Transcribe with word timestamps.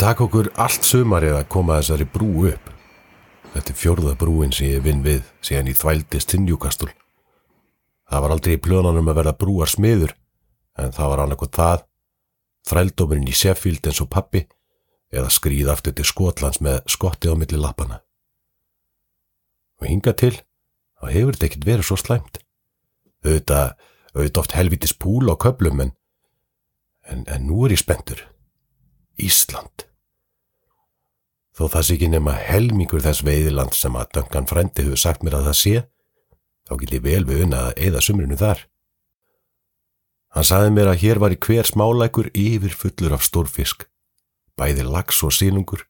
Taka 0.00 0.24
okkur 0.24 0.46
allt 0.56 0.86
sumarið 0.88 1.34
að 1.36 1.48
koma 1.52 1.74
þessari 1.76 2.06
brú 2.08 2.46
upp. 2.48 2.70
Þetta 3.52 3.72
er 3.72 3.76
fjórða 3.76 4.12
brúin 4.16 4.52
sem 4.56 4.70
ég 4.70 4.84
vinn 4.86 5.02
við 5.04 5.26
síðan 5.44 5.66
ég 5.68 5.76
þvældist 5.76 6.30
til 6.30 6.38
Newcastle. 6.40 6.88
Það 8.08 8.24
var 8.24 8.32
aldrei 8.32 8.54
í 8.56 8.60
plönanum 8.64 9.10
að 9.12 9.18
verða 9.18 9.34
brúar 9.42 9.68
smiður, 9.68 10.14
en 10.80 10.94
það 10.96 11.10
var 11.12 11.22
annarkoð 11.24 11.50
það, 11.58 11.82
þrældómurinn 12.70 13.28
í 13.28 13.34
Sheffield 13.36 13.90
eins 13.90 14.00
og 14.00 14.08
pappi, 14.14 14.42
eða 15.12 15.34
skrýð 15.36 15.68
aftur 15.74 15.96
til 15.98 16.08
Skotlands 16.08 16.62
með 16.64 16.80
skotti 16.88 17.28
á 17.28 17.36
milli 17.36 17.60
lappana. 17.60 18.00
Og 19.84 19.90
hinga 19.90 20.16
til, 20.16 20.32
þá 20.96 21.12
hefur 21.12 21.36
þetta 21.36 21.50
ekkert 21.50 21.68
verið 21.68 21.90
svo 21.90 22.00
slæmt. 22.00 22.40
Auðvitað, 23.20 23.76
auðvitað 24.16 24.42
oft 24.46 24.56
helvitis 24.56 24.96
púl 24.96 25.28
á 25.28 25.36
köplum, 25.36 25.84
en, 25.84 25.94
en, 27.04 27.28
en 27.28 27.48
nú 27.52 27.66
er 27.68 27.76
ég 27.76 27.84
spendur. 27.84 28.24
Ísland. 29.20 29.89
Þó 31.60 31.66
það 31.68 31.82
sé 31.84 31.94
ekki 31.98 32.06
nema 32.08 32.32
helmingur 32.40 33.02
þess 33.04 33.20
veiðiland 33.20 33.74
sem 33.76 33.96
að 34.00 34.14
Duncan 34.16 34.46
Frendi 34.48 34.86
hefur 34.86 35.00
sagt 35.02 35.20
mér 35.20 35.34
að 35.36 35.50
það 35.50 35.56
sé, 35.58 35.72
þá 36.64 36.72
get 36.80 36.94
ég 36.96 37.02
vel 37.04 37.24
við 37.28 37.42
unna 37.44 37.58
að 37.66 37.82
eða 37.84 38.00
sumrinu 38.06 38.38
þar. 38.40 38.62
Hann 40.32 40.46
saði 40.48 40.70
mér 40.72 40.88
að 40.88 41.02
hér 41.02 41.20
var 41.20 41.34
í 41.34 41.38
hver 41.44 41.68
smáleikur 41.68 42.30
yfir 42.32 42.72
fullur 42.80 43.12
af 43.18 43.26
stórfisk, 43.28 43.84
bæði 44.56 44.86
lags 44.88 45.20
og 45.20 45.36
sílungur 45.36 45.84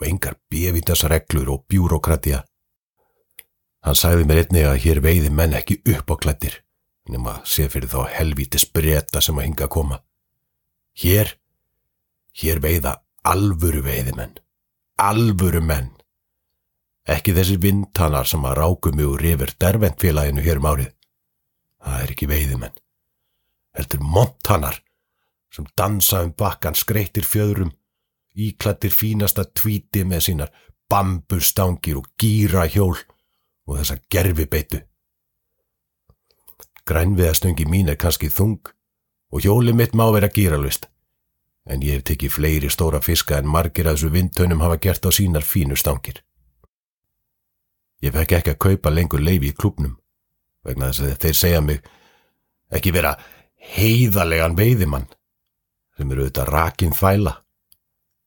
og 0.00 0.08
engar 0.08 0.34
bevitasreglur 0.50 1.52
og 1.54 1.62
bjúrokratia. 1.70 2.42
Hann 3.86 4.00
sagði 4.00 4.26
mér 4.26 4.42
einnig 4.42 4.66
að 4.66 4.80
hér 4.82 5.02
veiði 5.04 5.30
menn 5.30 5.54
ekki 5.54 5.78
upp 5.94 6.10
á 6.10 6.16
klættir, 6.26 6.58
nema 7.06 7.36
sé 7.46 7.68
fyrir 7.70 7.92
þá 7.92 8.10
helvítis 8.16 8.66
breyta 8.66 9.22
sem 9.22 9.38
að 9.38 9.46
hinga 9.46 9.68
að 9.68 9.74
koma. 9.78 10.02
Hér 10.98 11.36
Hér 12.34 12.58
veiða 12.58 12.96
alvöru 13.22 13.84
veiðimenn, 13.86 14.40
alvöru 15.08 15.60
menn. 15.64 15.90
Ekki 17.04 17.34
þessi 17.36 17.58
vintanar 17.60 18.28
sem 18.28 18.44
að 18.48 18.56
rákum 18.60 18.96
mig 18.96 19.08
úr 19.08 19.24
yfir 19.34 19.52
derventfélaginu 19.60 20.44
hér 20.44 20.60
um 20.62 20.68
árið. 20.70 20.92
Það 21.84 22.02
er 22.02 22.12
ekki 22.14 22.28
veiðimenn. 22.30 22.78
Heldur 23.76 24.04
montanar 24.14 24.80
sem 25.52 25.66
dansa 25.76 26.22
um 26.24 26.32
bakkan 26.34 26.74
skreittir 26.74 27.26
fjöðrum, 27.28 27.74
íklættir 28.34 28.90
fínasta 28.90 29.44
tvíti 29.44 30.02
með 30.08 30.24
sínar 30.28 30.54
bambustangir 30.90 32.00
og 32.00 32.08
gýra 32.20 32.64
hjól 32.72 32.96
og 33.68 33.78
þessa 33.78 34.00
gerfi 34.10 34.48
beitu. 34.50 34.80
Grænviðastöngi 36.84 37.68
mín 37.68 37.92
er 37.92 38.00
kannski 38.00 38.28
þung 38.32 38.72
og 39.32 39.44
hjóli 39.44 39.72
mitt 39.76 39.94
má 39.96 40.08
vera 40.12 40.28
gýralvist 40.32 40.88
en 41.64 41.82
ég 41.82 41.98
hef 41.98 42.04
tekið 42.10 42.32
fleiri 42.32 42.70
stóra 42.72 43.00
fiska 43.04 43.38
en 43.38 43.48
margir 43.48 43.88
að 43.88 43.96
þessu 43.98 44.12
vindtönum 44.12 44.62
hafa 44.64 44.78
gert 44.84 45.06
á 45.08 45.10
sínar 45.14 45.46
fínu 45.46 45.76
stangir. 45.80 46.20
Ég 48.04 48.12
fekk 48.12 48.36
ekki 48.38 48.52
að 48.52 48.60
kaupa 48.66 48.92
lengur 48.92 49.22
leifi 49.24 49.52
í 49.52 49.56
klubnum, 49.56 49.96
vegna 50.64 50.90
þess 50.92 51.06
að 51.06 51.22
þeir 51.24 51.38
segja 51.38 51.62
mig 51.64 51.80
ekki 52.74 52.92
vera 52.92 53.14
heiðalegan 53.74 54.58
veiðimann, 54.58 55.08
sem 55.96 56.10
eru 56.12 56.26
auðvitað 56.26 56.52
rakin 56.52 56.92
þvæla. 56.92 57.34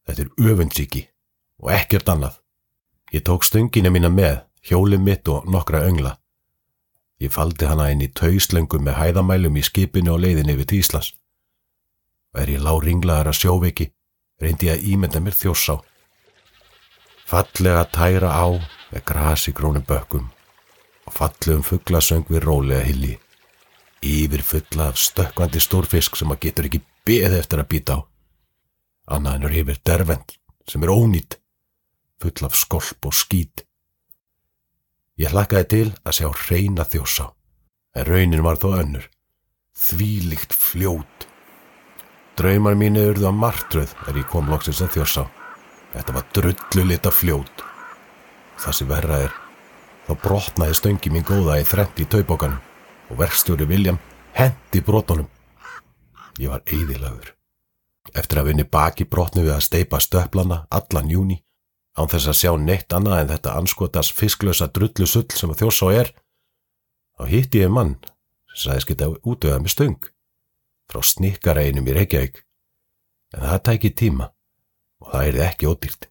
Þetta 0.07 0.23
er 0.23 0.49
öfundsíki 0.49 1.03
og 1.61 1.71
ekkert 1.75 2.09
annað. 2.09 2.39
Ég 3.13 3.23
tók 3.27 3.45
stöngina 3.45 3.91
mína 3.93 4.09
með, 4.09 4.41
hjólið 4.65 5.03
mitt 5.03 5.29
og 5.29 5.45
nokkra 5.51 5.83
öngla. 5.85 6.15
Ég 7.21 7.33
faldi 7.33 7.69
hana 7.69 7.91
inn 7.91 8.01
í 8.01 8.09
tauslöngum 8.13 8.85
með 8.87 8.97
hæðamælum 8.97 9.57
í 9.57 9.65
skipinu 9.65 10.15
og 10.15 10.23
leiðin 10.25 10.53
yfir 10.53 10.69
Tíslas 10.73 11.13
er 12.41 12.51
ég 12.53 12.63
lág 12.63 12.83
ringlaðar 12.83 13.31
að 13.31 13.39
sjóveiki, 13.41 13.87
reyndi 14.41 14.69
ég 14.69 14.77
að 14.77 14.89
ímynda 14.91 15.21
mér 15.23 15.35
þjósá. 15.37 15.77
Fallega 17.27 17.83
tæra 17.91 18.31
á 18.31 18.47
með 18.91 19.03
grasi 19.09 19.53
grónum 19.55 19.85
bökkum 19.87 20.29
og 21.07 21.15
fallegum 21.15 21.63
fugglasöng 21.65 22.27
við 22.29 22.43
rólega 22.45 22.85
hilli, 22.87 23.13
yfir 24.03 24.43
fulla 24.43 24.89
af 24.91 24.99
stökkvandi 25.01 25.61
stórfisk 25.63 26.19
sem 26.19 26.31
að 26.31 26.41
getur 26.47 26.69
ekki 26.69 26.83
beð 27.07 27.37
eftir 27.39 27.63
að 27.63 27.69
býta 27.73 27.99
á. 27.99 27.99
Annaðin 29.15 29.47
er 29.47 29.57
yfir 29.61 29.79
dervend 29.87 30.35
sem 30.67 30.83
er 30.83 30.91
ónýtt, 30.91 31.39
full 32.19 32.47
af 32.47 32.57
skolp 32.59 33.07
og 33.07 33.15
skít. 33.15 33.63
Ég 35.17 35.31
hlakkaði 35.31 35.67
til 35.71 35.87
að 36.03 36.19
sjá 36.19 36.27
reyna 36.49 36.85
þjósá, 36.85 37.31
en 37.95 38.05
raunin 38.05 38.43
var 38.45 38.59
þó 38.61 38.69
önnur, 38.83 39.07
þvílikt 39.73 40.53
fljót 40.53 41.26
Draumar 42.37 42.75
mínu 42.77 43.01
urðu 43.09 43.31
á 43.31 43.33
martröð 43.33 43.95
er 44.05 44.17
ég 44.19 44.27
kom 44.29 44.45
loksins 44.51 44.77
að 44.85 44.91
þjórsá. 44.93 45.23
Þetta 45.95 46.13
var 46.13 46.25
drullu 46.35 46.83
lita 46.85 47.09
fljót. 47.09 47.63
Það 48.61 48.75
sem 48.77 48.89
verra 48.91 49.15
er, 49.25 49.31
þá 50.05 50.11
brotnaði 50.21 50.75
stöngi 50.77 51.09
mín 51.09 51.25
góða 51.25 51.55
í 51.57 51.63
þrendi 51.65 52.05
í 52.05 52.09
taubókanum 52.11 52.59
og 53.09 53.17
verkstjóri 53.17 53.65
William 53.65 53.97
hendi 54.37 54.81
brotunum. 54.85 55.25
Ég 56.37 56.51
var 56.53 56.61
eidilagur. 56.69 57.31
Eftir 58.13 58.43
að 58.43 58.51
vinni 58.51 58.65
baki 58.69 59.07
brotnu 59.09 59.41
við 59.47 59.55
að 59.55 59.65
steipa 59.65 59.97
stöplana 59.97 60.59
allan 60.69 61.09
júni, 61.09 61.39
án 61.97 62.11
þess 62.11 62.29
að 62.29 62.37
sjá 62.43 62.51
neitt 62.61 62.93
annað 62.93 63.23
en 63.23 63.31
þetta 63.31 63.55
anskotas 63.57 64.11
fisklösa 64.13 64.69
drullu 64.69 65.09
sull 65.09 65.25
sem 65.33 65.49
að 65.55 65.63
þjórsá 65.63 65.89
er, 66.03 66.13
þá 67.17 67.33
hitti 67.33 67.65
ég 67.65 67.73
mann 67.73 67.95
sem 68.53 68.67
sagðist 68.67 68.91
geta 68.93 69.09
útöðað 69.25 69.65
með 69.65 69.73
stöng 69.73 69.97
frá 70.91 71.03
snikkareinum 71.03 71.87
í 71.87 71.95
Reykjavík. 71.97 72.43
En 73.35 73.43
það 73.43 73.63
tæki 73.69 73.91
tíma 73.91 74.29
og 75.03 75.11
það 75.13 75.29
er 75.29 75.39
ekki 75.47 75.69
ódýrt. 75.69 76.07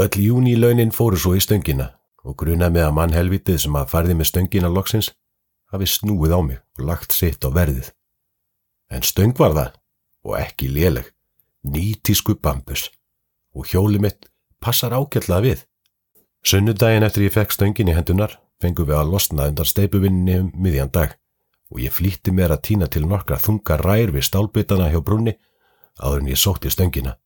Öll 0.00 0.22
júni 0.24 0.56
launin 0.56 0.94
fóru 0.94 1.18
svo 1.20 1.34
í 1.36 1.42
stöngina 1.42 1.90
og 2.24 2.36
gruna 2.40 2.70
með 2.72 2.86
að 2.88 2.96
mann 2.96 3.16
helvitið 3.16 3.58
sem 3.64 3.76
að 3.76 3.90
farði 3.92 4.16
með 4.16 4.30
stöngina 4.30 4.70
loksins 4.72 5.10
hafi 5.72 5.88
snúið 5.88 6.36
á 6.36 6.40
mig 6.46 6.60
og 6.78 6.84
lagt 6.88 7.16
sitt 7.16 7.44
á 7.44 7.50
verðið. 7.52 7.90
En 8.90 9.06
stöng 9.06 9.34
var 9.38 9.56
það 9.56 9.76
og 10.26 10.36
ekki 10.40 10.68
léleg, 10.68 11.06
nýtísku 11.64 12.36
bambus 12.42 12.88
og 13.54 13.66
hjóli 13.70 14.00
mitt 14.02 14.28
passar 14.60 14.94
ákjallað 14.94 15.46
við. 15.46 15.64
Sunnudaginn 16.46 17.04
eftir 17.04 17.26
ég 17.26 17.34
fekk 17.34 17.54
stöngin 17.54 17.90
í 17.90 17.96
hendunar 17.96 18.38
fengum 18.60 18.88
við 18.88 19.00
að 19.00 19.12
losna 19.14 19.48
undan 19.50 19.68
steipuvinni 19.68 20.38
um 20.40 20.52
miðjan 20.56 20.92
dag 20.92 21.16
og 21.70 21.80
ég 21.80 21.94
flýtti 21.94 22.34
mér 22.34 22.54
að 22.54 22.64
týna 22.68 22.88
til 22.90 23.06
nokkra 23.06 23.38
þunga 23.38 23.78
rær 23.80 24.12
við 24.14 24.26
stálbytana 24.26 24.90
hjá 24.90 25.00
brunni 25.00 25.36
áður 26.00 26.22
en 26.22 26.30
ég 26.32 26.40
sótti 26.40 26.70
stöngina. 26.70 27.16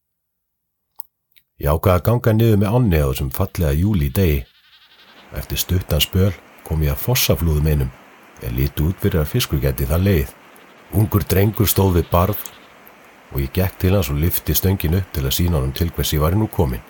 Ég 1.61 1.71
ákvaði 1.71 2.01
að 2.01 2.07
ganga 2.09 2.33
niður 2.35 2.59
með 2.61 2.75
ánni 2.77 3.01
á 3.01 3.07
þessum 3.09 3.31
fallega 3.31 3.79
júli 3.79 4.09
degi. 4.11 4.41
Eftir 5.39 5.59
stuttan 5.59 6.03
spöl 6.03 6.33
kom 6.67 6.83
ég 6.83 6.93
að 6.95 7.05
fossaflúðum 7.05 7.71
einum 7.71 7.93
en 8.43 8.57
líti 8.57 8.83
út 8.85 8.99
fyrir 9.01 9.23
að 9.23 9.31
fiskur 9.33 9.63
geti 9.63 9.87
það 9.89 10.07
leið. 10.09 10.33
Ungur 10.95 11.25
drengur 11.25 11.71
stóð 11.71 12.01
við 12.01 12.11
barð 12.11 12.43
og 13.33 13.39
ég 13.41 13.55
gekk 13.55 13.79
til 13.81 13.95
hans 13.95 14.11
og 14.11 14.19
lyfti 14.21 14.55
stöngin 14.55 14.99
upp 14.99 15.15
til 15.15 15.25
að 15.25 15.37
sína 15.39 15.61
honum 15.61 15.73
til 15.75 15.91
hvers 15.95 16.13
ég 16.15 16.23
var 16.23 16.37
nú 16.37 16.51
komin. 16.51 16.83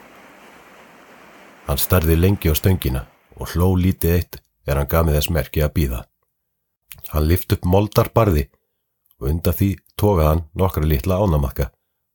Hann 1.68 1.80
starði 1.80 2.16
lengi 2.18 2.50
á 2.50 2.54
stöngina 2.56 3.06
og 3.36 3.54
hló 3.54 3.74
lítið 3.76 4.16
eitt 4.18 4.42
er 4.66 4.80
hann 4.80 4.88
gaf 4.88 5.06
með 5.06 5.20
þess 5.20 5.32
merki 5.32 5.64
að 5.64 5.74
býða. 5.78 6.00
Hann 7.12 7.28
lift 7.28 7.52
upp 7.52 7.66
moldarbarði 7.68 8.48
og 9.20 9.28
undan 9.30 9.56
því 9.56 9.70
tókaði 10.00 10.28
hann 10.28 10.44
nokkra 10.58 10.88
litla 10.88 11.20
ánamakka 11.22 11.70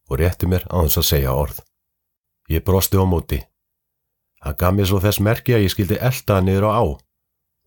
og 0.10 0.20
rétti 0.22 0.50
mér 0.50 0.66
á 0.70 0.82
þess 0.82 1.02
að 1.02 1.10
segja 1.12 1.36
orð. 1.38 1.62
Ég 2.50 2.66
brosti 2.66 2.98
á 2.98 3.06
móti. 3.06 3.40
Hann 4.42 4.58
gaf 4.58 4.74
mér 4.74 4.90
svo 4.90 5.00
þess 5.04 5.22
merki 5.22 5.56
að 5.56 5.66
ég 5.68 5.74
skildi 5.74 6.00
elda 6.02 6.40
niður 6.42 6.70
á 6.70 6.72
á 6.82 6.84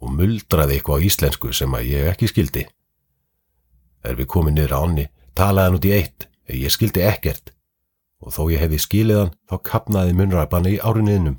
og 0.02 0.14
muldraði 0.18 0.78
eitthvað 0.78 0.98
á 0.98 1.04
íslensku 1.06 1.52
sem 1.54 1.74
að 1.78 1.88
ég 1.92 2.10
ekki 2.10 2.30
skildi. 2.30 2.66
Er 4.02 4.18
við 4.18 4.30
komið 4.34 4.56
niður 4.56 4.74
á 4.74 4.78
ánni, 4.82 5.04
talaði 5.38 5.68
hann 5.68 5.78
út 5.78 5.86
í 5.86 5.92
eitt, 5.94 6.26
en 6.50 6.58
ég 6.58 6.74
skildi 6.74 7.04
ekkert 7.06 7.52
og 8.22 8.34
þó 8.34 8.42
ég 8.52 8.62
hefði 8.62 8.78
skilið 8.82 9.18
hann 9.18 9.32
þá 9.50 9.56
kapnaði 9.66 10.16
munræpanni 10.18 10.76
í 10.76 10.82
árinniðnum. 10.82 11.38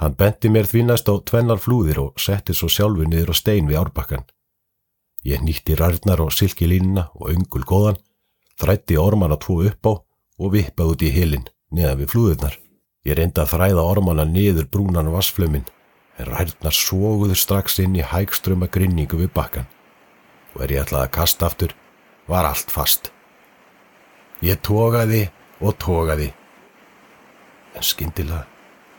Hann 0.00 0.16
benti 0.16 0.48
mér 0.48 0.68
því 0.68 0.86
næst 0.88 1.08
á 1.12 1.14
tvennar 1.28 1.60
flúðir 1.60 2.00
og 2.00 2.20
setti 2.20 2.56
svo 2.56 2.70
sjálfu 2.72 3.04
niður 3.04 3.32
á 3.32 3.34
stein 3.36 3.68
við 3.68 3.80
árbakkan. 3.82 4.24
Ég 5.26 5.42
nýtti 5.44 5.76
rærnar 5.76 6.22
og 6.24 6.32
silkilínuna 6.32 7.10
og 7.14 7.32
öngul 7.34 7.64
góðan, 7.68 7.98
þrætti 8.60 8.96
orman 9.00 9.34
að 9.34 9.42
tvo 9.44 9.56
upp 9.68 9.88
á 9.88 9.92
og 10.40 10.52
vippaði 10.54 10.94
út 10.94 11.04
í 11.04 11.10
hilin 11.12 11.48
neðan 11.70 12.00
við 12.00 12.12
flúðurnar. 12.14 12.56
Ég 13.04 13.16
reyndi 13.16 13.40
að 13.40 13.52
þræða 13.54 13.84
ormana 13.84 14.24
niður 14.24 14.68
brúnan 14.72 15.12
vassflömin 15.12 15.68
en 16.20 16.28
rærnar 16.28 16.76
sóguður 16.76 17.38
strax 17.38 17.78
inn 17.84 17.96
í 17.96 18.04
hægströma 18.04 18.68
grinningu 18.72 19.20
við 19.20 19.32
bakkan 19.36 19.68
og 20.54 20.64
er 20.64 20.74
ég 20.74 20.84
ætlaði 20.84 21.06
að 21.06 21.14
kasta 21.14 21.46
aftur 21.46 21.74
var 22.28 22.48
allt 22.48 22.72
fast. 22.72 23.12
Ég 24.44 24.60
tógaði 24.64 25.28
og 25.60 25.76
tógaði 25.80 26.32
en 27.76 27.86
skindilega 27.86 28.46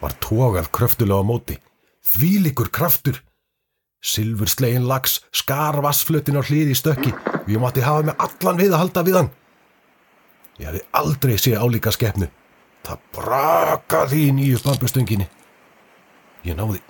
var 0.01 0.15
tógað 0.23 0.71
kröftulega 0.73 1.21
á 1.21 1.25
móti. 1.25 1.57
Þvílikur 2.01 2.71
kraftur 2.73 3.21
Silfur 4.01 4.49
slegin 4.49 4.87
lags 4.89 5.19
skar 5.29 5.77
vassflutin 5.85 6.39
á 6.39 6.41
hlýði 6.41 6.73
í 6.73 6.77
stökki 6.77 7.11
og 7.13 7.49
ég 7.49 7.61
mátti 7.61 7.83
hafa 7.85 8.07
með 8.09 8.23
allan 8.25 8.61
við 8.61 8.73
að 8.73 8.81
halda 8.81 9.03
við 9.05 9.17
hann. 9.19 9.29
Ég 10.57 10.69
hefði 10.69 10.81
aldrei 10.97 11.35
séð 11.37 11.61
álíka 11.61 11.93
skefnu. 11.93 12.29
Það 12.81 13.03
brakaði 13.13 14.23
í 14.25 14.31
nýju 14.33 14.63
bambustönginu. 14.65 15.27
Ég 16.45 16.57
náði, 16.57 16.81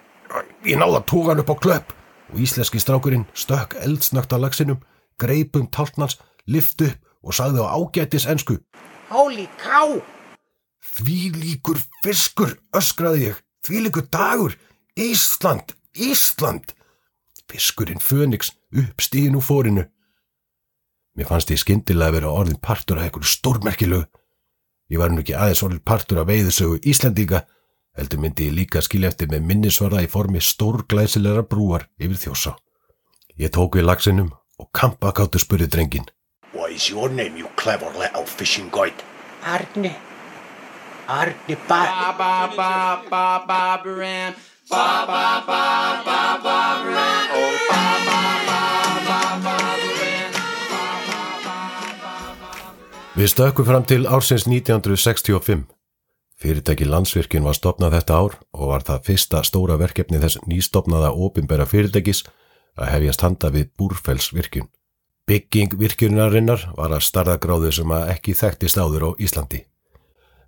ég 0.64 0.80
náði 0.80 1.02
að 1.02 1.08
tóka 1.12 1.34
hann 1.34 1.44
upp 1.44 1.52
á 1.52 1.62
klöpp 1.66 1.94
og 2.32 2.40
íslenski 2.40 2.80
strákurinn 2.80 3.28
stökk 3.36 3.76
eldsnögt 3.84 4.32
að 4.32 4.46
lagsinum, 4.46 4.80
greipum 5.20 5.68
taltnans, 5.68 6.16
lift 6.48 6.80
upp 6.88 7.28
og 7.28 7.36
sagði 7.36 7.68
á 7.68 7.76
ágætis 7.76 8.28
ensku. 8.32 8.62
Holy 9.12 9.50
cow! 9.60 10.00
Því 10.96 11.32
líkur 11.36 11.80
fiskur, 12.04 12.56
öskraði 12.76 13.32
ég. 13.32 13.42
Því 13.68 13.88
líkur 13.88 14.08
dagur. 14.12 14.56
Ísland, 14.96 15.76
Ísland. 15.96 16.72
Fiskurinn 17.52 18.00
Fönix 18.00 18.54
upp 18.72 19.04
stíðin 19.04 19.36
úr 19.36 19.44
fórinu. 19.44 19.86
Mér 21.16 21.28
fannst 21.28 21.52
ég 21.52 21.60
skyndilega 21.60 22.08
að 22.08 22.18
vera 22.18 22.32
orðin 22.32 22.60
partur 22.64 23.00
af 23.00 23.10
einhverju 23.10 23.28
stórmerkilög. 23.28 24.06
Ég 24.92 25.00
var 25.00 25.12
nú 25.12 25.20
ekki 25.24 25.36
aðeins 25.36 25.64
orðin 25.66 25.84
partur 25.84 26.22
af 26.22 26.30
veiðsögu 26.30 26.80
Íslandíka, 26.88 27.44
heldur 27.98 28.22
myndi 28.24 28.48
ég 28.48 28.56
líka 28.56 28.84
skilja 28.84 29.12
eftir 29.12 29.28
með 29.32 29.44
minnisvarða 29.50 30.04
í 30.06 30.10
formi 30.12 30.40
stórglæsilegra 30.44 31.44
brúar 31.48 31.90
yfir 32.00 32.22
þjósa. 32.24 32.56
Ég 33.36 33.52
tók 33.52 33.76
við 33.76 33.88
lagsinum 33.90 34.32
og 34.60 34.70
kampakáttu 34.72 35.42
spurði 35.44 35.68
drengin. 35.72 36.08
What 36.54 36.72
is 36.72 36.88
your 36.90 37.10
name, 37.10 37.36
you 37.36 37.52
clever 37.60 37.92
little 38.00 38.26
fishing 38.26 38.72
guide? 38.72 39.04
Arni. 39.44 39.92
Arni 41.08 41.58
ba... 41.68 41.82
ba 42.16 42.16
ba 42.16 42.32
ba 42.56 42.74
ba 43.10 43.24
Barbaran. 43.48 44.36
Ba 44.72 45.04
ba 45.04 45.44
ba 45.44 45.64
ba 46.08 46.20
Barbaran. 46.46 47.26
Oh 47.36 47.56
ba 47.68 47.84
ba 48.08 48.20
ba 48.48 48.62
ba 49.08 49.20
Barbaran. 49.44 50.32
Við 53.20 53.28
stökkum 53.34 53.68
fram 53.68 53.84
til 53.84 54.08
ársins 54.08 54.48
1965. 54.48 55.68
Fyrirtæki 56.40 56.88
landsvirkjun 56.88 57.44
var 57.44 57.60
stopnað 57.60 57.98
þetta 57.98 58.14
ár 58.16 58.40
og 58.56 58.72
var 58.72 58.88
það 58.88 59.04
fyrsta 59.12 59.44
stóra 59.44 59.76
verkefni 59.76 60.24
þess 60.24 60.40
nýstopnaða 60.48 61.12
ópimbera 61.20 61.68
fyrirtækis 61.68 62.24
að 62.80 62.96
hefjast 62.96 63.28
handa 63.28 63.52
við 63.52 63.70
búrfellsvirkjun. 63.76 64.72
Bygging 65.28 65.76
virkjunarinnar 65.84 66.70
var 66.80 66.96
að 66.96 67.04
starðagráðu 67.12 67.76
sem 67.76 67.92
að 67.92 68.10
ekki 68.16 68.40
þekktist 68.40 68.80
áður 68.80 69.12
á 69.12 69.20
Íslandi. 69.20 69.66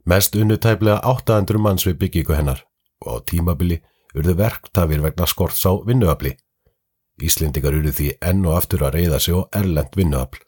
Mest 0.07 0.39
unnutæflega 0.39 1.03
800 1.03 1.59
manns 1.59 1.83
við 1.83 1.99
byggingu 2.07 2.39
hennar 2.39 2.63
og 3.03 3.19
á 3.19 3.23
tímabili 3.27 3.83
urðu 4.17 4.37
verktafir 4.37 5.01
vegna 5.03 5.27
skorts 5.29 5.65
á 5.65 5.73
vinnuafli. 5.85 6.35
Íslendingar 7.21 7.75
urðu 7.77 7.93
því 7.93 8.09
enn 8.21 8.45
og 8.45 8.57
aftur 8.57 8.85
að 8.85 8.97
reyða 8.97 9.19
sig 9.21 9.37
á 9.37 9.41
erlend 9.59 9.97
vinnuafl, 9.97 10.41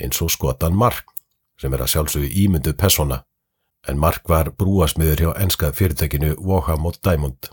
eins 0.00 0.20
og 0.22 0.30
skotan 0.30 0.76
Mark, 0.78 1.06
sem 1.60 1.72
er 1.74 1.82
að 1.84 1.92
sjálfsögðu 1.94 2.30
ímynduð 2.44 2.76
persona, 2.78 3.22
en 3.88 3.98
Mark 3.98 4.28
var 4.28 4.52
brúasmiður 4.56 5.24
hjá 5.24 5.30
enskað 5.44 5.76
fyrirtækinu 5.78 6.36
Woham 6.38 6.86
og 6.86 7.00
Diamond. 7.04 7.50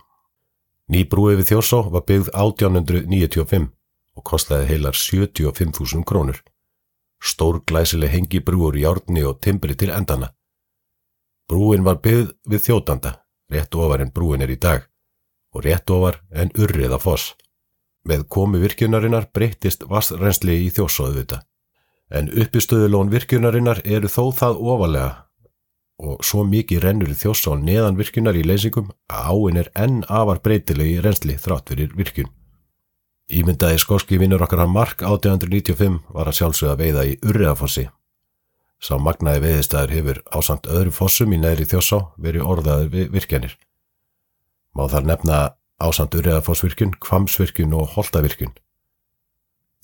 Ný 0.88 1.04
brúið 1.12 1.42
við 1.42 1.50
Þjórsá 1.52 1.82
var 1.92 2.06
byggð 2.08 2.30
1895 2.32 3.68
og 4.18 4.24
kostiði 4.24 4.70
heilar 4.70 4.96
75.000 4.96 6.06
krónur. 6.08 6.40
Stór 7.20 7.60
glæsileg 7.68 8.14
hengi 8.14 8.40
brúur 8.46 8.78
í 8.78 8.86
járni 8.86 9.24
og 9.28 9.42
timbri 9.42 9.76
til 9.76 9.92
endana. 9.92 10.32
Brúin 11.50 11.84
var 11.84 12.00
byggð 12.04 12.32
við 12.48 12.64
þjótanda, 12.68 13.18
rétt 13.52 13.76
ofar 13.76 14.04
en 14.04 14.14
brúin 14.14 14.44
er 14.44 14.52
í 14.52 14.60
dag, 14.60 14.86
og 15.58 15.66
rétt 15.66 15.90
ofar 15.90 16.22
en 16.32 16.54
urriða 16.54 17.02
foss. 17.02 17.34
Með 18.08 18.28
komi 18.32 18.62
virkjunarinnar 18.62 19.32
breyttist 19.34 19.84
vassrensli 19.90 20.62
í 20.68 20.70
þjósóðu 20.72 21.22
þetta. 21.22 21.40
En 22.14 22.30
uppistöðulón 22.32 23.10
virkjunarinnar 23.12 23.82
eru 23.84 24.08
þó 24.08 24.30
það 24.38 24.62
ofalega 24.62 25.10
og 25.98 26.22
svo 26.22 26.44
mikið 26.46 26.84
rennur 26.84 27.10
í 27.10 27.18
þjósá 27.18 27.56
neðan 27.58 27.98
virkjunar 27.98 28.38
í 28.38 28.46
leysingum 28.46 28.92
að 29.10 29.30
áin 29.34 29.62
er 29.64 29.70
enn 29.74 30.04
afar 30.06 30.42
breytilegi 30.46 31.02
rensli 31.02 31.38
þrátt 31.42 31.74
fyrir 31.74 31.96
virkjun. 31.98 32.30
Ímyndaði 33.28 33.82
skóski 33.82 34.20
vinnur 34.22 34.46
okkar 34.46 34.64
að 34.64 34.76
mark 34.76 35.02
1895 35.02 35.98
var 36.14 36.30
að 36.30 36.38
sjálfsögða 36.38 36.78
veiða 36.80 37.08
í 37.10 37.18
urriðafossi. 37.26 37.88
Sá 38.78 38.94
magnaði 39.02 39.42
veiðistæður 39.48 39.96
hefur 39.98 40.20
ásamt 40.38 40.70
öðru 40.70 40.94
fossum 40.94 41.34
í 41.34 41.42
neðri 41.42 41.66
þjósá 41.66 41.98
verið 42.22 42.46
orðaður 42.46 42.94
við 42.94 43.10
virkjanir. 43.18 43.58
Má 44.78 44.86
þar 44.92 45.08
nefna 45.10 45.38
ásamt 45.82 46.14
urriðafossvirkjun, 46.20 46.94
kvamsvirkjun 47.02 47.74
og 47.74 47.96
holtavirkjun. 47.96 48.54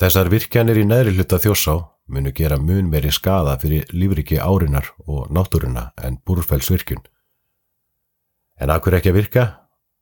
Þessar 0.01 0.29
virkjanir 0.29 0.77
í 0.77 0.85
neðri 0.85 1.15
hluta 1.17 1.39
þjósá 1.41 1.79
munu 2.13 2.33
gera 2.35 2.59
mun 2.61 2.89
meiri 2.91 3.11
skada 3.13 3.55
fyrir 3.61 3.89
lífriki 3.93 4.37
árinar 4.37 4.91
og 5.07 5.31
náttúruna 5.33 5.91
en 5.97 6.19
búrfellsvirkjun. 6.25 7.01
En 8.61 8.69
akkur 8.69 8.97
ekki 8.97 9.09
að 9.09 9.17
virka, 9.17 9.45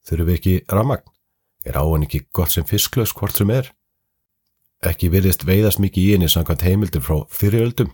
þurfum 0.08 0.28
við 0.28 0.40
ekki 0.40 0.56
ramagn. 0.76 1.08
Er 1.64 1.78
áan 1.78 2.04
ekki 2.08 2.26
gott 2.34 2.52
sem 2.52 2.68
fisklaus 2.68 3.14
hvort 3.14 3.38
sem 3.38 3.52
er? 3.54 3.72
Ekki 4.82 5.12
virðist 5.14 5.46
veiðast 5.46 5.80
mikið 5.80 6.04
í 6.04 6.14
henni 6.16 6.30
samkvæmt 6.32 6.66
heimildur 6.66 7.06
frá 7.06 7.18
fyriröldum. 7.30 7.92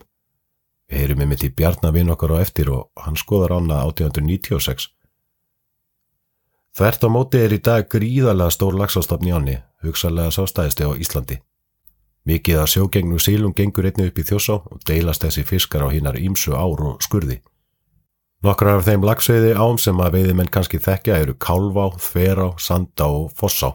Við 0.88 1.02
heyrum 1.02 1.20
einmitt 1.20 1.44
í 1.44 1.52
Bjarnavinn 1.52 2.10
okkar 2.10 2.32
á 2.32 2.36
eftir 2.40 2.70
og 2.72 2.88
hann 3.04 3.18
skoðar 3.20 3.58
ána 3.60 3.82
1896. 3.84 4.88
Þvert 6.78 7.02
á 7.02 7.08
móti 7.10 7.38
er 7.42 7.50
í 7.50 7.58
dag 7.58 7.88
gríðarlega 7.90 8.54
stór 8.54 8.76
lagsastofn 8.78 9.26
í 9.26 9.32
áni, 9.34 9.54
hugsalega 9.82 10.30
sástæðisti 10.30 10.86
á 10.86 10.94
Íslandi. 10.94 11.36
Mikið 12.28 12.58
af 12.62 12.68
sjógengnu 12.70 13.18
sílum 13.18 13.54
gengur 13.56 13.88
einni 13.88 14.04
upp 14.06 14.18
í 14.20 14.24
þjósá 14.28 14.60
og 14.60 14.84
deilast 14.86 15.24
þessi 15.24 15.42
fiskar 15.48 15.82
á 15.82 15.90
hinnar 15.90 16.14
ímsu 16.20 16.54
ár 16.54 16.84
og 16.86 17.00
skurði. 17.02 17.40
Nokkrar 18.46 18.78
af 18.78 18.86
þeim 18.86 19.06
lagsveiði 19.08 19.56
ám 19.58 19.80
sem 19.82 19.98
að 19.98 20.20
veiðimenn 20.20 20.52
kannski 20.54 20.78
þekkja 20.78 21.16
eru 21.24 21.34
Kálvá, 21.34 21.88
Þverá, 21.98 22.52
Sandá 22.62 23.08
og 23.10 23.32
Fossá. 23.34 23.72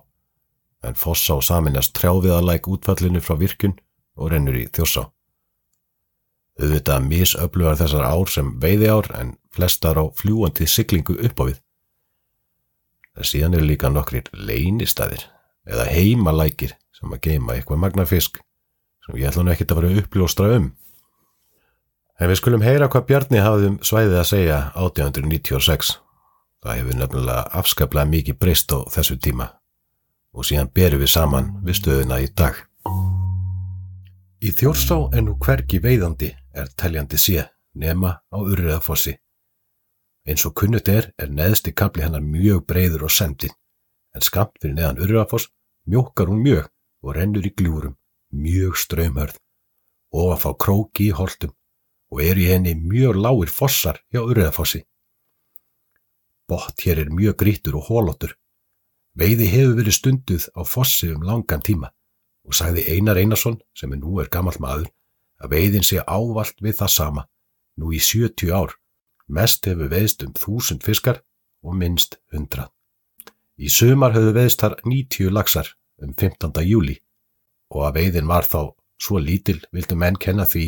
En 0.79 0.95
Fossá 0.95 1.41
saminast 1.43 1.91
trjáviðalæk 1.99 2.71
útfallinu 2.71 3.19
frá 3.19 3.35
virkun 3.35 3.75
og 4.15 4.31
rennur 4.31 4.61
í 4.61 4.69
þjósá. 4.71 5.09
Auðvitað 6.55 7.11
misöflugar 7.11 7.83
þessar 7.83 8.07
ár 8.07 8.31
sem 8.31 8.55
veiði 8.63 8.87
ár 8.95 9.11
en 9.19 9.35
flestar 9.51 9.99
á 9.99 10.07
fljúandi 10.15 10.71
siglingu 10.71 11.19
upp 11.19 11.43
á 11.43 11.51
við. 11.51 11.62
Það 13.13 13.29
síðan 13.29 13.57
eru 13.57 13.67
líka 13.69 13.91
nokkrir 13.93 14.29
leynistæðir 14.33 15.27
eða 15.69 15.85
heimalækir 15.91 16.73
sem 16.95 17.13
að 17.13 17.21
geima 17.27 17.55
eitthvað 17.55 17.81
magna 17.83 18.05
fisk 18.09 18.39
sem 19.05 19.19
ég 19.19 19.29
ætla 19.29 19.43
nú 19.43 19.53
ekkert 19.53 19.73
að 19.73 19.81
vera 19.81 20.01
uppljóstra 20.01 20.49
um. 20.57 20.69
En 22.19 22.29
við 22.29 22.39
skulum 22.39 22.63
heyra 22.63 22.87
hvað 22.89 23.07
Bjarni 23.09 23.41
hafðum 23.43 23.79
svæðið 23.83 24.19
að 24.21 24.29
segja 24.29 24.59
1896. 24.79 25.97
Það 26.63 26.77
hefur 26.79 26.99
nefnilega 26.99 27.41
afskaplega 27.59 28.09
mikið 28.09 28.39
breyst 28.39 28.71
á 28.71 28.79
þessu 28.93 29.17
tíma 29.19 29.49
og 30.33 30.47
síðan 30.47 30.71
berum 30.73 31.01
við 31.03 31.11
saman 31.13 31.49
við 31.65 31.81
stöðuna 31.81 32.21
í 32.23 32.29
dag. 32.33 32.55
Í 34.43 34.51
þjórsá 34.51 34.97
en 35.13 35.27
nú 35.27 35.35
hvergi 35.39 35.81
veiðandi 35.83 36.31
er 36.55 36.71
teljandi 36.79 37.19
sé 37.19 37.43
nema 37.75 38.15
á 38.31 38.37
urriðafossi. 38.39 39.17
Eins 40.27 40.45
og 40.47 40.55
kunnut 40.55 40.87
er 40.87 41.11
er 41.19 41.31
neðsti 41.31 41.73
kapli 41.75 42.05
hennar 42.05 42.23
mjög 42.23 42.63
breyður 42.67 43.09
og 43.09 43.11
sendin 43.11 43.55
en 44.13 44.23
skamt 44.23 44.55
fyrir 44.61 44.77
neðan 44.77 45.01
urriðafoss 45.03 45.49
mjókar 45.89 46.29
hún 46.31 46.43
mjög 46.45 46.69
og 47.03 47.15
rennur 47.17 47.45
í 47.45 47.51
gljúrum, 47.51 47.97
mjög 48.31 48.77
ströymhörð 48.79 49.39
og 50.13 50.33
að 50.35 50.41
fá 50.45 50.49
króki 50.65 51.09
í 51.09 51.17
holtum 51.17 51.51
og 52.13 52.21
er 52.21 52.39
í 52.39 52.47
henni 52.51 52.75
mjög 52.77 53.17
lágir 53.17 53.51
fossar 53.51 53.99
hjá 54.13 54.21
urriðafossi. 54.21 54.83
Bott 56.47 56.85
hér 56.85 57.03
er 57.03 57.09
mjög 57.09 57.39
grítur 57.41 57.79
og 57.79 57.89
hólóttur. 57.89 58.35
Veiði 59.17 59.47
hefur 59.49 59.75
verið 59.79 59.97
stunduð 59.97 60.45
á 60.53 60.61
fossi 60.65 61.09
um 61.13 61.25
langan 61.25 61.63
tíma 61.65 61.89
og 62.43 62.55
sagði 62.57 62.83
Einar 62.91 63.17
Einarsson, 63.17 63.59
sem 63.73 63.91
er 63.93 64.01
nú 64.01 64.19
er 64.19 64.29
gammal 64.29 64.55
maður, 64.59 64.89
að 65.39 65.53
veiðin 65.55 65.85
sé 65.87 66.01
ávalt 66.03 66.59
við 66.59 66.75
það 66.81 66.91
sama, 66.91 67.23
nú 67.79 67.93
í 67.95 68.01
70 68.03 68.51
ár. 68.51 68.75
Mest 69.27 69.65
hefur 69.65 69.91
veiðst 69.91 70.23
um 70.25 70.33
þúsund 70.37 70.83
fiskar 70.83 71.21
og 71.63 71.77
minnst 71.79 72.19
hundrað. 72.33 72.69
Í 73.57 73.69
sumar 73.69 74.15
höfðu 74.15 74.33
veiðst 74.35 74.63
þar 74.63 74.77
90 74.83 75.31
laxar 75.31 75.69
um 76.01 76.13
15. 76.13 76.63
júli 76.67 76.99
og 77.73 77.87
að 77.87 77.99
veiðin 77.99 78.29
var 78.29 78.47
þá 78.49 78.73
svo 78.99 79.19
lítil 79.19 79.59
vildu 79.71 79.97
menn 79.99 80.17
kenna 80.19 80.45
því 80.49 80.65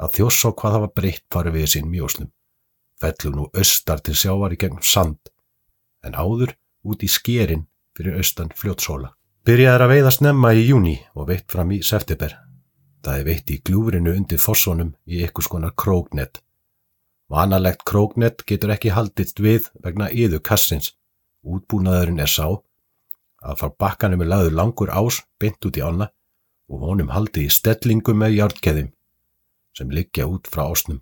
að 0.00 0.14
þjóss 0.16 0.46
á 0.46 0.50
hvað 0.50 0.76
hafa 0.76 0.92
breytt 0.96 1.26
farið 1.32 1.56
við 1.58 1.70
sín 1.74 1.90
mjóslum. 1.90 2.30
Fellum 3.00 3.36
nú 3.36 3.46
austar 3.56 4.00
til 4.04 4.16
sjávar 4.16 4.54
í 4.54 4.60
gegnum 4.60 4.84
sand 4.84 5.32
en 6.04 6.16
áður 6.16 6.54
út 6.84 7.02
í 7.04 7.08
skerin 7.08 7.66
fyrir 7.96 8.20
austan 8.20 8.52
fljótsóla. 8.56 9.12
Byrjaði 9.44 9.84
að 9.84 9.92
veiða 9.94 10.12
snemma 10.14 10.52
í 10.56 10.66
júni 10.68 10.96
og 11.16 11.28
veitt 11.30 11.48
fram 11.52 11.72
í 11.72 11.80
september. 11.84 12.36
Það 13.00 13.20
er 13.20 13.26
veitt 13.28 13.50
í 13.52 13.60
gljúfrinu 13.64 14.12
undir 14.12 14.40
fossónum 14.40 14.92
í 15.08 15.22
ykkur 15.24 15.46
skonar 15.46 15.72
króknett. 15.76 16.42
Vanalegt 17.30 17.84
króknett 17.86 18.42
getur 18.42 18.72
ekki 18.74 18.90
haldist 18.90 19.38
við 19.38 19.68
vegna 19.84 20.08
yðu 20.10 20.40
kassins. 20.42 20.96
Útbúnaðurinn 21.46 22.18
er 22.24 22.30
sá 22.30 22.46
að 23.40 23.60
frá 23.60 23.70
bakkanum 23.84 24.24
er 24.24 24.30
laður 24.32 24.56
langur 24.58 24.90
ás 24.90 25.20
beint 25.38 25.62
út 25.64 25.78
í 25.78 25.84
ána 25.84 26.10
og 26.70 26.82
honum 26.88 27.12
haldi 27.14 27.46
í 27.46 27.52
stellingum 27.54 28.18
með 28.18 28.34
hjártkeðum 28.34 28.90
sem 29.78 29.94
liggja 29.94 30.26
út 30.26 30.50
frá 30.50 30.64
ásnum 30.66 30.98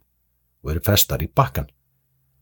og 0.62 0.75
eru 0.75 0.85
festar 0.85 1.25
í 1.25 1.30
bakkan. 1.32 1.70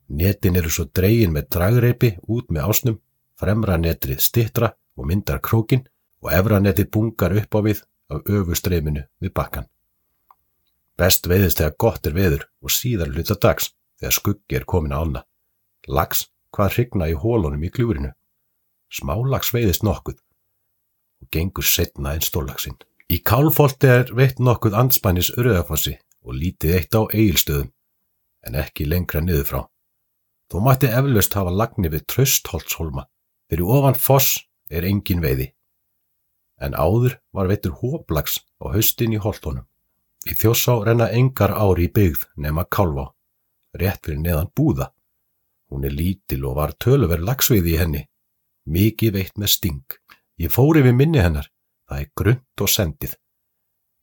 Netin 0.09 0.59
eru 0.59 0.71
svo 0.71 0.89
dregin 0.91 1.33
með 1.35 1.49
dragreipi 1.55 2.13
út 2.27 2.51
með 2.51 2.67
ásnum, 2.67 2.99
fremra 3.39 3.79
netrið 3.79 4.19
stittra 4.27 4.73
og 4.99 5.07
myndar 5.07 5.39
krókin 5.39 5.87
og 6.27 6.35
efra 6.35 6.59
netið 6.59 6.91
bungar 6.91 7.39
upp 7.39 7.55
á 7.55 7.61
við 7.63 7.87
af 8.11 8.27
öfustreyminu 8.27 9.07
við 9.23 9.35
bakkan. 9.35 9.71
Best 10.99 11.31
veiðist 11.31 11.63
þegar 11.63 11.79
gott 11.79 12.07
er 12.07 12.15
veður 12.19 12.47
og 12.63 12.73
síðar 12.73 13.15
hluta 13.15 13.39
dags 13.39 13.76
þegar 14.01 14.17
skuggi 14.19 14.59
er 14.59 14.67
komin 14.69 14.95
á 14.95 15.01
ána. 15.03 15.23
Lags 15.89 16.27
hvað 16.55 16.73
hrygna 16.77 17.09
í 17.11 17.17
hólunum 17.19 17.65
í 17.65 17.71
kljúrinu. 17.73 18.13
Smálags 18.93 19.53
veiðist 19.55 19.85
nokkuð 19.87 20.21
og 21.23 21.31
gengur 21.33 21.65
setna 21.65 22.15
en 22.15 22.25
stórlagsinn. 22.25 22.77
Í 23.09 23.23
kálfolti 23.23 23.89
er 23.89 24.13
veitt 24.19 24.41
nokkuð 24.43 24.77
anspænis 24.77 25.33
urðafossi 25.39 25.97
og 26.27 26.37
lítið 26.37 26.77
eitt 26.79 26.99
á 26.99 27.03
eigilstöðum 27.07 27.73
en 28.47 28.59
ekki 28.63 28.87
lengra 28.87 29.23
niður 29.23 29.49
frá. 29.51 29.61
Þó 30.51 30.57
mætti 30.63 30.91
eflaust 30.91 31.35
hafa 31.35 31.51
lagni 31.51 31.91
við 31.91 32.07
tröstholtshólma. 32.13 33.07
Fyrir 33.51 33.71
ofan 33.77 33.99
foss 33.99 34.37
er 34.71 34.87
engin 34.87 35.23
veiði. 35.23 35.53
En 36.63 36.75
áður 36.75 37.19
var 37.35 37.51
veittur 37.51 37.75
hóplags 37.81 38.41
á 38.63 38.71
haustin 38.75 39.15
í 39.15 39.21
holtónum. 39.23 39.67
Í 40.27 40.35
þjósá 40.35 40.79
renna 40.87 41.11
engar 41.15 41.53
ári 41.55 41.87
í 41.87 41.93
byggð 41.93 42.25
nema 42.43 42.65
kálvá, 42.67 43.13
rétt 43.81 44.05
fyrir 44.07 44.23
neðan 44.23 44.53
búða. 44.57 44.91
Hún 45.71 45.87
er 45.87 45.95
lítil 45.95 46.45
og 46.47 46.59
var 46.61 46.75
töluverð 46.83 47.27
lagsviði 47.27 47.75
í 47.75 47.81
henni, 47.81 48.03
mikið 48.71 49.17
veitt 49.19 49.39
með 49.41 49.53
sting. 49.55 49.97
Ég 50.39 50.53
fóri 50.53 50.83
við 50.85 50.99
minni 50.99 51.23
hennar, 51.23 51.49
það 51.89 52.03
er 52.03 52.13
grund 52.21 52.63
og 52.63 52.71
sendið. 52.71 53.17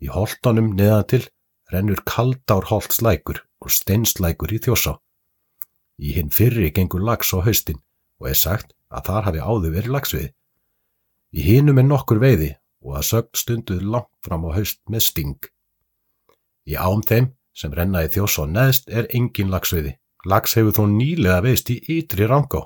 Í 0.04 0.12
holtónum 0.12 0.74
neðan 0.76 1.08
til 1.08 1.24
rennur 1.72 2.02
kaldárholtslækur 2.06 3.44
og 3.64 3.72
steinslækur 3.72 4.54
í 4.54 4.60
þjósá. 4.64 4.98
Í 6.02 6.18
hinn 6.18 6.32
fyrri 6.34 6.72
gengur 6.76 7.04
lags 7.06 7.32
á 7.32 7.40
haustin 7.46 7.80
og 8.20 8.30
er 8.32 8.40
sagt 8.40 8.74
að 8.94 9.08
þar 9.10 9.28
hafi 9.30 9.44
áður 9.44 9.76
verið 9.78 9.96
lagsviði. 9.96 10.30
Í 11.34 11.42
hinum 11.48 11.80
er 11.82 11.88
nokkur 11.88 12.20
veiði 12.22 12.52
og 12.84 12.98
að 13.00 13.08
sögn 13.10 13.40
stunduð 13.40 13.86
langt 13.96 14.12
fram 14.26 14.46
á 14.46 14.50
haust 14.58 14.82
með 14.92 15.06
sting. 15.08 15.40
Í 16.68 16.76
ám 16.78 17.02
þeim 17.08 17.32
sem 17.54 17.74
renna 17.74 18.04
í 18.06 18.10
þjósá 18.14 18.48
neðst 18.50 18.90
er 18.90 19.08
engin 19.14 19.52
lagsveiði. 19.54 19.96
Lags 20.26 20.56
hefur 20.58 20.76
þó 20.78 20.84
nýlega 20.90 21.42
veist 21.46 21.70
í 21.70 21.80
ytri 21.98 22.28
rangá 22.30 22.64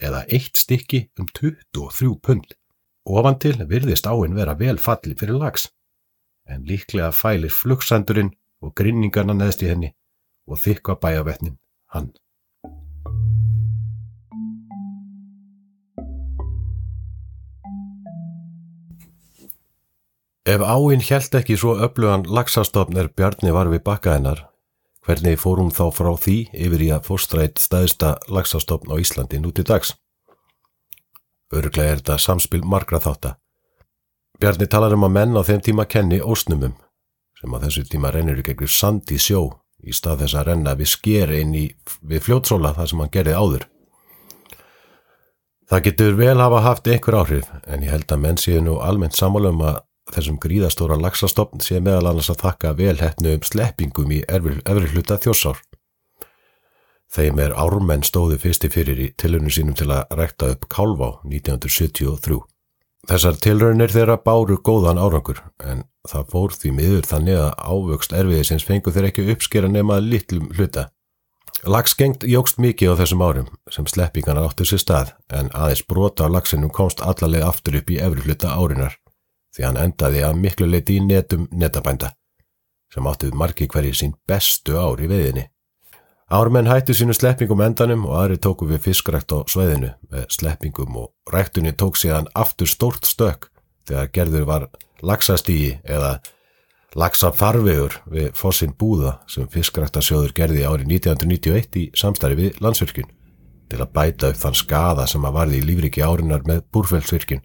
eða 0.00 0.24
eitt 0.28 0.60
stykki 0.60 1.06
um 1.20 1.28
23 1.36 2.16
pund. 2.22 2.56
Ofan 3.04 3.38
til 3.42 3.56
virðist 3.68 4.06
áinn 4.06 4.36
vera 4.36 4.54
vel 4.54 4.78
falli 4.78 5.16
fyrir 5.18 5.40
lags 5.40 5.70
en 6.50 6.66
líklega 6.66 7.10
fælir 7.14 7.52
flugsandurinn 7.54 8.32
og 8.60 8.74
grinningarna 8.76 9.36
neðst 9.36 9.62
í 9.64 9.70
henni 9.70 9.92
og 10.50 10.60
þykka 10.60 10.98
bæjavetnin 11.02 11.58
hann. 11.94 12.10
Ef 20.50 20.62
áinn 20.66 21.02
hjælt 21.04 21.34
ekki 21.38 21.54
svo 21.54 21.76
öflugan 21.84 22.24
laxastofn 22.26 22.96
er 22.98 23.08
Bjarni 23.14 23.52
var 23.54 23.68
við 23.70 23.84
bakka 23.86 24.16
hennar, 24.16 24.40
hvernig 25.06 25.36
fór 25.38 25.60
hún 25.60 25.68
þá 25.70 25.84
frá 25.94 26.08
því 26.18 26.38
yfir 26.66 26.80
í 26.82 26.88
að 26.90 27.04
fórstrætt 27.06 27.60
staðista 27.62 28.16
laxastofn 28.26 28.90
á 28.90 28.98
Íslandi 28.98 29.38
núti 29.38 29.62
dags? 29.68 29.92
Örglega 31.54 31.92
er 31.92 32.00
þetta 32.00 32.16
samspil 32.24 32.64
margra 32.66 32.98
þátta. 33.04 33.36
Bjarni 34.42 34.66
talar 34.66 34.96
um 34.96 35.06
að 35.06 35.14
menn 35.18 35.38
á 35.38 35.42
þeim 35.46 35.62
tíma 35.68 35.84
kenni 35.86 36.18
ósnumum, 36.18 36.72
sem 37.38 37.54
á 37.54 37.58
þessu 37.62 37.84
tíma 37.92 38.10
rennur 38.10 38.40
í 38.40 38.46
gegnum 38.48 38.72
sand 38.74 39.12
í 39.14 39.20
sjó 39.22 39.44
í 39.86 39.94
stað 39.94 40.24
þess 40.24 40.38
að 40.40 40.48
renna 40.48 40.74
við 40.74 40.90
sker 40.96 41.34
inn 41.36 41.54
í 41.54 41.68
við 42.02 42.24
fljótsóla 42.26 42.72
þar 42.74 42.90
sem 42.90 43.04
hann 43.04 43.12
gerði 43.14 43.36
áður. 43.38 43.68
Það 45.70 45.86
getur 45.86 46.18
vel 46.18 46.34
hafa 46.42 46.64
haft 46.66 46.90
einhver 46.90 47.18
áhrif 47.20 47.54
en 47.70 47.86
ég 47.86 47.94
held 47.94 48.10
að 48.10 48.24
menn 48.26 48.42
séu 48.42 48.64
nú 48.64 48.80
almennt 48.82 49.14
sammála 49.14 49.54
um 49.54 49.62
að 49.68 49.78
þessum 50.14 50.38
gríðastóra 50.42 50.98
laxastofn 51.00 51.62
sé 51.64 51.80
meðal 51.80 52.12
annars 52.12 52.30
að 52.32 52.44
þakka 52.44 52.76
velhetnu 52.78 53.34
um 53.36 53.44
sleppingum 53.46 54.14
í 54.14 54.22
efri 54.28 54.92
hluta 54.92 55.18
þjósár. 55.22 55.60
Þeim 57.10 57.40
er 57.42 57.56
ármenn 57.58 58.04
stóðu 58.06 58.36
fyrsti 58.38 58.70
fyrir 58.70 59.00
í 59.02 59.08
tilraunum 59.18 59.50
sínum 59.50 59.74
til 59.74 59.88
að 59.90 60.12
rekta 60.14 60.52
upp 60.54 60.68
Kálvá 60.70 61.08
1973. 61.26 62.38
Þessar 63.10 63.40
tilraunir 63.42 63.90
þeirra 63.90 64.20
báru 64.22 64.60
góðan 64.62 65.00
árangur 65.00 65.40
en 65.64 65.82
það 66.06 66.30
fór 66.30 66.54
því 66.54 66.70
miður 66.76 67.08
þannig 67.10 67.40
að 67.40 67.50
ávöxt 67.58 68.14
erfiðisins 68.14 68.66
fengu 68.68 68.94
þeir 68.94 69.08
ekki 69.08 69.26
uppskera 69.34 69.72
nema 69.72 69.98
litlum 70.04 70.52
hluta. 70.54 70.86
Lagsgengt 71.66 72.22
jógst 72.30 72.60
mikið 72.62 72.94
á 72.94 73.00
þessum 73.02 73.24
árum 73.26 73.48
sem 73.74 73.88
sleppingarna 73.90 74.46
áttu 74.46 74.68
sér 74.68 74.84
stað 74.84 75.10
en 75.34 75.50
aðeins 75.50 75.82
brota 75.82 76.30
á 76.30 76.32
lagsinum 76.32 76.70
komst 76.70 77.02
allarleið 77.02 77.48
aftur 77.48 77.80
upp 77.80 77.90
í 77.90 77.98
efri 77.98 78.22
hluta 78.28 78.54
árinar 78.54 78.99
því 79.56 79.66
hann 79.66 79.80
endaði 79.84 80.24
að 80.26 80.40
miklu 80.40 80.68
leiti 80.70 80.98
í 80.98 81.04
netum 81.04 81.48
netabænda 81.50 82.14
sem 82.90 83.06
áttuð 83.06 83.36
margi 83.38 83.68
hverji 83.70 83.94
sín 83.94 84.14
bestu 84.26 84.74
ár 84.74 84.98
í 84.98 85.06
veðinni. 85.10 85.46
Ármenn 86.30 86.68
hættu 86.70 86.94
sínu 86.94 87.14
sleppingum 87.14 87.62
endanum 87.62 88.04
og 88.06 88.16
aðri 88.18 88.38
tóku 88.42 88.66
við 88.70 88.84
fiskrækt 88.84 89.32
á 89.34 89.38
sveiðinu 89.50 89.92
með 90.10 90.26
sleppingum 90.30 90.98
og 90.98 91.32
ræktunni 91.32 91.72
tók 91.74 91.98
síðan 91.98 92.28
aftur 92.38 92.70
stórt 92.70 93.06
stök 93.06 93.48
þegar 93.86 94.12
gerður 94.14 94.46
var 94.46 94.66
laxastígi 95.02 95.80
eða 95.82 96.18
laxafarvegur 96.98 97.96
við 98.10 98.30
fossin 98.38 98.74
búða 98.78 99.16
sem 99.30 99.46
fiskræktasjóður 99.50 100.34
gerði 100.34 100.66
árið 100.66 100.94
1991 100.98 101.78
í 101.82 101.86
samstarfi 101.98 102.38
við 102.38 102.62
landsvirkjun 102.62 103.10
til 103.70 103.78
að 103.78 103.92
bæta 103.94 104.30
upp 104.30 104.40
þann 104.40 104.58
skada 104.58 105.06
sem 105.10 105.26
að 105.26 105.36
varði 105.38 105.60
í 105.60 105.66
lífriki 105.66 106.02
árinar 106.02 106.46
með 106.46 106.64
búrfellsvirkjun 106.74 107.42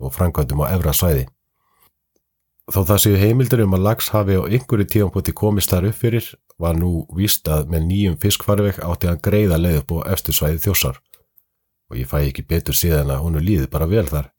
og 0.00 0.12
framkvæmdum 0.12 0.64
á 0.64 0.72
efra 0.72 0.92
svæði. 0.96 1.26
Þó 2.66 2.80
það 2.82 2.98
séu 2.98 3.18
heimildur 3.20 3.60
um 3.62 3.74
að 3.76 3.84
lags 3.86 4.08
hafi 4.10 4.34
á 4.34 4.42
einhverju 4.42 4.88
tífampunkti 4.90 5.34
komist 5.38 5.70
þar 5.70 5.84
upp 5.92 5.98
fyrir 6.00 6.30
var 6.58 6.74
nú 6.74 7.04
víst 7.14 7.46
að 7.46 7.68
með 7.70 7.84
nýjum 7.90 8.16
fiskfarveg 8.18 8.80
átti 8.82 9.10
að 9.10 9.20
greiða 9.22 9.58
leið 9.60 9.76
upp 9.84 9.92
á 10.02 10.10
eftirsvæði 10.16 10.62
þjósar 10.64 10.96
og 11.86 12.00
ég 12.00 12.08
fæ 12.10 12.16
ekki 12.24 12.42
betur 12.42 12.74
síðan 12.74 13.12
að 13.14 13.22
honu 13.22 13.42
líði 13.42 13.68
bara 13.70 13.86
vel 13.86 14.06
þar. 14.10 14.32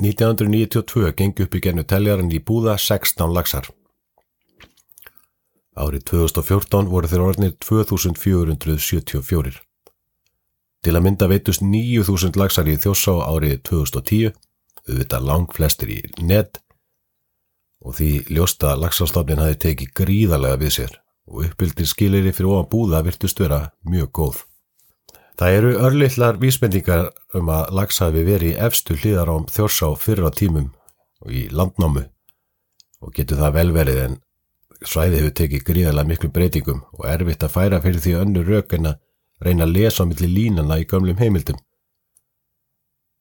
1992 0.00 1.12
gengi 1.18 1.44
upp 1.44 1.56
í 1.58 1.60
gennu 1.60 1.84
teljaran 1.84 2.32
í 2.32 2.40
búða 2.40 2.78
16 2.80 3.34
lagsar. 3.34 3.68
Árið 5.76 6.06
2014 6.10 6.88
voru 6.88 7.10
þeir 7.10 7.24
orðinir 7.26 7.52
2474. 7.66 9.60
Til 10.86 10.94
að 10.94 11.04
mynda 11.04 11.28
veitust 11.28 11.60
9000 11.66 12.38
lagsar 12.38 12.70
í 12.70 12.78
þjósá 12.80 13.18
árið 13.26 13.58
2010, 13.68 14.32
auðvitað 14.88 15.28
lang 15.28 15.52
flestir 15.52 15.92
í 15.92 16.00
nedd 16.22 16.62
og 17.84 17.94
því 17.98 18.10
ljósta 18.34 18.74
lagsastofnin 18.78 19.42
hafi 19.42 19.58
tekið 19.64 19.94
gríðarlega 20.00 20.60
við 20.62 20.74
sér 20.78 20.94
og 21.28 21.44
uppbyldir 21.44 21.88
skilir 21.88 22.30
fyrir 22.32 22.52
ofan 22.52 22.70
búða 22.72 23.02
virtust 23.06 23.40
vera 23.40 23.68
mjög 23.84 24.12
góð. 24.18 24.38
Það 25.38 25.56
eru 25.56 25.72
örlittlar 25.86 26.38
vísbendingar 26.42 27.10
um 27.38 27.50
að 27.54 27.74
lags 27.78 28.00
hafi 28.02 28.24
verið 28.26 28.58
efstu 28.66 28.96
hlýðarám 28.98 29.46
þjórsá 29.52 29.92
fyrra 30.00 30.32
tímum 30.34 30.72
og 31.22 31.34
í 31.34 31.44
landnámu 31.52 32.08
og 33.04 33.12
getur 33.14 33.38
það 33.38 33.54
vel 33.58 33.70
verið 33.76 34.00
en 34.06 34.16
svæði 34.82 35.20
hefur 35.20 35.36
tekið 35.40 35.66
gríðarlega 35.68 36.10
miklu 36.10 36.30
breytingum 36.34 36.82
og 36.96 37.06
erfitt 37.10 37.44
að 37.46 37.54
færa 37.54 37.80
fyrir 37.84 38.02
því 38.02 38.16
önnu 38.22 38.44
rauk 38.48 38.74
en 38.74 38.90
að 38.92 38.98
reyna 39.46 39.66
að 39.68 39.74
lesa 39.76 40.02
á 40.02 40.08
milli 40.10 40.28
línana 40.32 40.80
í 40.82 40.86
gömlum 40.90 41.20
heimildum. 41.22 41.58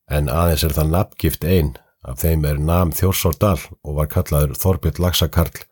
En 0.09 0.31
aðeins 0.31 0.63
er 0.63 0.73
það 0.73 0.93
nafngift 0.95 1.45
einn 1.45 1.75
Af 2.07 2.21
þeim 2.23 2.45
er 2.47 2.59
nam 2.63 2.93
Þjórsórdal 2.95 3.57
og 3.83 3.97
var 3.97 4.07
kallaður 4.11 4.55
Þorbjörn 4.55 5.01
Laxakarl 5.03 5.63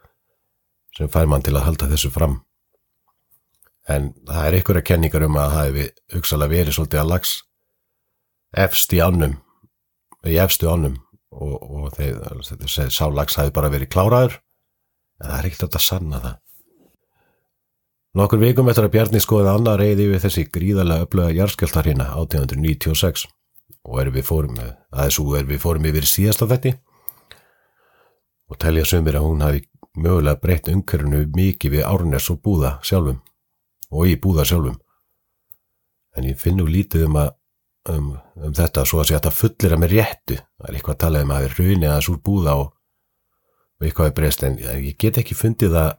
sem 0.98 1.12
fær 1.12 1.30
mann 1.32 1.44
til 1.44 1.56
að 1.56 1.66
halda 1.70 1.90
þessu 1.92 2.12
fram. 2.12 2.42
En 3.88 4.12
það 4.28 4.48
er 4.48 4.58
ykkur 4.60 4.80
að 4.82 4.88
kenningar 4.90 5.26
um 5.28 5.38
að 5.40 5.52
það 5.54 5.68
hefði 5.68 5.86
hugsalega 6.16 6.56
verið 6.56 6.78
svolítið 6.78 7.02
að 7.02 7.12
lags 7.12 7.34
efst 8.66 8.96
í 8.96 9.02
annum, 9.04 9.36
í 10.26 10.40
efstu 10.42 10.70
annum 10.72 10.98
og, 11.36 11.54
og 11.62 11.94
þeir, 11.96 12.18
þeir 12.44 12.92
sá 12.92 13.06
lags 13.12 13.38
hafi 13.40 13.54
bara 13.56 13.72
verið 13.72 13.92
kláraður 13.94 14.40
en 15.22 15.30
það 15.30 15.38
er 15.38 15.50
ekkert 15.52 15.80
að 15.80 15.86
sanna 15.86 16.22
það. 16.24 16.42
Nokkur 18.16 18.40
vikum 18.40 18.70
eftir 18.72 18.88
að 18.88 18.94
Bjarni 18.94 19.20
skoðið 19.24 19.52
annar 19.52 19.82
reyði 19.82 20.06
við 20.14 20.22
þessi 20.24 20.46
gríðarlega 20.48 21.08
öflöga 21.08 21.36
jarskjöltar 21.36 21.90
hérna 21.90 22.12
1896 22.16 23.26
og 23.86 24.02
er 24.02 24.12
við 24.14 24.26
fórum 24.28 24.58
aðeins 24.60 25.20
og 25.22 25.38
er 25.38 25.48
við 25.50 25.62
fórum 25.62 25.86
yfir 25.86 26.08
síðasta 26.10 26.48
þetti 26.50 26.74
og 28.50 28.60
telja 28.62 28.86
sömur 28.86 29.18
að 29.18 29.26
hún 29.28 29.44
hafi 29.46 29.64
mögulega 29.96 30.40
breytt 30.42 30.70
umkörunu 30.70 31.24
mikið 31.36 31.78
við 31.78 31.88
árnes 31.88 32.30
og 32.30 32.42
búða 32.44 32.76
sjálfum. 32.86 33.22
Og 33.96 34.12
í 34.12 34.16
búða 34.22 34.46
sjálfum. 34.48 34.78
En 36.16 36.28
ég 36.28 36.40
finn 36.40 36.60
nú 36.60 36.68
lítið 36.70 37.08
um, 37.08 37.18
að, 37.22 37.32
um, 37.92 38.12
um 38.44 38.56
þetta 38.56 38.86
svo 38.88 39.02
að 39.02 39.10
sé 39.10 39.18
að 39.18 39.28
það 39.28 39.40
fullir 39.40 39.76
að 39.76 39.82
mér 39.84 39.96
réttu. 39.96 40.40
Það 40.40 40.70
er 40.70 40.78
eitthvað 40.78 40.96
að 40.96 41.04
tala 41.06 41.24
um 41.24 41.36
að 41.36 41.48
er 41.48 41.58
raunið 41.60 41.90
aðeins 41.90 42.12
úr 42.12 42.22
búða 42.30 42.56
og, 42.62 42.72
eitthvað 43.84 44.12
er 44.12 44.16
breyst 44.20 44.46
en 44.48 44.60
ég 44.62 44.96
get 45.02 45.20
ekki 45.22 45.38
fundið 45.38 45.76
það 45.76 45.92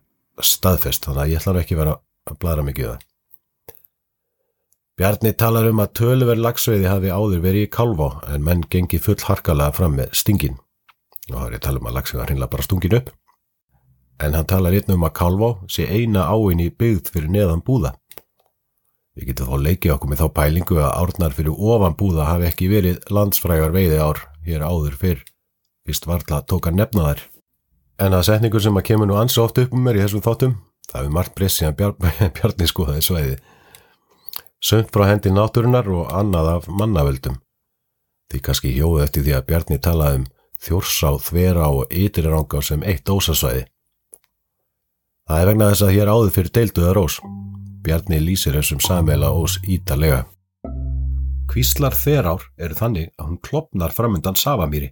staðfest 0.45 1.07
þannig 1.07 1.23
að 1.23 1.33
ég 1.33 1.43
ætla 1.43 1.61
ekki 1.63 1.79
vera 1.79 1.99
að 2.27 2.41
blara 2.43 2.65
mikið 2.67 2.91
það 2.91 3.05
Bjarni 4.97 5.35
talar 5.37 5.67
um 5.69 5.81
að 5.83 5.91
töluverð 5.99 6.41
lagsveiði 6.41 6.87
hafi 6.89 7.11
áður 7.13 7.41
verið 7.45 7.67
í 7.67 7.69
Kálvá 7.69 8.07
en 8.33 8.45
menn 8.47 8.63
gengi 8.73 8.97
full 8.97 9.19
harkalega 9.27 9.75
fram 9.77 9.99
með 9.99 10.15
stingin. 10.17 10.55
Og 11.29 11.35
það 11.35 11.49
er 11.51 11.57
að 11.59 11.65
tala 11.67 11.81
um 11.83 11.89
að 11.91 11.97
lagsveiði 11.99 12.21
var 12.23 12.31
hinnlega 12.33 12.53
bara 12.55 12.65
stungin 12.65 12.95
upp. 12.97 13.11
En 14.25 14.37
hann 14.39 14.47
talar 14.49 14.77
einn 14.79 14.95
um 14.95 15.03
að 15.05 15.13
Kálvá 15.19 15.51
sé 15.69 15.85
eina 15.85 16.23
áin 16.33 16.63
í 16.65 16.71
byggð 16.73 17.11
fyrir 17.13 17.29
neðan 17.35 17.61
búða. 17.67 17.91
Við 19.13 19.27
getum 19.29 19.51
þá 19.51 19.67
leikið 19.67 19.93
okkur 19.93 20.11
með 20.15 20.23
þá 20.23 20.29
pælingu 20.39 20.79
að 20.81 20.97
árnar 21.03 21.37
fyrir 21.37 21.61
ofan 21.75 21.97
búða 22.01 22.29
hafi 22.31 22.49
ekki 22.49 22.71
verið 22.73 23.05
landsfrægar 23.13 23.77
veiði 23.77 23.99
ár 24.01 24.23
hér 24.49 24.65
áður 24.65 24.97
fyrr. 24.97 25.21
Vist 25.85 26.09
varla 26.09 26.41
tók 26.41 26.71
að 26.71 26.79
nefna 26.81 27.11
þær. 27.11 27.21
En 28.01 28.17
að 28.17 28.25
setningur 28.31 28.65
sem 28.65 28.81
að 28.81 28.89
kemur 28.89 29.13
nú 29.13 29.21
ansi 29.21 29.45
oft 29.45 29.61
upp 29.61 29.77
um 29.77 29.85
mér 29.85 30.01
í 30.01 30.03
þessum 30.07 30.25
þáttum, 30.25 30.57
það 30.89 31.03
hefur 31.03 31.15
margt 31.21 31.37
breyst 31.37 31.61
síðan 31.61 31.77
Bjar 31.77 31.95
Bjarni 32.41 32.71
skoðaði 32.73 33.05
svæðið. 33.05 33.45
Sönd 34.65 34.89
frá 34.93 35.07
hendi 35.11 35.31
náturinnar 35.31 35.89
og 35.93 36.13
annað 36.17 36.49
af 36.55 36.69
mannavöldum. 36.69 37.37
Því 38.33 38.41
kannski 38.43 38.73
hjóðu 38.75 39.03
eftir 39.05 39.27
því 39.27 39.35
að 39.37 39.47
Bjarni 39.51 39.79
talaði 39.83 40.21
um 40.21 40.29
þjórsá, 40.67 41.11
þvera 41.23 41.69
og 41.71 41.93
ytiriranga 41.93 42.63
sem 42.65 42.83
eitt 42.83 43.09
ósasvæði. 43.09 43.67
Það 45.27 45.43
er 45.43 45.51
vegna 45.51 45.69
þess 45.73 45.85
að 45.87 45.95
hér 45.97 46.13
áður 46.15 46.33
fyrir 46.35 46.55
deilduða 46.59 46.95
rós. 46.97 47.19
Bjarni 47.87 48.19
lýsir 48.23 48.57
þessum 48.57 48.83
samela 48.83 49.31
ós 49.35 49.59
ítalega. 49.67 50.25
Kvíslar 51.47 51.95
þverár 51.95 52.49
eru 52.59 52.79
þannig 52.79 53.13
að 53.15 53.29
hún 53.29 53.41
klopnar 53.43 53.95
framundan 53.95 54.39
Savamýri. 54.39 54.91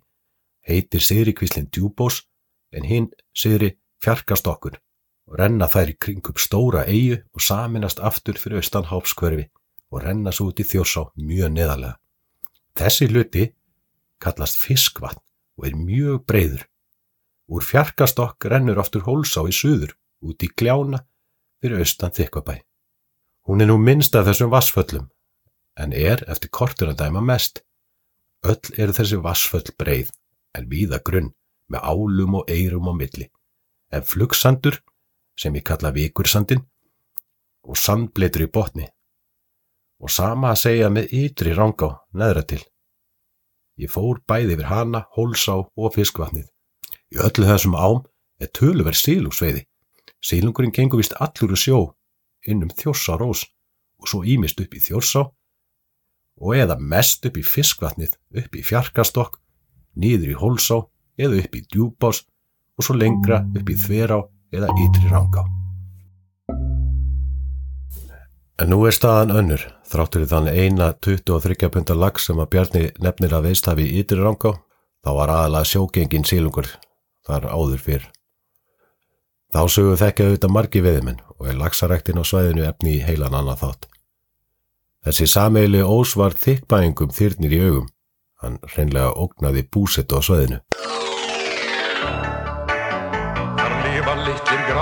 Heitir 0.64 1.02
sigri 1.02 1.34
kvíslinn 1.34 1.70
djúbós 1.74 2.22
en 2.74 2.86
hinn 2.88 3.10
sigri 3.34 3.74
fjarkastokkur 4.04 4.78
og 5.30 5.38
renna 5.40 5.68
þær 5.70 5.92
í 5.92 5.96
kringum 6.00 6.38
stóra 6.40 6.84
eigu 6.88 7.20
og 7.32 7.44
saminast 7.44 8.00
aftur 8.00 8.38
fyrir 8.40 8.60
austan 8.60 8.88
hápskverfi 8.90 9.48
og 9.90 10.02
renna 10.04 10.32
svo 10.34 10.50
út 10.50 10.60
í 10.60 10.66
þjórsá 10.68 11.06
mjög 11.16 11.54
neðarlega. 11.54 11.98
Þessi 12.74 13.08
hluti 13.10 13.44
kallast 14.22 14.58
fiskvatn 14.58 15.22
og 15.58 15.68
er 15.68 15.76
mjög 15.78 16.24
breyður. 16.28 16.64
Úr 17.52 17.64
fjarkastokk 17.64 18.48
rennur 18.50 18.80
aftur 18.82 19.04
hólsá 19.06 19.44
í 19.48 19.54
suður 19.54 19.94
út 20.24 20.42
í 20.42 20.48
gljána 20.50 21.04
fyrir 21.62 21.84
austan 21.84 22.14
þykkvabæ. 22.14 22.56
Hún 23.44 23.60
er 23.60 23.68
nú 23.68 23.76
minnst 23.78 24.16
af 24.16 24.26
þessum 24.28 24.52
vassföllum 24.52 25.10
en 25.80 25.92
er 25.92 26.24
eftir 26.30 26.50
kortur 26.50 26.92
að 26.92 27.00
dæma 27.02 27.20
mest. 27.20 27.62
Öll 28.44 28.74
eru 28.76 28.94
þessi 28.96 29.20
vassföll 29.20 29.74
breið 29.78 30.12
en 30.56 30.68
víða 30.70 31.00
grunn 31.04 31.32
með 31.68 31.84
álum 31.84 32.40
og 32.40 32.50
eirum 32.50 32.90
á 32.90 32.94
milli. 32.96 33.28
En 33.92 34.04
flugsandur 34.04 34.80
sem 35.38 35.54
ég 35.54 35.64
kalla 35.66 35.92
vikursandin 35.94 36.62
og 37.64 37.78
sandbleitur 37.80 38.46
í 38.46 38.50
botni 38.52 38.86
og 40.04 40.12
sama 40.12 40.52
að 40.52 40.60
segja 40.60 40.90
með 40.92 41.12
ytri 41.16 41.54
rangá 41.56 41.88
neðra 42.12 42.42
til. 42.44 42.60
Ég 43.80 43.90
fór 43.90 44.20
bæði 44.28 44.56
yfir 44.56 44.68
hana, 44.68 45.04
hólsá 45.16 45.56
og 45.64 45.94
fiskvatnið. 45.94 46.50
Í 47.14 47.20
öllu 47.24 47.46
þessum 47.48 47.76
ám 47.78 48.02
er 48.42 48.50
töluverð 48.52 49.00
sílúsveiði. 49.00 49.64
Sílungurinn 50.24 50.74
gengur 50.74 51.00
vist 51.00 51.16
allur 51.20 51.54
úr 51.54 51.60
sjó 51.60 51.80
inn 52.44 52.62
um 52.64 52.72
þjórsá 52.72 53.16
rós 53.20 53.46
og 54.00 54.10
svo 54.10 54.22
ímist 54.28 54.60
upp 54.60 54.76
í 54.76 54.82
þjórsá 54.84 55.24
og 56.34 56.56
eða 56.58 56.76
mest 56.76 57.24
upp 57.28 57.38
í 57.38 57.44
fiskvatnið, 57.46 58.16
upp 58.34 58.56
í 58.58 58.62
fjarkastokk, 58.66 59.38
nýður 59.96 60.34
í 60.34 60.38
hólsá 60.38 60.80
eða 61.16 61.40
upp 61.40 61.56
í 61.56 61.62
djúbás 61.64 62.24
og 62.74 62.86
svo 62.86 62.96
lengra 62.98 63.44
upp 63.54 63.70
í 63.70 63.76
þverá 63.78 64.18
eða 64.54 64.70
ytri 64.86 65.10
rangá. 65.10 65.44
En 68.62 68.70
nú 68.70 68.84
er 68.86 68.94
staðan 68.94 69.34
önnur, 69.34 69.62
þráttur 69.90 70.24
í 70.24 70.30
þann 70.30 70.50
eina 70.52 70.92
23 71.02 71.70
punta 71.74 71.96
lag 71.98 72.20
sem 72.22 72.38
að 72.38 72.50
Bjarni 72.52 72.84
nefnir 73.02 73.34
að 73.34 73.48
veist 73.48 73.66
hafi 73.66 73.88
í 73.88 74.02
ytri 74.04 74.20
rangá, 74.22 74.54
þá 75.02 75.10
var 75.18 75.32
aðalega 75.34 75.70
sjógengin 75.72 76.26
sílungur 76.28 76.70
þar 77.26 77.48
áður 77.50 77.82
fyrr. 77.82 78.06
Þá 79.54 79.60
sögum 79.70 79.98
þekkja 79.98 80.28
auðvitað 80.28 80.54
margi 80.54 80.80
veðimenn 80.82 81.20
og 81.38 81.50
er 81.50 81.58
lagsaræktin 81.58 82.18
á 82.18 82.24
svæðinu 82.26 82.64
efni 82.66 82.96
í 82.96 83.04
heilan 83.06 83.36
annað 83.38 83.60
þátt. 83.62 83.88
Þessi 85.04 85.28
sameili 85.30 85.82
ós 85.84 86.14
var 86.16 86.34
þykkbæingum 86.38 87.12
þyrnir 87.14 87.54
í 87.54 87.62
augum. 87.66 87.88
Hann 88.42 88.58
reynlega 88.74 89.12
ógnaði 89.14 89.66
búsettu 89.70 90.18
á 90.18 90.22
svæðinu. 90.24 90.62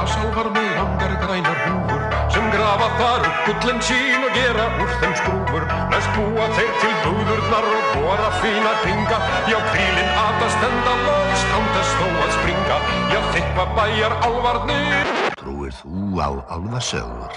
Litlir 0.03 0.33
grasálfar 0.33 0.49
með 0.51 0.71
langar 0.77 1.13
grænar 1.21 1.59
húfur 1.63 2.03
sem 2.33 2.47
grafa 2.51 2.89
þar 2.99 3.27
upp 3.29 3.39
gullin 3.47 3.81
sín 3.87 4.25
og 4.27 4.33
gera 4.35 4.65
úr 4.81 4.91
þeim 5.01 5.15
skrúfur. 5.21 5.67
Næst 5.93 6.11
búa 6.17 6.47
þeir 6.57 6.73
til 6.81 6.95
búðurnar 7.05 7.67
og 7.69 7.85
bora 7.95 8.31
fína 8.41 8.73
pinga. 8.83 9.19
Já, 9.47 9.59
krílinn 9.71 10.13
atast 10.25 10.67
enda 10.67 10.95
loks 11.07 11.45
ándast 11.59 11.95
þó 12.01 12.09
að 12.25 12.35
springa. 12.39 12.79
Já, 13.13 13.21
þykva 13.37 13.69
bæjar 13.77 14.17
álvarnir. 14.27 15.15
Trúir 15.39 15.73
þú 15.79 16.19
á 16.19 16.29
álfasögur? 16.51 17.33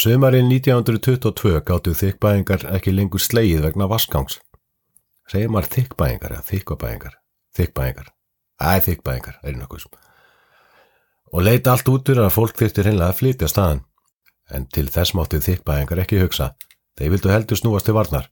Sumarinn 0.00 0.48
1922 0.48 1.60
gáttu 1.66 1.92
þykkbæingar 1.92 2.64
ekki 2.72 2.94
lengur 2.94 3.20
slegið 3.20 3.66
vegna 3.68 3.90
vaskangs. 3.90 4.40
Segir 5.30 5.50
maður 5.52 5.70
þykkbæingar 5.76 6.32
eða 6.34 6.46
þykkabæingar? 6.48 7.12
Þykkbæingar. 7.54 8.08
Æ, 8.58 8.70
þykkbæingar, 8.86 9.36
er 9.46 9.58
nokkuð. 9.60 9.86
Og 11.30 11.44
leita 11.46 11.76
allt 11.76 11.88
út 11.92 12.08
fyrir 12.10 12.24
að 12.24 12.34
fólk 12.34 12.56
þyrfti 12.58 12.82
hreinlega 12.82 13.14
að 13.14 13.20
flytja 13.20 13.48
staðan. 13.50 13.84
En 14.50 14.66
til 14.66 14.88
þess 14.90 15.14
máttu 15.14 15.38
þykkbæingar 15.44 16.02
ekki 16.02 16.18
hugsa. 16.24 16.50
Þeir 16.98 17.14
vildu 17.14 17.30
heldur 17.30 17.60
snúast 17.60 17.86
til 17.86 17.94
varnar. 17.94 18.26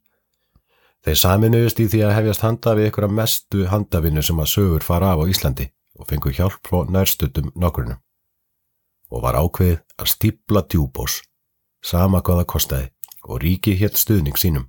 Þeir 1.06 1.20
saminuðist 1.20 1.78
í 1.78 1.86
því 1.86 2.00
að 2.08 2.16
hefjast 2.16 2.42
handa 2.42 2.74
við 2.74 2.90
ykkur 2.90 3.06
að 3.06 3.14
mestu 3.20 3.66
handavinnu 3.70 4.24
sem 4.26 4.42
að 4.42 4.50
sögur 4.50 4.86
fara 4.86 5.12
af 5.14 5.22
á 5.22 5.30
Íslandi 5.30 5.68
og 5.98 6.08
fengu 6.10 6.32
hjálp 6.34 6.66
frá 6.66 6.82
nærstutum 6.90 7.52
nokkrunum. 7.54 8.00
Og 9.14 9.22
var 9.22 9.38
ákveðið 9.38 9.78
að 10.02 10.10
stípla 10.10 10.64
djúbós 10.66 11.20
sama 11.80 12.20
hvað 12.26 12.42
það 12.42 12.50
kostaði 12.50 12.90
og 13.28 13.40
ríki 13.44 13.76
hétt 13.78 13.96
stuðning 14.00 14.36
sínum. 14.36 14.66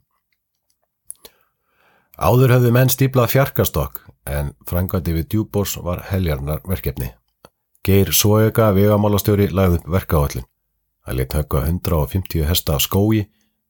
Áður 2.19 2.51
höfðu 2.55 2.71
menn 2.75 2.91
stíplað 2.91 3.31
fjarkastokk 3.33 4.01
en 4.27 4.51
frangandi 4.67 5.13
við 5.15 5.27
djúbors 5.31 5.77
var 5.79 6.03
heljarnar 6.09 6.59
verkefni. 6.67 7.13
Geir 7.87 8.11
Sóega 8.11 8.73
vegamálastjóri 8.75 9.47
lagði 9.55 9.79
upp 9.79 9.87
verkaáallin. 9.95 10.47
Það 11.05 11.17
leitt 11.17 11.35
högga 11.37 11.61
150 11.69 12.43
hesta 12.49 12.75
af 12.75 12.83
skói 12.83 13.23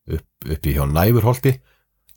upp, 0.09 0.25
upp 0.49 0.65
í 0.65 0.73
hjá 0.73 0.83
næfurholti 0.89 1.53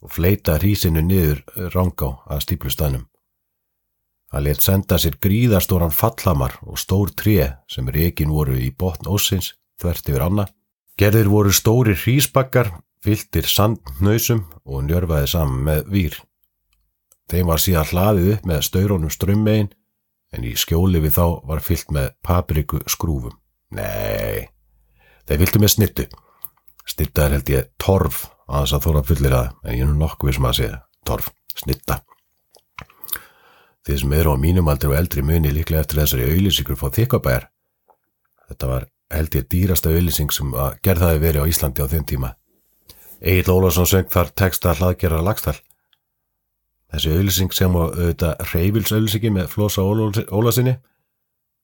og 0.03 0.15
fleita 0.17 0.57
hrísinu 0.57 1.05
niður 1.05 1.45
rangá 1.77 2.15
að 2.27 2.47
stíplustanum. 2.47 3.05
Það 4.33 4.47
leitt 4.49 4.65
senda 4.65 4.99
sér 4.99 5.21
gríðarstóran 5.21 5.93
fallhamar 5.93 6.57
og 6.65 6.81
stór 6.81 7.13
tré 7.13 7.53
sem 7.69 7.93
reikin 7.93 8.33
voru 8.33 8.57
í 8.57 8.73
botn 8.73 9.13
ósins 9.13 9.53
þvert 9.79 10.09
yfir 10.09 10.25
anna 10.25 10.49
Gerðir 11.01 11.31
voru 11.33 11.53
stóri 11.57 11.95
hrísbakkar, 11.97 12.69
fylltir 13.03 13.49
sandnöysum 13.51 14.45
og 14.65 14.85
njörfaði 14.87 15.31
saman 15.33 15.65
með 15.67 15.89
vír. 15.93 16.19
Þeim 17.31 17.49
var 17.49 17.63
síðan 17.63 17.89
hlaðið 17.91 18.33
upp 18.37 18.49
með 18.51 18.65
staurónum 18.69 19.13
strömmegin 19.13 19.71
en 20.33 20.47
í 20.49 20.55
skjóli 20.59 21.01
við 21.03 21.17
þá 21.17 21.27
var 21.49 21.63
fyllt 21.65 21.93
með 21.95 22.13
papriku 22.25 22.83
skrúfum. 22.91 23.35
Nei, 23.73 24.49
þeir 25.29 25.43
fylltu 25.45 25.63
með 25.63 25.75
snittu. 25.77 26.07
Snitta 26.89 27.27
er 27.27 27.37
held 27.39 27.53
ég 27.53 27.69
torf 27.81 28.27
að 28.49 28.65
þess 28.65 28.77
að 28.77 28.87
þóra 28.87 29.05
fullir 29.09 29.37
að, 29.37 29.53
en 29.65 29.77
ég 29.77 29.85
er 29.85 29.91
nú 29.91 30.01
nokkuð 30.03 30.35
sem 30.37 30.49
að 30.49 30.59
segja 30.59 30.81
torf, 31.09 31.31
snitta. 31.57 32.01
Þeir 33.83 33.99
sem 34.03 34.13
eru 34.15 34.35
á 34.35 34.37
mínum 34.39 34.69
aldrei 34.71 34.93
og 34.93 34.99
eldri 34.99 35.25
muni 35.27 35.51
líklega 35.51 35.83
eftir 35.83 36.03
þessari 36.03 36.29
auðlýsingur 36.29 36.79
fá 36.79 36.87
þykabæjar. 36.95 37.49
Þetta 38.51 38.69
var 38.71 38.87
held 39.13 39.39
ég 39.39 39.49
dýrasta 39.51 39.91
auðlýsing 39.91 40.35
sem 40.35 40.53
að 40.55 40.77
gerðaði 40.87 41.23
verið 41.23 41.47
á 41.47 41.51
Íslandi 41.51 41.83
á 41.83 41.91
þeim 41.91 42.07
tíma. 42.13 42.35
Egil 43.23 43.53
Ólafsson 43.55 43.87
söng 43.87 44.09
þar 44.11 44.33
texta 44.39 44.75
hlaðgerra 44.75 45.23
lagstall. 45.23 45.59
Þessi 46.93 47.13
auðlýsing 47.15 47.55
sem 47.57 47.77
á 47.79 47.83
auðvitað 47.87 48.43
reyfils 48.53 48.93
auðlýsingi 48.93 49.33
með 49.33 49.49
Flosa 49.55 49.85
Ólasinni. 49.87 50.77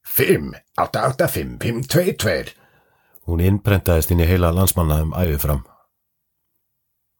5, 0.08 0.54
8, 0.80 1.02
8, 1.12 1.28
5, 1.34 1.58
5, 1.64 1.82
2, 1.92 2.14
2. 2.24 2.54
Hún 3.28 3.44
innprentaðist 3.44 4.14
inn 4.14 4.24
í 4.24 4.28
heila 4.28 4.54
landsmanna 4.56 5.02
um 5.04 5.12
æfið 5.12 5.42
fram. 5.42 5.62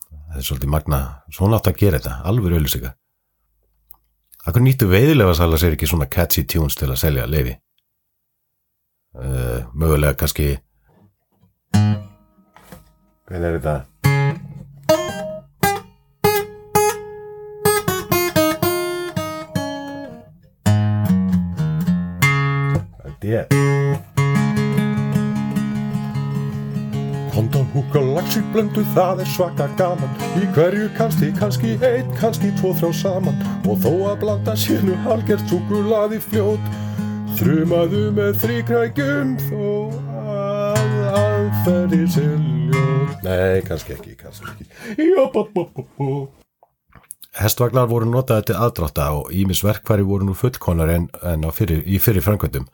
Það 0.08 0.40
er 0.40 0.46
svolítið 0.46 0.72
magna, 0.72 1.00
svona 1.34 1.58
átt 1.58 1.68
að 1.68 1.80
gera 1.82 2.00
þetta, 2.00 2.18
alveg 2.30 2.56
auðlýsinga. 2.56 2.94
Akkur 4.48 4.64
nýttu 4.64 4.88
veiðilega 4.88 5.34
sala 5.36 5.60
sér 5.60 5.76
ekki 5.76 5.88
svona 5.90 6.08
catchy 6.08 6.46
tunes 6.48 6.78
til 6.78 6.88
að 6.88 7.00
selja 7.02 7.28
leifi? 7.28 7.58
uh, 9.18 9.60
mögulega 9.74 10.14
kannski 10.18 10.56
hvernig 13.28 13.48
er 13.48 13.58
þetta 13.58 13.76
Hér. 23.28 23.44
Kondan 27.34 27.68
húka 27.74 28.00
laxi 28.02 28.40
blöndu, 28.52 28.82
það 28.96 29.22
er 29.22 29.28
svaka 29.36 29.68
gaman. 29.78 30.16
Í 30.40 30.48
hverju 30.56 30.88
kannski, 30.96 31.28
kannski 31.36 31.76
einn, 31.84 32.08
kannski 32.18 32.50
tvo 32.58 32.72
þrjá 32.80 32.90
saman. 33.04 33.36
Og 33.68 33.76
þó 33.84 33.92
að 34.14 34.20
blanda 34.24 34.56
sínu 34.58 34.96
halgert 35.04 35.44
súkulaði 35.52 36.22
fljót 36.24 36.76
Þrumaðu 37.38 38.08
með 38.16 38.32
þrýkrækjum 38.42 39.36
þó 39.44 39.66
að 40.18 40.94
aðferði 41.20 42.00
siljót 42.10 43.22
Nei, 43.22 43.60
kannski 43.68 43.94
ekki, 43.94 44.16
kannski 44.18 44.48
ekki. 44.50 44.66
Jó, 45.04 45.28
bó, 45.30 45.44
bó, 45.54 45.62
bó, 45.70 45.84
bó 45.94 46.08
Hestvagnar 47.38 47.86
voru 47.86 48.08
notaði 48.10 48.48
til 48.48 48.58
aðdrátta 48.58 49.06
og 49.20 49.30
ímis 49.30 49.62
verkfæri 49.62 50.02
voru 50.08 50.26
nú 50.26 50.34
fullkonar 50.34 50.90
en, 50.90 51.06
en 51.22 51.46
fyrir, 51.54 51.84
í 51.86 52.00
fyrir 52.02 52.24
framkvæmdum. 52.26 52.66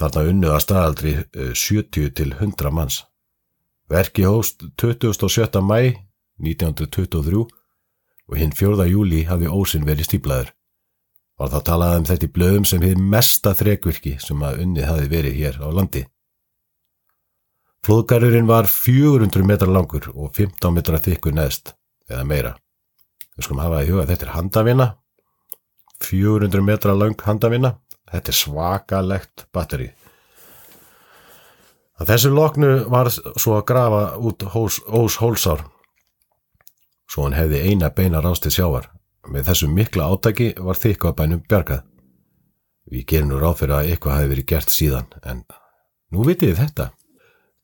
Þarna 0.00 0.22
unnuða 0.30 0.60
staðaldri 0.62 1.16
eh, 1.20 1.52
70 1.54 2.14
til 2.16 2.32
100 2.38 2.72
manns. 2.72 3.02
Verki 3.92 4.24
hóst 4.24 4.64
27. 4.80 5.60
mæ 5.60 5.92
1923 6.42 7.42
og 7.42 8.38
hinn 8.38 8.54
4. 8.56 8.86
júli 8.88 9.26
hafði 9.28 9.50
ósinn 9.52 9.84
verið 9.86 10.08
stíplaður. 10.08 10.54
Var 11.38 11.52
þá 11.52 11.60
talað 11.66 11.98
um 11.98 12.08
þetta 12.08 12.28
í 12.28 12.32
blöðum 12.32 12.66
sem 12.68 12.82
hefði 12.84 13.10
mesta 13.12 13.52
þrekvirki 13.58 14.16
sem 14.22 14.42
að 14.46 14.62
unnið 14.64 14.88
hafi 14.88 15.08
verið 15.12 15.38
hér 15.40 15.60
á 15.60 15.68
landi. 15.74 16.04
Flóðgarurinn 17.82 18.46
var 18.46 18.68
400 18.70 19.42
metrar 19.42 19.72
langur 19.74 20.06
og 20.14 20.30
15 20.38 20.70
metrar 20.76 21.02
þykkur 21.02 21.34
neðst 21.34 21.74
eða 22.08 22.24
meira. 22.28 22.52
Við 23.34 23.48
skulum 23.48 23.62
hafa 23.64 23.82
í 23.82 23.88
huga 23.90 24.06
þetta 24.06 24.28
er 24.28 24.34
handavinna, 24.36 24.86
400 26.06 26.62
metra 26.62 26.94
lang 26.94 27.18
handavinna, 27.26 27.72
þetta 28.12 28.32
er 28.32 28.38
svakalegt 28.38 29.46
batteri. 29.52 29.90
Að 32.00 32.08
þessu 32.12 32.32
loknu 32.32 32.72
var 32.90 33.10
svo 33.12 33.58
að 33.58 33.66
grafa 33.68 34.02
út 34.18 34.42
hós, 34.54 34.80
ós 34.88 35.18
hólsár, 35.22 35.62
svo 37.10 37.26
hann 37.26 37.36
hefði 37.36 37.60
eina 37.68 37.92
beina 37.94 38.22
rástið 38.24 38.56
sjávar. 38.56 38.88
Með 39.30 39.52
þessu 39.52 39.68
mikla 39.70 40.08
átaki 40.10 40.48
var 40.58 40.80
þykkaðbænum 40.82 41.44
bjargað. 41.46 41.84
Við 42.90 43.04
gerum 43.12 43.30
nú 43.30 43.38
ráð 43.38 43.60
fyrir 43.60 43.76
að 43.76 43.92
eitthvað 43.92 44.16
hafi 44.16 44.32
verið 44.32 44.48
gert 44.50 44.72
síðan, 44.74 45.06
en 45.22 45.44
nú 46.10 46.26
vitið 46.26 46.58
þetta. 46.58 46.88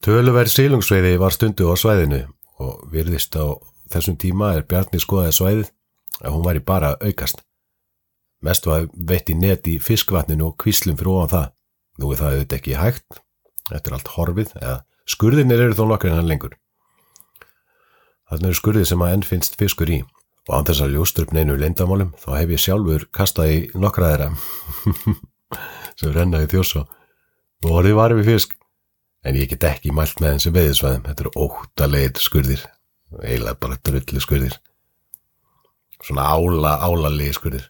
Töluverð 0.05 0.53
sílungsveiði 0.55 1.17
var 1.19 1.35
stundu 1.35 1.67
á 1.67 1.75
svæðinu 1.75 2.21
og 2.63 2.87
virðist 2.93 3.35
á 3.35 3.59
þessum 3.91 4.17
tíma 4.21 4.53
er 4.55 4.67
Bjarni 4.69 5.01
skoðaði 5.03 5.35
svæðið 5.35 5.73
að 6.23 6.35
hún 6.37 6.47
væri 6.47 6.63
bara 6.63 6.95
aukast. 7.03 7.43
Mest 8.45 8.69
var 8.69 8.87
veitt 8.95 9.31
í 9.33 9.37
net 9.39 9.67
í 9.67 9.79
fiskvatninu 9.83 10.51
og 10.51 10.59
kvíslum 10.63 10.99
fyrir 10.99 11.15
ofan 11.15 11.33
það. 11.33 11.49
Nú 11.99 12.13
er 12.13 12.21
það 12.21 12.35
auðvitað 12.35 12.59
ekki 12.59 12.77
hægt, 12.79 13.23
þetta 13.71 13.91
er 13.91 13.97
allt 13.97 14.13
horfið, 14.15 14.53
eða 14.61 14.77
skurðinir 15.11 15.65
eru 15.65 15.79
þó 15.79 15.85
nokkur 15.91 16.13
en 16.13 16.21
hann 16.21 16.31
lengur. 16.31 16.55
Þannig 18.29 18.53
eru 18.53 18.61
skurðið 18.61 18.87
sem 18.93 19.03
að 19.03 19.17
enn 19.17 19.27
finnst 19.27 19.59
fiskur 19.59 19.91
í. 19.91 20.03
Og 20.49 20.55
án 20.55 20.69
þess 20.69 20.85
að 20.85 20.95
ljóstur 20.95 21.27
upp 21.27 21.35
neinu 21.37 21.59
leindamálum 21.61 22.15
þá 22.23 22.29
hef 22.39 22.53
ég 22.55 22.63
sjálfur 22.63 23.03
kastað 23.13 23.51
í 23.53 23.59
nokkra 23.77 24.15
þeirra 24.15 24.29
sem 25.99 26.15
rennaði 26.15 26.49
þjósa 26.55 26.87
og 27.65 27.75
orðið 27.81 27.99
varum 27.99 28.21
við 28.23 28.31
fisk 28.33 28.55
en 29.27 29.37
ég 29.37 29.51
get 29.51 29.67
ekki 29.69 29.93
mælt 29.93 30.23
með 30.23 30.39
þessi 30.39 30.53
veðisvæðum, 30.55 31.05
þetta 31.09 31.25
eru 31.27 31.45
óttalegir 31.45 32.23
skurðir 32.23 32.65
eiginlega 33.19 33.61
bara 33.61 33.79
drullu 33.85 34.23
skurðir 34.23 34.57
svona 36.05 36.29
ála 36.33 36.77
álalegi 36.87 37.35
skurðir 37.37 37.69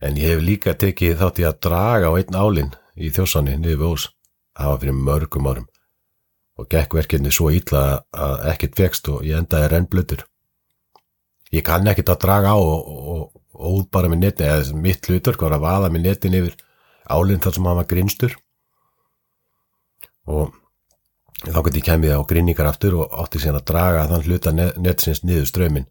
en 0.00 0.16
ég 0.20 0.34
hef 0.34 0.44
líka 0.44 0.74
tekið 0.78 1.18
þátt 1.20 1.42
í 1.42 1.48
að 1.48 1.60
draga 1.66 2.10
á 2.10 2.12
einn 2.18 2.38
álinn 2.38 2.72
í 2.96 3.10
þjósanni 3.14 3.58
niður 3.58 3.92
ós. 3.92 4.08
Það 4.58 4.72
var 4.72 4.80
fyrir 4.82 4.98
mörgum 4.98 5.48
árum. 5.50 5.68
Og 6.58 6.66
gekk 6.70 6.96
verkefni 6.98 7.30
svo 7.30 7.52
ítla 7.54 8.02
að 8.10 8.48
ekkert 8.52 8.80
fegst 8.80 9.08
og 9.12 9.22
ég 9.26 9.38
endaði 9.38 9.70
rennblötur 9.70 10.24
ég 11.54 11.64
kann 11.64 11.88
ekkert 11.88 12.12
að 12.12 12.22
draga 12.24 12.54
á 12.54 12.58
og, 12.58 13.30
óð 13.58 13.88
bara 13.90 14.10
með 14.10 14.20
netin 14.22 14.46
eða 14.46 14.78
mitt 14.78 15.08
hlutur 15.08 15.38
var 15.40 15.56
að 15.56 15.64
vaða 15.64 15.90
með 15.90 16.04
netin 16.04 16.36
yfir 16.38 16.56
álinn 17.10 17.40
þar 17.42 17.56
sem 17.56 17.66
hann 17.66 17.78
var 17.80 17.88
grinstur. 17.90 18.36
Og 20.28 20.52
þá 21.42 21.58
gæti 21.66 21.80
ég 21.80 21.86
kemið 21.88 22.14
á 22.14 22.28
grinningar 22.28 22.68
aftur 22.70 23.00
og 23.00 23.16
átti 23.24 23.40
síðan 23.42 23.58
að 23.58 23.68
draga 23.72 24.04
þann 24.12 24.26
hluta 24.28 24.52
netsins 24.54 25.24
niður 25.24 25.48
strömin. 25.50 25.88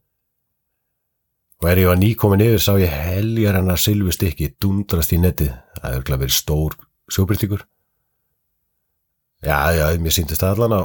Og 1.57 1.69
er 1.71 1.79
ég 1.81 1.89
að 1.89 2.01
nýkomin 2.03 2.43
yfir 2.45 2.61
sá 2.61 2.73
ég 2.77 2.91
heljar 2.93 3.55
hann 3.57 3.71
að 3.73 3.79
silfustykki 3.81 4.51
dundrast 4.61 5.13
í 5.15 5.17
netið. 5.21 5.55
Það 5.79 5.95
er 5.97 6.19
verið 6.21 6.35
stór 6.35 6.75
sjóbyrtingur. 7.09 7.63
Já, 9.45 9.57
já, 9.73 9.85
mér 10.01 10.13
síndist 10.13 10.41
það 10.41 10.53
allan 10.55 10.75
á, 10.77 10.81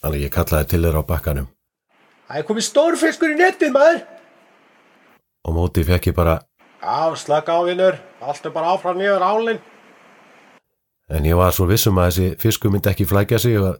þannig 0.00 0.18
að 0.18 0.24
ég 0.24 0.32
kallaði 0.34 0.68
til 0.72 0.80
þeirra 0.84 1.02
á 1.04 1.10
bakkanum. 1.10 1.48
Það 2.28 2.40
er 2.40 2.46
komið 2.48 2.66
stór 2.66 2.96
fiskur 3.00 3.32
í 3.32 3.38
nettið, 3.38 3.72
maður. 3.74 4.02
Og 5.44 5.56
mótið 5.58 5.90
fekk 5.92 6.10
ég 6.12 6.16
bara, 6.16 6.38
Já, 6.84 7.16
slaka 7.16 7.56
á, 7.56 7.60
vinnur. 7.64 7.96
Allt 8.20 8.44
er 8.44 8.52
bara 8.52 8.72
áfram 8.74 8.98
nýður 9.00 9.24
álinn. 9.24 9.60
en 11.08 11.24
ég 11.28 11.36
var 11.36 11.52
svo 11.52 11.66
vissum 11.68 11.98
að 12.00 12.10
þessi 12.10 12.28
fiskur 12.40 12.72
myndi 12.72 12.88
ekki 12.90 13.04
flækja 13.08 13.38
sig 13.38 13.58
og 13.60 13.76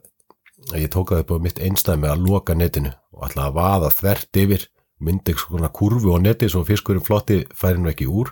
að 0.71 0.77
ég 0.81 0.89
tók 0.93 1.09
það 1.09 1.23
upp 1.23 1.31
á 1.33 1.37
mitt 1.41 1.59
einstæmi 1.59 2.07
að 2.07 2.21
loka 2.29 2.53
netinu 2.53 2.91
og 3.13 3.25
ætla 3.27 3.47
að 3.49 3.55
vaða 3.57 3.89
þvert 3.93 4.39
yfir, 4.41 4.65
myndi 5.03 5.33
svona 5.37 5.69
kurvu 5.75 6.15
á 6.15 6.19
neti 6.23 6.47
svo 6.49 6.63
fiskurinn 6.67 7.03
flotti 7.03 7.41
færi 7.55 7.81
nú 7.81 7.89
ekki 7.91 8.07
úr. 8.07 8.31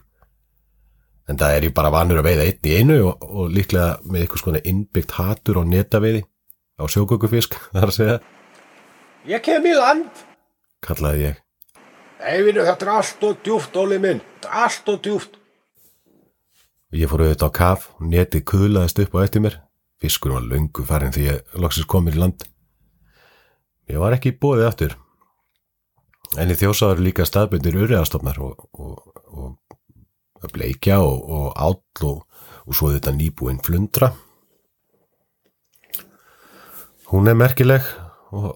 En 1.30 1.38
það 1.40 1.56
er 1.58 1.66
ég 1.70 1.74
bara 1.76 1.92
vanur 1.94 2.20
að 2.20 2.28
veiða 2.30 2.46
einn 2.50 2.68
í 2.68 2.74
einu 2.80 2.98
og, 3.08 3.24
og 3.24 3.52
líklega 3.56 4.00
með 4.04 4.22
eitthvað 4.26 4.42
svona 4.44 4.62
innbyggt 4.68 5.14
hatur 5.18 5.60
á 5.60 5.64
netaveiði 5.64 6.24
á 6.80 6.84
sjókökufisk, 6.90 7.56
þar 7.76 7.90
að 7.92 7.96
segja, 8.00 8.18
Ég 9.24 9.40
kem 9.46 9.64
í 9.64 9.72
land. 9.78 10.10
kallaði 10.84 11.22
ég. 11.30 11.38
Nei, 12.24 12.42
vinnur, 12.44 12.66
þetta 12.68 12.86
er 12.86 12.92
allt 12.98 13.24
og 13.24 13.38
djúft, 13.44 13.76
Óli 13.80 14.00
minn. 14.04 14.20
Þetta 14.42 14.50
er 14.50 14.66
allt 14.66 14.90
og 14.92 14.98
djúft. 15.06 15.38
Ég 16.94 17.08
fór 17.10 17.24
auðvitað 17.24 17.48
á 17.50 17.58
kaf, 17.58 17.86
netið 18.04 18.44
kuðlaðist 18.52 19.00
upp 19.06 19.16
á 19.16 19.24
eftir 19.24 19.42
mér, 19.46 19.56
fiskur 20.04 20.36
var 20.36 20.44
löngu 20.46 20.84
farin 20.86 21.16
því 21.16 21.24
ég 21.30 21.56
loksist 21.64 21.88
komir 21.90 22.16
í 22.18 22.20
land. 22.22 22.44
Ég 23.90 24.00
var 24.04 24.14
ekki 24.18 24.36
bóðið 24.36 24.68
aftur, 24.68 24.94
en 26.40 26.52
í 26.52 26.58
þjósaður 26.58 27.04
líka 27.06 27.26
staðbundir 27.28 27.78
urriðastofnar 27.78 28.40
og, 28.44 28.68
og, 28.74 28.96
og 29.34 30.44
að 30.44 30.54
bleikja 30.58 31.00
og, 31.04 31.24
og 31.24 31.48
áll 31.56 32.08
og, 32.10 32.44
og 32.68 32.78
svo 32.78 32.92
þetta 32.94 33.14
nýbúinn 33.16 33.62
flundra. 33.64 34.12
Hún 37.12 37.30
er 37.30 37.38
merkileg 37.38 37.86
og 38.34 38.56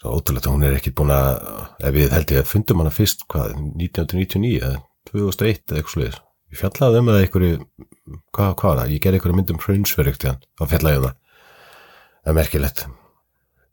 það 0.00 0.08
er 0.08 0.16
ótrúlegt 0.16 0.48
að 0.48 0.54
hún 0.56 0.66
er 0.66 0.78
ekki 0.78 0.94
búin 0.96 1.12
að, 1.12 1.42
ef 1.84 1.94
við 1.96 2.14
held 2.16 2.34
ég 2.34 2.42
að 2.42 2.50
fundum 2.50 2.82
hana 2.82 2.94
fyrst, 2.94 3.26
hvað, 3.30 3.56
1999 3.76 4.60
eða 4.60 4.80
2001 5.10 5.60
eða 5.66 5.80
eitthvað 5.80 5.96
sluðis. 5.96 6.20
Ég 6.50 6.58
fjallaði 6.58 7.00
um 7.02 7.10
það 7.10 7.20
einhverju, 7.24 7.58
hvað, 8.34 8.54
hvað? 8.62 8.80
Ég 8.90 9.02
gerði 9.04 9.20
einhverju 9.20 9.36
myndum 9.38 9.60
hraunsverjugt 9.62 10.24
í 10.24 10.32
hann, 10.32 10.40
þá 10.58 10.64
fjallaði 10.72 10.96
ég 10.96 11.02
um 11.02 11.06
það. 11.10 11.44
Það 12.20 12.32
er 12.32 12.40
merkilegt. 12.40 12.88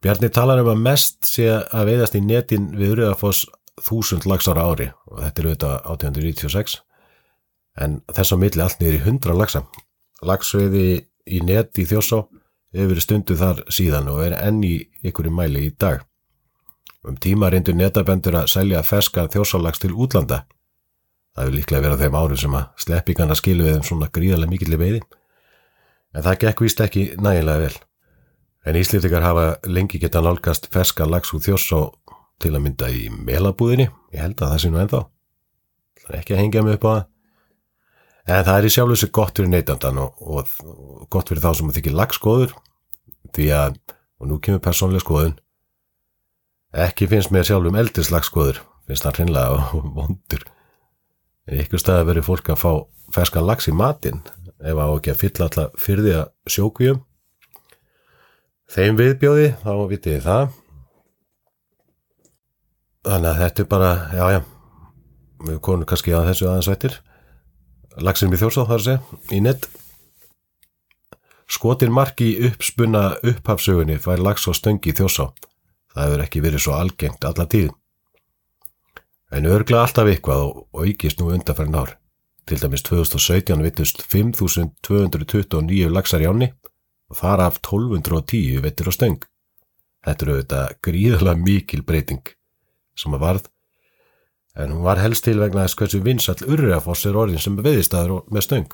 Bjarni 0.08 0.30
talar 0.32 0.62
um 0.62 0.70
að 0.72 0.78
mest 0.86 1.28
sé 1.28 1.50
að 1.52 1.90
veiðast 1.90 2.14
í 2.16 2.22
netin 2.24 2.70
við 2.80 2.94
Uriðafoss 2.94 3.42
þúsund 3.84 4.24
lagsar 4.24 4.56
á 4.56 4.64
ári 4.64 4.86
og 5.12 5.18
þetta 5.20 5.42
er 5.42 5.48
auðvitað 5.50 5.74
1896 5.74 6.76
en 7.84 7.98
þess 8.16 8.32
á 8.32 8.36
milli 8.40 8.64
allt 8.64 8.80
niður 8.80 8.96
í 8.96 9.02
100 9.02 9.36
lagsa. 9.36 9.62
Lagsveiði 10.24 10.86
í 11.28 11.42
net 11.44 11.76
í 11.76 11.84
þjósá 11.90 12.22
hefur 12.24 12.94
verið 12.94 13.04
stundu 13.04 13.36
þar 13.42 13.60
síðan 13.68 14.08
og 14.14 14.22
er 14.30 14.38
enn 14.38 14.62
í 14.64 14.78
einhverju 15.04 15.34
mæli 15.42 15.66
í 15.68 15.74
dag. 15.76 16.06
Um 17.04 17.20
tíma 17.20 17.52
reyndu 17.52 17.76
netabendur 17.76 18.40
að 18.46 18.48
selja 18.54 18.86
ferska 18.88 19.28
þjósalags 19.36 19.84
til 19.84 19.92
útlanda. 19.92 20.46
Það 21.36 21.50
hefur 21.50 21.58
líklega 21.58 21.84
verið 21.84 22.00
á 22.00 22.04
þeim 22.06 22.20
árum 22.22 22.42
sem 22.46 22.56
að 22.56 22.72
sleppingarna 22.86 23.36
skilu 23.42 23.68
við 23.68 23.76
þeim 23.76 23.86
svona 23.92 24.08
gríðarlega 24.16 24.56
mikilli 24.56 24.80
veiði. 24.80 25.04
En 26.16 26.24
það 26.24 26.42
gekk 26.46 26.64
víst 26.64 26.88
ekki 26.88 27.10
nægilega 27.20 27.66
vel. 27.68 27.76
En 28.68 28.76
Íslendingar 28.76 29.24
hafa 29.24 29.46
lengi 29.64 30.00
geta 30.02 30.20
nálgast 30.20 30.68
ferska 30.74 31.08
lags 31.08 31.32
úr 31.32 31.44
þjósá 31.46 31.86
til 32.44 32.52
að 32.52 32.64
mynda 32.66 32.90
í 32.92 33.06
melabúðinni. 33.10 33.88
Ég 34.12 34.26
held 34.26 34.42
að 34.42 34.52
það 34.52 34.64
sé 34.64 34.72
nú 34.72 34.82
ennþá. 34.82 35.04
Það 36.02 36.10
er 36.12 36.20
ekki 36.20 36.36
að 36.36 36.42
hengja 36.42 36.64
mig 36.66 36.76
upp 36.78 36.88
á 36.88 36.92
það. 36.92 37.06
En 38.28 38.44
það 38.44 38.58
er 38.58 38.68
í 38.68 38.72
sjálfu 38.76 38.98
sig 39.00 39.12
gott 39.16 39.40
fyrir 39.40 39.52
neytandan 39.54 40.02
og, 40.04 40.18
og, 40.20 40.56
og 40.68 41.06
gott 41.14 41.32
fyrir 41.32 41.44
þá 41.46 41.52
sem 41.56 41.72
þykir 41.78 41.96
lagskoður 41.96 42.56
því 43.38 43.48
að, 43.56 43.78
og 44.20 44.28
nú 44.28 44.40
kemur 44.44 44.64
persónlega 44.64 45.06
skoðun, 45.06 45.38
ekki 46.88 47.08
finnst 47.08 47.32
mér 47.32 47.48
sjálfum 47.48 47.80
eldis 47.80 48.12
lagskoður, 48.12 48.60
finnst 48.88 49.08
það 49.08 49.22
hreinlega 49.22 49.62
vondur. 49.98 50.44
En 51.48 51.64
ykkur 51.64 51.80
staði 51.80 52.10
verið 52.12 52.28
fólk 52.28 52.52
að 52.52 52.62
fá 52.66 52.72
ferskan 53.16 53.48
lags 53.48 53.72
í 53.72 53.76
matinn 53.76 54.20
ef 54.60 54.76
á 54.76 54.86
ekki 54.92 55.14
að 55.14 55.22
fylla 55.24 55.48
alltaf 55.48 55.80
fyrir 55.80 56.04
því 56.04 56.16
að 56.20 56.56
sjókvíum. 56.58 57.04
Þeim 58.68 58.98
viðbjóði, 59.00 59.50
þá 59.64 59.74
vitið 59.88 60.14
þið 60.18 60.24
það. 60.28 60.48
Þannig 63.08 63.30
að 63.32 63.42
þetta 63.44 63.64
er 63.64 63.70
bara, 63.72 63.92
já, 64.12 64.26
já, 64.36 64.40
við 65.48 65.60
konum 65.64 65.88
kannski 65.88 66.16
að 66.16 66.32
þessu 66.32 66.50
aðeins 66.50 66.72
vettir 66.74 66.98
lagsin 68.04 68.32
við 68.32 68.44
þjórsá 68.44 68.66
þar 68.68 68.78
að 68.78 68.86
segja, 68.86 69.20
í 69.34 69.42
nett. 69.44 69.68
Skotin 71.48 71.94
marki 71.96 72.34
uppspunna 72.50 73.04
upphafsögunni 73.24 73.98
fær 74.04 74.22
lags 74.24 74.48
og 74.50 74.58
stöngi 74.58 74.92
í 74.92 74.98
þjórsá. 74.98 75.30
Það 75.94 76.04
hefur 76.04 76.24
ekki 76.26 76.44
verið 76.44 76.64
svo 76.66 76.76
algengt 76.78 77.28
alla 77.28 77.48
tíð. 77.50 77.72
En 79.34 79.48
örgla 79.50 79.84
alltaf 79.84 80.10
eitthvað 80.12 80.44
og, 80.46 80.84
ykist 80.88 81.20
nú 81.20 81.32
undanfærin 81.34 81.76
ár. 81.76 81.96
Til 82.48 82.60
dæmis 82.62 82.84
2017 82.88 83.64
vittust 83.64 84.04
5.229 84.08 85.90
lagsar 85.92 86.24
í 86.24 86.30
áni 86.30 86.52
og 86.52 86.77
þar 87.14 87.44
af 87.48 87.60
1210 87.62 88.64
vettir 88.66 88.90
á 88.90 88.94
stöng. 88.96 89.22
Þetta 90.06 90.26
eru 90.26 90.36
auðvitað 90.38 90.74
gríðalega 90.88 91.44
mikil 91.44 91.84
breyting 91.84 92.34
sem 92.98 93.14
að 93.14 93.24
varð 93.24 93.48
en 94.58 94.74
hún 94.74 94.86
var 94.86 94.98
helst 95.02 95.28
til 95.28 95.38
vegna 95.38 95.66
þess 95.68 95.78
hversu 95.78 96.02
vinsall 96.02 96.48
urriafoss 96.50 97.06
er 97.06 97.18
orðin 97.20 97.42
sem 97.42 97.58
veiðistæður 97.62 98.24
með 98.34 98.46
stöng. 98.48 98.70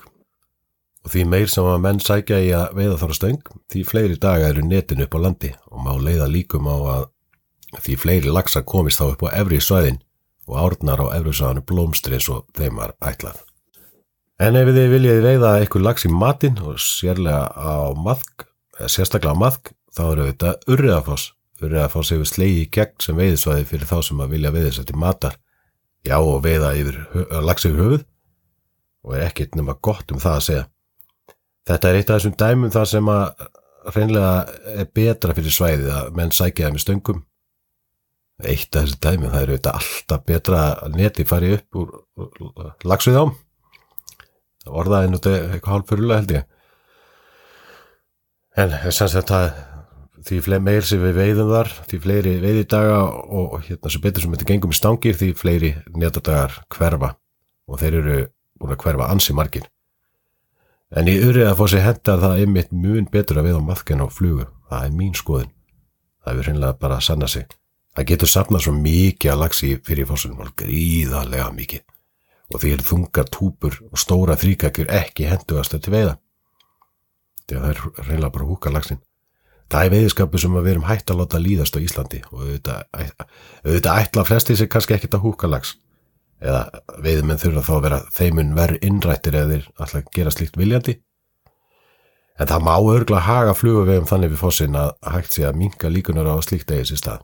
Og 1.04 1.12
því 1.12 1.24
meir 1.28 1.50
sem 1.52 1.66
að 1.68 1.82
menn 1.84 2.00
sækja 2.00 2.38
í 2.40 2.52
að 2.56 2.78
veiða 2.78 3.00
þára 3.02 3.16
stöng, 3.18 3.42
því 3.68 3.82
fleiri 3.84 4.16
daga 4.20 4.48
eru 4.48 4.64
netin 4.64 5.04
upp 5.04 5.16
á 5.20 5.24
landi 5.26 5.50
og 5.68 5.84
má 5.84 5.92
leiða 6.00 6.30
líkum 6.32 6.70
á 6.72 6.76
að 6.94 7.04
því 7.84 7.98
fleiri 8.00 8.32
laxa 8.32 8.64
komist 8.64 9.02
þá 9.02 9.10
upp 9.10 9.26
á 9.28 9.36
efri 9.42 9.60
svæðin 9.60 10.00
og 10.48 10.60
árnar 10.62 11.04
á 11.04 11.06
efri 11.18 11.36
svæðinu 11.36 11.66
blómstri 11.68 12.16
eins 12.16 12.30
og 12.32 12.48
þeim 12.56 12.80
var 12.80 12.96
ætlað. 13.04 13.43
En 14.42 14.56
ef 14.58 14.66
þið 14.66 14.90
viljið 14.90 15.20
veiða 15.22 15.52
eitthvað 15.60 15.84
lax 15.86 16.06
í 16.08 16.10
matinn 16.10 16.56
og 16.58 16.80
sérlega 16.82 17.52
á 17.54 17.94
maðk, 17.94 18.48
sérstaklega 18.90 19.30
á 19.30 19.42
maðk, 19.44 19.70
þá 19.94 20.02
eru 20.08 20.26
þetta 20.32 20.54
urriðafoss. 20.74 21.28
Urriðafoss 21.62 22.10
hefur 22.10 22.26
slegi 22.26 22.64
í 22.64 22.70
gegn 22.74 22.96
sem 23.04 23.18
veiðisvæði 23.18 23.68
fyrir 23.70 23.90
þá 23.92 23.98
sem 24.08 24.22
að 24.24 24.34
vilja 24.34 24.52
veiðis 24.56 24.80
eftir 24.82 24.98
matar. 24.98 25.36
Já 26.04 26.16
og 26.18 26.42
veiða 26.44 26.72
lax 27.46 27.68
yfir 27.68 27.78
höfuð 27.78 28.02
og 29.04 29.14
er 29.14 29.28
ekkert 29.28 29.54
nema 29.54 29.76
gott 29.78 30.10
um 30.10 30.18
það 30.18 30.40
að 30.40 30.44
segja. 30.48 30.66
Þetta 31.68 31.88
er 31.88 32.00
eitt 32.00 32.10
af 32.10 32.18
þessum 32.18 32.36
dæmum 32.42 32.74
þar 32.74 32.90
sem 32.90 33.08
að 33.14 33.24
reynlega 33.94 34.34
er 34.74 34.90
betra 34.98 35.36
fyrir 35.36 35.54
svæðið 35.54 35.94
að 35.94 36.12
menn 36.18 36.34
sækja 36.34 36.66
það 36.66 36.74
með 36.74 36.84
stöngum. 36.84 37.24
Eitt 38.42 38.74
af 38.74 38.88
þessum 38.88 39.02
dæmum, 39.06 39.30
það 39.30 39.46
eru 39.46 39.58
þetta 39.60 39.78
alltaf 39.78 40.26
betra 40.26 40.68
að 40.74 40.98
neti 40.98 41.28
fari 41.28 41.54
upp 41.54 41.80
úr, 41.80 41.98
úr 42.18 42.72
laxuð 42.82 43.20
ám 44.64 44.80
orðaði 44.80 45.10
nú 45.10 45.20
þetta 45.20 45.54
eitthvað 45.54 45.74
hálf 45.74 45.90
fyrirlega 45.90 46.20
held 46.20 46.34
ég. 46.34 46.50
En 48.54 48.74
sem 48.94 49.10
sagt 49.10 49.32
það 49.32 49.48
því 50.24 50.58
meir 50.62 50.86
sem 50.86 51.02
við 51.02 51.18
veiðum 51.18 51.50
þar 51.52 51.70
því 51.90 52.00
fleiri 52.00 52.34
veiðidaga 52.40 52.98
og, 53.04 53.58
hérna 53.66 53.92
sem 53.92 54.04
betur 54.04 54.24
sem 54.24 54.34
þetta 54.36 54.48
gengum 54.48 54.72
í 54.72 54.78
stangir 54.78 55.18
því 55.18 55.30
fleiri 55.36 55.72
netadagar 55.92 56.62
hverfa. 56.72 57.14
Og 57.68 57.80
þeir 57.80 57.98
eru 58.00 58.18
búin 58.60 58.74
að 58.74 58.84
hverfa 58.84 59.10
ansi 59.12 59.36
margir. 59.36 59.66
En 60.94 61.10
í 61.10 61.16
öryð 61.18 61.50
að 61.50 61.58
fá 61.58 61.64
sér 61.72 61.84
hendar 61.88 62.22
það 62.22 62.44
einmitt 62.44 62.72
mun 62.72 63.08
betur 63.10 63.40
að 63.40 63.48
veiða 63.48 63.60
á 63.60 63.68
maðken 63.68 64.04
og 64.04 64.14
flugu. 64.14 64.46
Það 64.70 64.86
er 64.86 64.94
mín 65.00 65.16
skoðun. 65.18 65.52
Það 66.24 66.38
er 66.38 66.48
hreinlega 66.48 66.78
bara 66.80 67.00
að 67.00 67.08
sanna 67.08 67.28
sig. 67.28 67.48
Það 67.94 68.08
getur 68.12 68.30
safnað 68.30 68.64
svo 68.64 68.76
mikið 68.78 69.32
að 69.32 69.42
lagsi 69.42 69.74
fyrir 69.86 70.08
fórsunum 70.08 70.44
og 70.44 70.54
gríðarlega 70.60 71.50
mikið 71.56 71.84
og 72.54 72.62
því 72.62 72.74
er 72.74 72.84
þungar 72.86 73.30
túpur 73.34 73.80
og 73.90 73.98
stóra 73.98 74.36
þrýkakjur 74.38 74.92
ekki 74.94 75.26
henduast 75.28 75.74
til 75.74 75.94
veiða. 75.94 76.14
Að 77.50 77.58
það 77.58 77.70
er 77.72 77.80
reynilega 78.06 78.34
bara 78.36 78.48
húka 78.48 78.72
lagsin. 78.72 79.00
Það 79.72 79.86
er 79.86 79.92
veiðskapu 79.94 80.40
sem 80.40 80.54
að 80.54 80.66
við 80.66 80.74
erum 80.74 80.86
hægt 80.88 81.10
að 81.10 81.18
láta 81.20 81.40
líðast 81.40 81.76
á 81.76 81.80
Íslandi 81.82 82.20
og 82.30 82.44
auðvitað, 82.44 83.96
ætla 83.96 84.24
flesti 84.28 84.56
sér 84.58 84.70
kannski 84.70 84.94
ekkert 84.96 85.16
að 85.18 85.24
húka 85.24 85.50
lags. 85.50 85.74
Eða 86.44 86.62
veiðmenn 87.02 87.40
þurfa 87.40 87.64
þá 87.64 87.72
að 87.74 87.84
vera 87.86 88.00
þeimun 88.14 88.54
verð 88.58 88.86
innrættir 88.86 89.38
eða 89.40 89.50
þeir 89.50 89.68
alltaf 89.80 90.08
gera 90.14 90.34
slíkt 90.34 90.58
viljandi. 90.60 90.98
En 92.38 92.50
það 92.50 92.66
má 92.66 92.74
örgla 92.76 93.22
haga 93.24 93.54
fluguvegum 93.56 94.08
þannig 94.10 94.34
við 94.34 94.42
fósinn 94.42 94.78
að 94.78 94.94
hægt 95.14 95.36
sé 95.36 95.46
að 95.48 95.60
minka 95.60 95.90
líkunar 95.90 96.28
á 96.28 96.36
slíkt 96.44 96.72
eigið 96.74 96.90
sér 96.92 97.00
stað. 97.00 97.22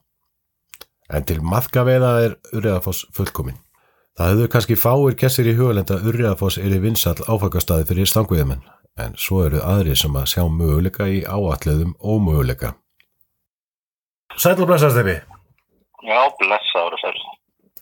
En 1.11 1.27
til 1.27 1.41
maðkaveiða 1.43 2.13
er 2.25 2.39
urriðafoss 2.55 3.09
fullkominn. 3.15 3.59
Það 4.19 4.31
hefðu 4.33 4.47
kannski 4.53 4.77
fáir 4.77 5.17
gessir 5.19 5.49
í 5.49 5.57
hugalenda 5.57 5.97
Urriðafoss 6.03 6.59
er 6.59 6.75
í 6.75 6.81
vinsall 6.83 7.19
áfakastaði 7.31 7.87
fyrir 7.89 8.09
stangviðmenn, 8.11 8.65
en 9.01 9.15
svo 9.17 9.45
eru 9.47 9.63
aðri 9.65 9.95
sem 9.97 10.17
að 10.19 10.31
sjá 10.35 10.43
möguleika 10.51 11.07
í 11.09 11.23
áalliðum 11.25 11.95
ómöguleika. 12.03 12.75
Og 14.35 14.67
blessast 14.67 14.97
þeirri. 14.99 15.21
Já, 16.07 16.21
blessaður 16.41 16.97
og 16.97 17.03
sæl. 17.03 17.23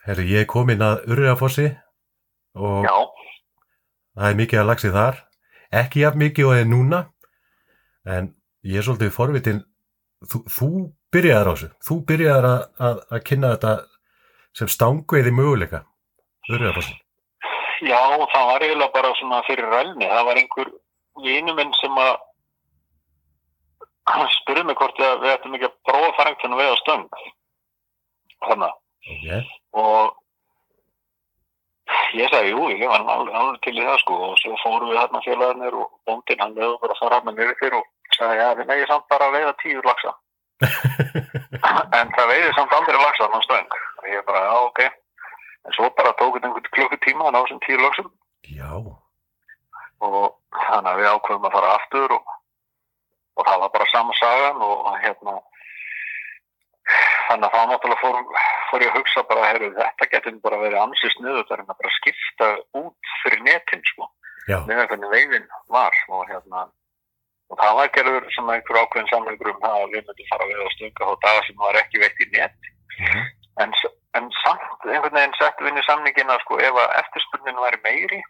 Herru, 0.09 0.25
ég 0.29 0.45
er 0.45 0.51
komin 0.51 0.83
að 0.85 1.05
Urriðafossi 1.09 1.67
og 2.59 2.87
Já, 2.87 2.95
það 4.17 4.31
er 4.31 4.39
mikið 4.43 4.63
að 4.63 4.71
lagsi 4.71 4.93
þar. 4.95 5.21
Ekki 5.81 6.05
jafn 6.05 6.23
mikið 6.23 6.49
og 6.49 6.55
það 6.55 6.63
er 6.63 6.71
núna, 6.71 7.03
en 8.09 8.33
ég 8.65 8.81
er 8.81 8.87
svolítið 8.87 9.13
forvitin. 9.15 9.61
Þú, 10.29 10.41
þú 10.51 10.71
byrjaðar 11.15 11.51
á 11.51 11.53
þessu. 11.53 11.69
Þú 11.85 11.99
byrjaðar 12.09 12.49
að, 12.49 12.63
að, 12.89 13.05
að 13.13 13.25
kynna 13.29 13.53
þetta 13.55 13.75
sem 14.59 14.71
stangveiði 14.73 15.35
möguleika. 15.37 15.85
Urriðafossin. 16.49 16.97
já, 17.91 18.01
það 18.33 18.47
var 18.51 18.65
eiginlega 18.65 18.95
bara 18.95 19.15
svona 19.19 19.43
fyrir 19.49 19.69
rælni. 19.73 20.07
Það 20.09 20.25
var 20.29 20.41
einhver 20.41 20.71
vinu 21.25 21.55
minn 21.59 21.75
sem 21.81 21.99
að 22.03 22.15
spurði 24.39 24.65
mig 24.69 24.79
hvort 24.79 25.03
að 25.05 25.21
við 25.25 25.35
ættum 25.35 25.59
ekki 25.59 25.69
að 25.69 25.77
prófa 25.89 26.07
að 26.09 26.17
fara 26.17 26.33
einhvern 26.33 26.57
veginn 26.61 26.79
á 26.79 26.83
stöng. 26.83 27.05
Þannig. 28.47 28.79
Ok. 29.13 29.53
Og 29.83 30.17
ég 32.17 32.31
sagði, 32.33 32.55
jú, 32.55 32.63
ég 32.73 32.89
var 32.89 33.05
alveg 33.05 33.61
til 33.65 33.77
í 33.77 33.85
það 33.85 34.01
sko 34.03 34.21
og 34.29 34.39
svo 34.41 34.57
fórum 34.63 34.93
við 34.93 35.01
þarna 35.01 35.25
félagarnir 35.27 35.77
og 35.83 35.91
bóndinn 36.09 36.43
hann 36.45 36.57
lögðu 36.57 36.81
bara 36.83 36.97
að 36.97 37.03
fara 37.03 37.21
með 37.27 37.41
mér 37.41 37.53
fyrir 37.61 37.79
og 37.81 38.17
sagði, 38.17 38.41
já, 38.41 38.49
við 38.61 38.71
megið 38.73 38.91
samt 38.93 39.07
bara 39.13 39.29
að 39.29 39.37
veiða 39.37 39.55
tíu 39.63 39.85
laxa. 39.85 40.15
en 41.99 42.17
það 42.17 42.33
veiði 42.33 42.55
samt 42.57 42.75
aldrei 42.79 42.99
laxa 43.03 43.29
á 43.29 43.39
stöng. 43.45 43.79
Og 44.01 44.11
ég 44.13 44.27
bara, 44.29 44.45
já, 44.49 44.57
ok. 44.71 44.81
En 45.67 45.73
svo 45.77 45.91
bara 45.99 46.13
tók 46.19 46.37
þetta 46.39 46.49
einhvern 46.49 46.73
klukkutíma 46.77 47.25
að 47.29 47.33
ná 47.35 47.41
þessum 47.43 47.61
tíu 47.67 47.79
laxum 47.83 48.11
Já. 48.55 48.71
og 50.01 50.37
þannig 50.55 50.91
að 50.93 50.99
við 51.03 51.09
ákveðum 51.13 51.47
að 51.49 51.55
fara 51.57 51.73
aftur 51.79 52.15
og, 52.17 52.35
og 53.37 53.47
það 53.49 53.61
var 53.65 53.73
bara 53.75 53.89
sama 53.93 54.15
sagan 54.21 54.63
og 54.63 54.87
hérna 55.03 55.35
þannig 57.29 57.49
að 57.49 57.55
það 57.55 57.67
náttúrulega 57.73 58.01
fór, 58.01 58.19
fór 58.71 58.85
ég 58.85 58.93
að 58.93 58.97
hugsa 58.99 59.23
bara, 59.29 59.49
heyrðu, 59.51 59.69
þetta 59.77 60.07
getur 60.15 60.39
bara 60.45 60.61
verið 60.63 60.81
ansið 60.83 61.13
sniðu, 61.17 61.43
það 61.49 61.55
er 61.59 61.63
að 61.65 61.73
bara 61.83 61.93
skipta 61.99 62.49
út 62.81 63.11
fyrir 63.25 63.43
netin, 63.45 63.83
sko, 63.91 64.09
með 64.71 64.81
hvernig 64.89 65.13
veiðin 65.13 65.49
var 65.75 65.99
og 66.09 66.23
hérna 66.31 66.63
og 67.53 67.61
það 67.61 67.77
var 67.81 67.91
gerður 67.97 68.31
sem 68.33 68.49
einhver 68.55 68.81
ákveðin 68.83 69.11
samleikur 69.13 69.51
um 69.53 69.61
það 69.63 69.77
að 69.83 69.93
við 69.93 70.09
myndum 70.09 70.31
fara 70.33 70.49
við 70.49 70.63
að 70.65 70.73
stunga 70.79 71.09
á 71.09 71.13
daga 71.27 71.45
sem 71.47 71.61
var 71.67 71.79
ekki 71.83 72.03
veitt 72.07 72.25
í 72.25 72.31
net 72.39 72.73
Mhm. 72.99 73.21
en, 73.63 73.73
s- 73.79 73.93
en 74.19 74.29
samt 74.43 74.89
einhvern 74.89 75.17
veginn 75.17 75.39
settum 75.39 75.67
við 75.67 75.73
inn 75.73 75.83
í 75.83 75.87
samningina 75.87 76.39
sko, 76.45 76.59
ef 76.61 76.83
að 76.83 76.97
eftirspurnin 77.03 77.63
væri 77.65 77.81
meiri 77.87 78.21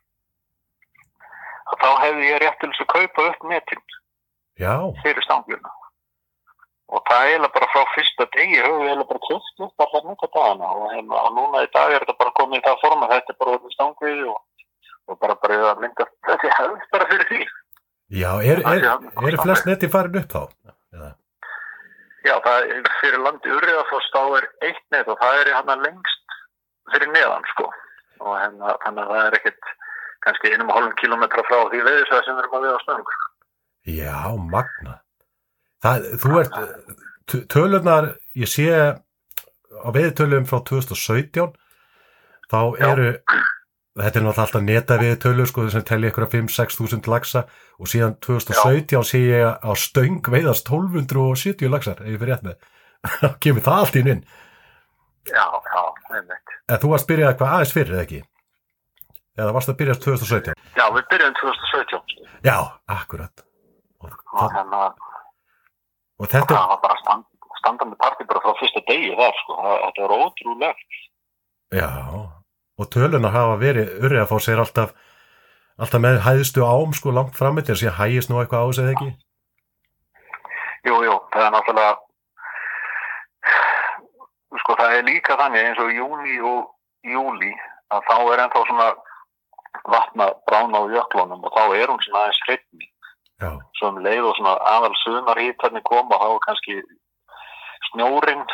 að 1.69 1.83
þá 1.83 1.91
hefði 2.05 2.31
ég 2.31 2.41
rétt 2.43 2.61
til 2.63 2.71
þess 2.73 2.85
að 2.85 2.93
kaupa 2.95 3.29
upp 3.33 3.51
netin 3.53 3.85
Já. 4.59 4.75
fyrir 5.03 5.25
stangluna 5.27 5.75
og 6.89 7.05
það 7.05 7.23
er 7.23 7.31
eiginlega 7.31 7.55
bara 7.55 7.71
frá 7.73 7.83
fyrsta 7.95 8.27
degi 8.35 8.61
höfum 8.65 8.83
við 8.83 8.91
eiginlega 8.91 9.09
bara 9.13 9.25
kjöft 9.27 9.65
upp 9.67 9.85
allar 9.85 10.05
netadagana 10.09 10.71
og, 10.73 10.85
hérna, 10.95 11.23
og 11.23 11.35
núna 11.37 11.65
í 11.67 11.71
dag 11.77 11.93
er 11.95 12.05
þetta 12.05 12.19
bara 12.23 12.37
komið 12.41 12.61
í 12.61 12.67
það 12.67 12.83
form 12.85 13.05
að 13.05 13.15
þetta 13.15 13.35
er 13.35 13.41
bara 13.43 13.57
orðið 13.57 13.75
stangvið 13.77 14.23
og, 14.33 14.39
og 15.09 15.21
bara 15.25 15.39
bara 15.43 15.59
að 15.73 15.83
mynda 15.85 16.09
þessi 16.31 16.53
hefð 16.57 16.87
bara 16.95 17.09
fyrir 17.13 17.33
því 17.33 17.41
Já, 18.09 18.31
er, 18.41 18.63
er, 18.65 18.85
Já, 18.87 18.95
eru 19.29 19.41
flest 19.43 19.67
netti 19.69 19.91
farin 19.93 20.17
upp 20.23 20.31
þá? 20.33 20.43
Eða? 20.97 21.11
Já, 22.29 22.35
það 22.45 22.89
fyrir 23.01 23.21
landi 23.25 23.53
Urriðafoss 23.57 24.09
þá 24.15 24.21
er 24.39 24.47
eitt 24.69 24.85
net 24.95 25.09
og 25.09 25.19
það 25.23 25.41
er 25.43 25.51
hann 25.57 25.85
lengst 25.87 26.39
fyrir 26.93 27.11
neðan 27.15 27.47
sko 27.55 27.69
og 28.19 28.33
hérna, 28.35 28.73
þannig 28.85 29.05
að 29.05 29.13
það 29.15 29.27
er 29.29 29.37
ekkit 29.39 29.69
kannski 30.27 30.51
einum 30.53 30.71
og 30.73 30.77
hálfum 30.79 30.97
kilometra 30.99 31.45
frá 31.47 31.59
því 31.73 31.83
veiðisvæð 31.87 32.25
sem 32.27 32.35
við 32.39 32.43
erum 32.43 32.57
að 32.59 32.65
við 32.67 32.75
á 32.75 32.81
stöng. 32.83 33.13
Já, 33.89 34.17
magna. 34.55 34.97
Það, 35.85 36.09
þú 36.25 36.33
ert, 36.41 36.57
t- 37.31 37.45
tölurnar, 37.55 38.09
ég 38.43 38.51
sé 38.51 38.67
á 38.75 39.89
veiðtölum 39.95 40.49
frá 40.51 40.59
2017, 40.73 41.55
þá 42.51 42.59
Já. 42.83 42.91
Þetta 43.99 44.21
er 44.21 44.25
náttúrulega 44.25 44.45
alltaf 44.47 44.65
neta 44.65 44.99
veiðtölur, 45.01 45.49
sko, 45.51 45.67
sem 45.73 45.85
telli 45.87 46.11
ykkur 46.11 46.27
að 46.27 46.35
5-6 46.37 46.79
þúsund 46.79 47.09
lagsa 47.11 47.45
og 47.79 47.91
síðan 47.91 48.17
2017 48.25 49.07
sé 49.09 49.21
ég 49.25 49.59
á 49.59 49.73
stöng 49.79 50.21
veiðast 50.35 50.69
1270 50.71 51.73
lagsar, 51.73 52.03
ef 52.05 52.15
ég 52.15 52.21
fyrir 52.23 52.35
rétt 52.35 52.47
með. 52.47 52.59
Þá 53.23 53.29
kemur 53.43 53.67
það 53.67 53.83
allt 53.83 53.99
inn 54.01 54.13
inn. 54.15 54.25
Já, 55.29 55.45
já, 55.45 55.83
einmitt. 56.17 56.57
En 56.69 56.81
þú 56.83 56.93
varst 56.95 57.09
byrjað 57.09 57.33
eitthvað 57.33 57.55
aðeins 57.57 57.75
fyrir, 57.75 57.95
eða 57.97 58.07
ekki? 58.07 58.23
Eða 59.39 59.55
varst 59.55 59.71
að 59.71 59.79
byrjast 59.83 60.07
2017? 60.07 60.63
Já, 60.79 60.87
við 60.95 61.05
byrjum 61.13 61.37
2017 61.39 62.15
sko. 62.15 62.31
Já, 62.47 62.57
akkurat. 62.95 63.45
Og, 63.99 64.11
og 64.11 64.41
það, 64.41 64.57
þannig 64.57 64.81
að 64.81 65.05
og 66.19 66.31
þetta, 66.33 66.55
það 66.55 66.73
var 66.73 66.81
bara 66.83 66.97
stand, 67.03 67.27
standandi 67.61 67.99
partí 68.01 68.27
bara 68.31 68.43
frá 68.43 68.57
fyrsta 68.59 68.83
degi 68.89 69.13
þar 69.19 69.39
sko. 69.43 69.59
Það, 69.63 69.77
þetta 69.85 70.05
var 70.05 70.25
ótrúlegt. 70.25 70.99
Já, 71.79 71.89
og 72.79 72.91
töluna 72.95 73.31
hafa 73.35 73.57
verið, 73.61 73.95
Urriðafoss 74.05 74.49
er 74.49 74.63
alltaf 74.63 74.95
alltaf 75.79 76.03
með 76.03 76.21
hæðstu 76.27 76.65
ám 76.67 76.93
sko 76.97 77.15
langt 77.15 77.39
frammi 77.39 77.63
til 77.63 77.75
að 77.77 77.81
sé 77.83 77.95
hægist 77.95 78.31
nú 78.31 78.41
eitthvað 78.41 78.63
á 78.63 78.69
þessu 78.69 78.85
eða 78.85 78.95
ekki? 78.97 79.11
Jú, 80.89 80.97
jú, 81.07 81.17
það 81.35 81.45
er 81.47 81.53
náttúrulega 81.55 81.95
sko 84.63 84.77
það 84.79 84.95
er 84.97 85.07
líka 85.07 85.37
þannig 85.39 85.67
eins 85.67 85.83
og 85.83 85.93
júni 85.95 86.39
og 86.51 86.61
júli 87.07 87.53
að 87.95 88.07
þá 88.09 88.17
er 88.19 88.43
ennþá 88.45 88.63
svona 88.69 88.89
vatna 89.89 90.29
brána 90.49 90.83
á 90.83 90.85
jöklunum 90.97 91.45
og 91.45 91.55
þá 91.55 91.63
er 91.79 91.93
hún 91.93 92.03
svona 92.05 92.25
aðeins 92.25 92.43
hreitni 92.47 92.89
svo 93.79 93.93
um 93.93 94.01
leið 94.03 94.25
og 94.27 94.39
svona 94.39 94.57
aðal 94.73 94.95
sumar 95.05 95.39
hýtarnir 95.39 95.85
koma 95.87 96.19
þá 96.19 96.29
er 96.33 96.43
kannski 96.47 96.81
snjórin 97.89 98.45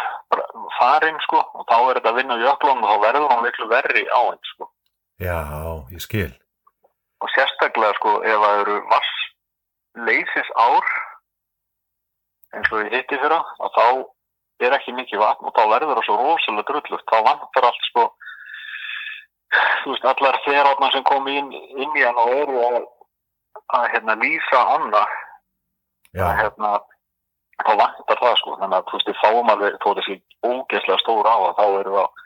farin 0.79 1.19
sko 1.27 1.43
og 1.43 1.67
þá 1.69 1.77
er 1.79 2.01
þetta 2.01 2.15
vinna 2.19 2.39
á 2.39 2.45
jöklunum 2.45 2.87
og 2.87 2.91
þá 2.95 3.05
verður 3.07 3.29
hún 3.33 3.45
miklu 3.45 3.69
verri 3.71 4.07
á 4.11 4.21
henn 4.31 4.43
sko. 4.55 4.71
Já, 5.23 5.39
ég 5.95 6.03
skil. 6.03 6.33
og 7.23 7.31
sérstaklega 7.33 7.97
sko 7.97 8.19
ef 8.27 8.41
það 8.43 8.61
eru 8.63 8.81
vass 8.91 9.13
leysis 10.07 10.51
ár 10.59 10.89
eins 12.55 12.73
og 12.73 12.83
ég 12.83 12.93
hitti 12.95 13.19
fyrra 13.23 13.41
að 13.63 13.71
þá 13.77 13.87
er 14.67 14.77
ekki 14.77 14.95
mikið 14.95 15.23
vatn 15.23 15.49
og 15.49 15.55
þá 15.57 15.63
verður 15.71 15.99
það 15.99 16.07
svo 16.09 16.17
rosalega 16.21 16.67
drullugt 16.71 17.11
þá 17.11 17.19
vantar 17.29 17.69
allt 17.69 17.89
sko 17.89 18.05
þú 19.83 19.95
veist 19.95 20.09
allar 20.11 20.41
þerátna 20.47 20.91
sem 20.93 21.07
kom 21.07 21.29
inn, 21.31 21.53
inn 21.53 21.97
í 21.99 22.05
hann 22.05 22.19
og 22.21 22.35
eru 22.35 22.61
að, 22.69 22.81
að 23.79 23.87
hérna 23.95 24.19
lýsa 24.23 24.63
anna 24.77 25.05
Já, 26.15 26.27
að 26.29 26.37
hérna 26.43 26.73
þá 27.63 27.73
vantar 27.79 28.21
það 28.21 28.37
sko 28.41 28.59
þannig 28.61 28.79
að 28.79 28.87
þú 28.91 28.99
veist 28.99 29.11
við 29.11 29.21
fáum 29.23 29.51
alveg 29.55 29.81
þó 29.83 29.89
þessi 30.01 30.21
ógeðslega 30.43 31.03
stór 31.03 31.29
á 31.31 31.37
að 31.39 31.59
þá 31.59 31.67
eru 31.81 31.99
að 32.03 32.23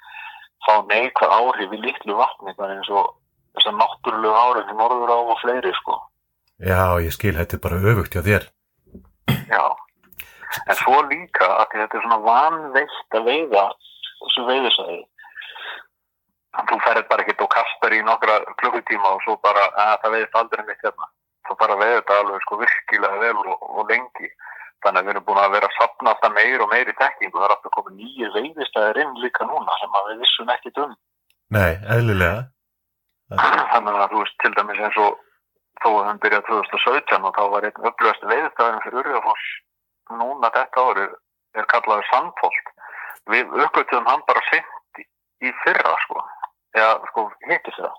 fá 0.66 0.74
neikvæð 0.92 1.34
áhrif 1.38 1.74
í 1.74 1.80
litlu 1.84 2.18
vatni 2.18 2.54
bara 2.58 2.76
eins 2.76 2.92
og 2.92 3.10
þessar 3.58 3.76
náttúrulegu 3.78 4.38
áhrif 4.44 4.72
í 4.72 4.78
norður 4.78 5.12
á 5.12 5.18
og 5.18 5.42
fleiri 5.42 5.74
sko 5.80 5.98
já, 6.58 6.98
ég 7.02 7.14
skil, 7.14 7.36
þetta 7.36 7.56
er 7.56 7.62
bara 7.62 7.82
öfugt 7.90 8.14
hjá 8.14 8.22
þér. 8.26 8.48
Já, 9.48 9.64
en 10.66 10.78
svo 10.80 11.02
líka 11.06 11.46
að 11.46 11.76
þetta 11.76 11.98
er 11.98 12.04
svona 12.04 12.18
vanveitt 12.24 13.16
að 13.18 13.28
veiða 13.28 13.64
þessu 14.24 14.46
veiðisæði. 14.48 14.98
Þú 16.68 16.78
ferð 16.82 17.06
bara 17.06 17.22
ekkert 17.22 17.44
og 17.44 17.52
kastar 17.52 17.94
í 17.94 18.00
nokkra 18.02 18.40
klukkutíma 18.58 19.14
og 19.14 19.22
svo 19.22 19.36
bara 19.44 19.68
að 19.78 19.94
það 20.02 20.14
veiðist 20.16 20.38
aldrei 20.40 20.64
mitt 20.66 20.82
hérna. 20.82 21.10
Þú 21.46 21.58
bara 21.60 21.78
veiður 21.78 22.00
þetta 22.00 22.18
alveg 22.22 22.44
sko 22.44 22.58
virkilega 22.64 23.20
vel 23.22 23.36
og, 23.44 23.68
og 23.68 23.92
lengi. 23.92 24.30
Þannig 24.84 25.00
að 25.00 25.06
við 25.08 25.12
erum 25.14 25.24
búin 25.26 25.40
að 25.42 25.54
vera 25.56 25.68
að 25.68 25.76
sapna 25.78 26.12
alltaf 26.12 26.34
meir 26.36 26.62
og 26.62 26.68
meir 26.70 26.90
í 26.90 26.94
tekningu. 26.98 27.34
Það 27.38 27.46
er 27.46 27.54
alltaf 27.54 27.72
komið 27.74 27.94
nýju 27.98 28.28
veiðistæðir 28.36 29.00
inn 29.02 29.16
líka 29.24 29.46
núna 29.48 29.78
sem 29.80 29.96
við 29.96 30.20
vissum 30.22 30.52
ekkit 30.54 30.82
um. 30.84 30.92
Nei, 31.56 31.72
eðlilega. 31.94 32.44
Þannig 33.28 33.98
að 33.98 34.12
þú 34.12 34.20
veist 34.22 34.36
til 34.42 34.52
dæmis 34.54 34.82
eins 34.86 34.98
og 35.02 35.16
þó 35.82 35.88
að 35.90 36.04
hann 36.08 36.20
byrjaði 36.22 36.46
2017 36.48 37.26
og 37.28 37.34
þá 37.36 37.42
var 37.54 37.66
einn 37.68 37.88
upplöðast 37.90 38.28
veiðstæðin 38.30 38.84
fyrir 38.84 39.00
Urðafoss 39.02 39.48
núna 40.18 40.50
þetta 40.54 40.84
árið 40.88 41.16
er 41.58 41.68
kallaður 41.72 42.06
Sandfolt. 42.12 42.70
Við 43.28 43.56
uppgötuðum 43.64 44.08
hann 44.08 44.22
bara 44.28 44.44
sent 44.48 45.02
í, 45.02 45.50
fyrra 45.64 45.96
sko, 46.06 46.22
eða 46.76 46.94
sko 47.10 47.26
hitti 47.50 47.74
fyrra. 47.76 47.92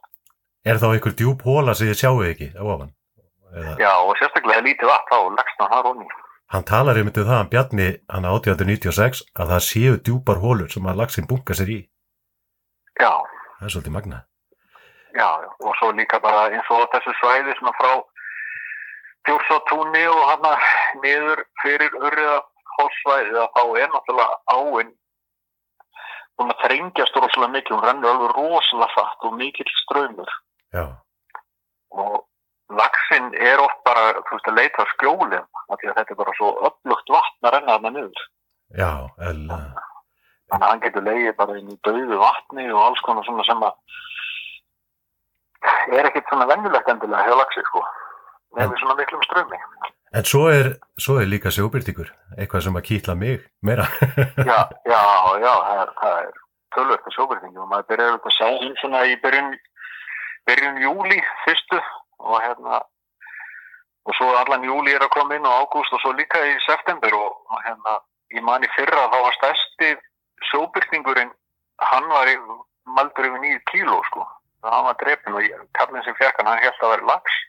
Er 0.68 0.80
þá 0.82 0.88
einhver 0.94 1.16
djúb 1.20 1.44
hóla 1.46 1.76
sem 1.78 1.92
ég 1.92 2.00
sjáu 2.00 2.24
ekki 2.26 2.50
á 2.58 2.64
ofan? 2.64 2.96
Eða, 3.54 3.76
Já 3.82 3.94
og 3.94 4.16
sérstaklega 4.20 4.66
lítið 4.66 4.90
vatn 4.90 5.12
þá 5.12 5.20
leggst 5.38 5.62
hann 6.54 6.66
talar 6.66 6.98
um 7.02 7.12
það, 7.14 7.28
hann 7.32 7.50
Bjarni, 7.52 7.88
hann 8.10 8.26
1896, 8.26 9.24
að 9.40 9.52
það 9.54 9.66
séu 9.70 9.98
djúpar 10.02 10.42
hólur 10.44 10.70
sem 10.74 10.88
að 10.90 11.00
lagsin 11.04 11.28
bunga 11.30 11.54
sér 11.58 11.70
í. 11.76 11.80
Já, 13.00 13.12
Það 13.60 13.66
er 13.68 13.74
svolítið 13.74 13.94
magna. 13.98 14.20
já, 15.20 15.28
og 15.66 15.74
svo 15.80 15.90
líka 15.92 16.20
bara 16.24 16.46
eins 16.54 16.70
og 16.72 16.86
þessu 16.94 17.12
svæði 17.20 17.56
svona 17.58 17.74
frá 17.80 17.92
Bjórsátúni 19.28 20.04
og 20.08 20.22
hann 20.30 20.46
niður 21.04 21.42
fyrir 21.64 21.92
urriða 22.00 22.38
hólsvæði 22.78 23.36
að 23.42 23.50
þá 23.58 23.64
er 23.82 23.90
náttúrulega 23.92 24.38
áinn 24.56 24.94
búin 26.40 26.54
að 26.54 26.62
þrengjast 26.64 27.18
rosalega 27.20 27.52
mikið, 27.58 27.74
hún 27.76 27.84
rennur 27.84 28.12
alveg 28.14 28.36
rosalega 28.38 28.94
fatt 28.96 29.28
og 29.28 29.36
mikill 29.42 29.74
ströymur 29.84 30.32
Já, 30.74 30.86
og 31.92 32.24
laxinn 32.78 33.32
er 33.34 33.62
oft 33.64 33.80
bara, 33.88 34.12
þú 34.28 34.36
veist, 34.36 34.50
að 34.52 34.60
leita 34.60 34.84
að 34.84 34.92
skjólum 34.96 35.46
af 35.70 35.80
því 35.80 35.90
að 35.90 35.98
þetta 36.00 36.14
er 36.14 36.20
bara 36.22 36.36
svo 36.38 36.50
öflugt 36.70 37.14
vatn 37.16 37.48
að 37.50 37.56
renna 37.56 37.76
þarna 37.78 37.92
niður. 37.96 38.26
já, 38.78 38.92
eðlilega. 39.30 39.86
Þannig 40.50 40.66
að 40.66 40.72
hann 40.72 40.84
getur 40.84 41.06
leiðið 41.06 41.36
bara 41.38 41.58
inn 41.60 41.70
í 41.74 41.80
dauðu 41.86 42.18
vatni 42.22 42.66
og 42.74 42.82
alls 42.82 43.02
konar 43.06 43.26
svona 43.28 43.46
sem 43.46 43.66
að 43.68 43.74
er 45.94 46.10
ekkit 46.10 46.30
svona 46.32 46.48
vennulegt 46.50 46.90
endilega 46.90 47.28
hjá 47.28 47.38
laxi, 47.38 47.64
sko. 47.70 47.84
Nefnir 48.58 48.82
svona 48.82 48.98
miklum 48.98 49.24
strömi. 49.28 49.60
En 50.18 50.26
svo 50.26 50.48
er, 50.50 50.72
svo 50.98 51.20
er 51.22 51.30
líka 51.30 51.52
sjóbyrtingur, 51.54 52.10
eitthvað 52.38 52.64
sem 52.66 52.78
að 52.80 52.86
kýtla 52.88 53.14
mig 53.18 53.44
meira. 53.62 53.86
Já, 54.50 54.66
já, 54.90 55.02
já, 55.38 55.54
það 55.54 55.82
er, 55.84 55.92
er 56.24 56.40
tölvöld 56.74 57.04
með 57.06 57.14
sjóbyrtingu 57.18 57.62
og 57.62 57.70
maður 57.70 57.90
byrjar 57.92 58.16
auðvitað 58.16 58.32
að 58.32 58.38
sjá 58.40 58.48
hinn 58.64 58.76
svona 58.82 59.04
í 59.06 59.14
byrjun, 59.22 59.52
byrjun 60.50 60.82
júli 60.86 61.20
fyrstu 61.46 61.82
og 62.20 62.40
hérna 62.44 62.82
og 64.10 64.16
svo 64.18 64.30
allan 64.40 64.64
júli 64.66 64.94
er 64.96 65.04
að 65.06 65.14
koma 65.16 65.36
inn 65.36 65.46
og 65.46 65.66
ágúst 65.66 65.94
og 65.94 66.02
svo 66.04 66.14
líka 66.18 66.40
í 66.46 66.56
september 66.66 67.14
og, 67.14 67.36
og 67.52 67.60
hérna 67.66 68.00
ég 68.36 68.44
man 68.46 68.64
í 68.64 68.70
fyrra 68.76 69.08
þá 69.12 69.18
var 69.26 69.38
stærsti 69.38 69.92
sjóbyrtingurinn 70.50 71.32
hann 71.92 72.08
var 72.12 72.32
maldur 72.98 73.30
yfir 73.30 73.44
nýju 73.44 73.62
kíló 73.72 74.00
sko 74.10 74.24
og 74.64 74.72
hann 74.74 74.88
var 74.90 74.98
drefin 75.02 75.38
og 75.40 75.68
kallinn 75.78 76.04
sem 76.08 76.18
fekk 76.20 76.42
hann 76.42 76.52
hann 76.52 76.64
held 76.64 76.84
að 76.84 76.94
vera 76.96 77.10
lax 77.14 77.40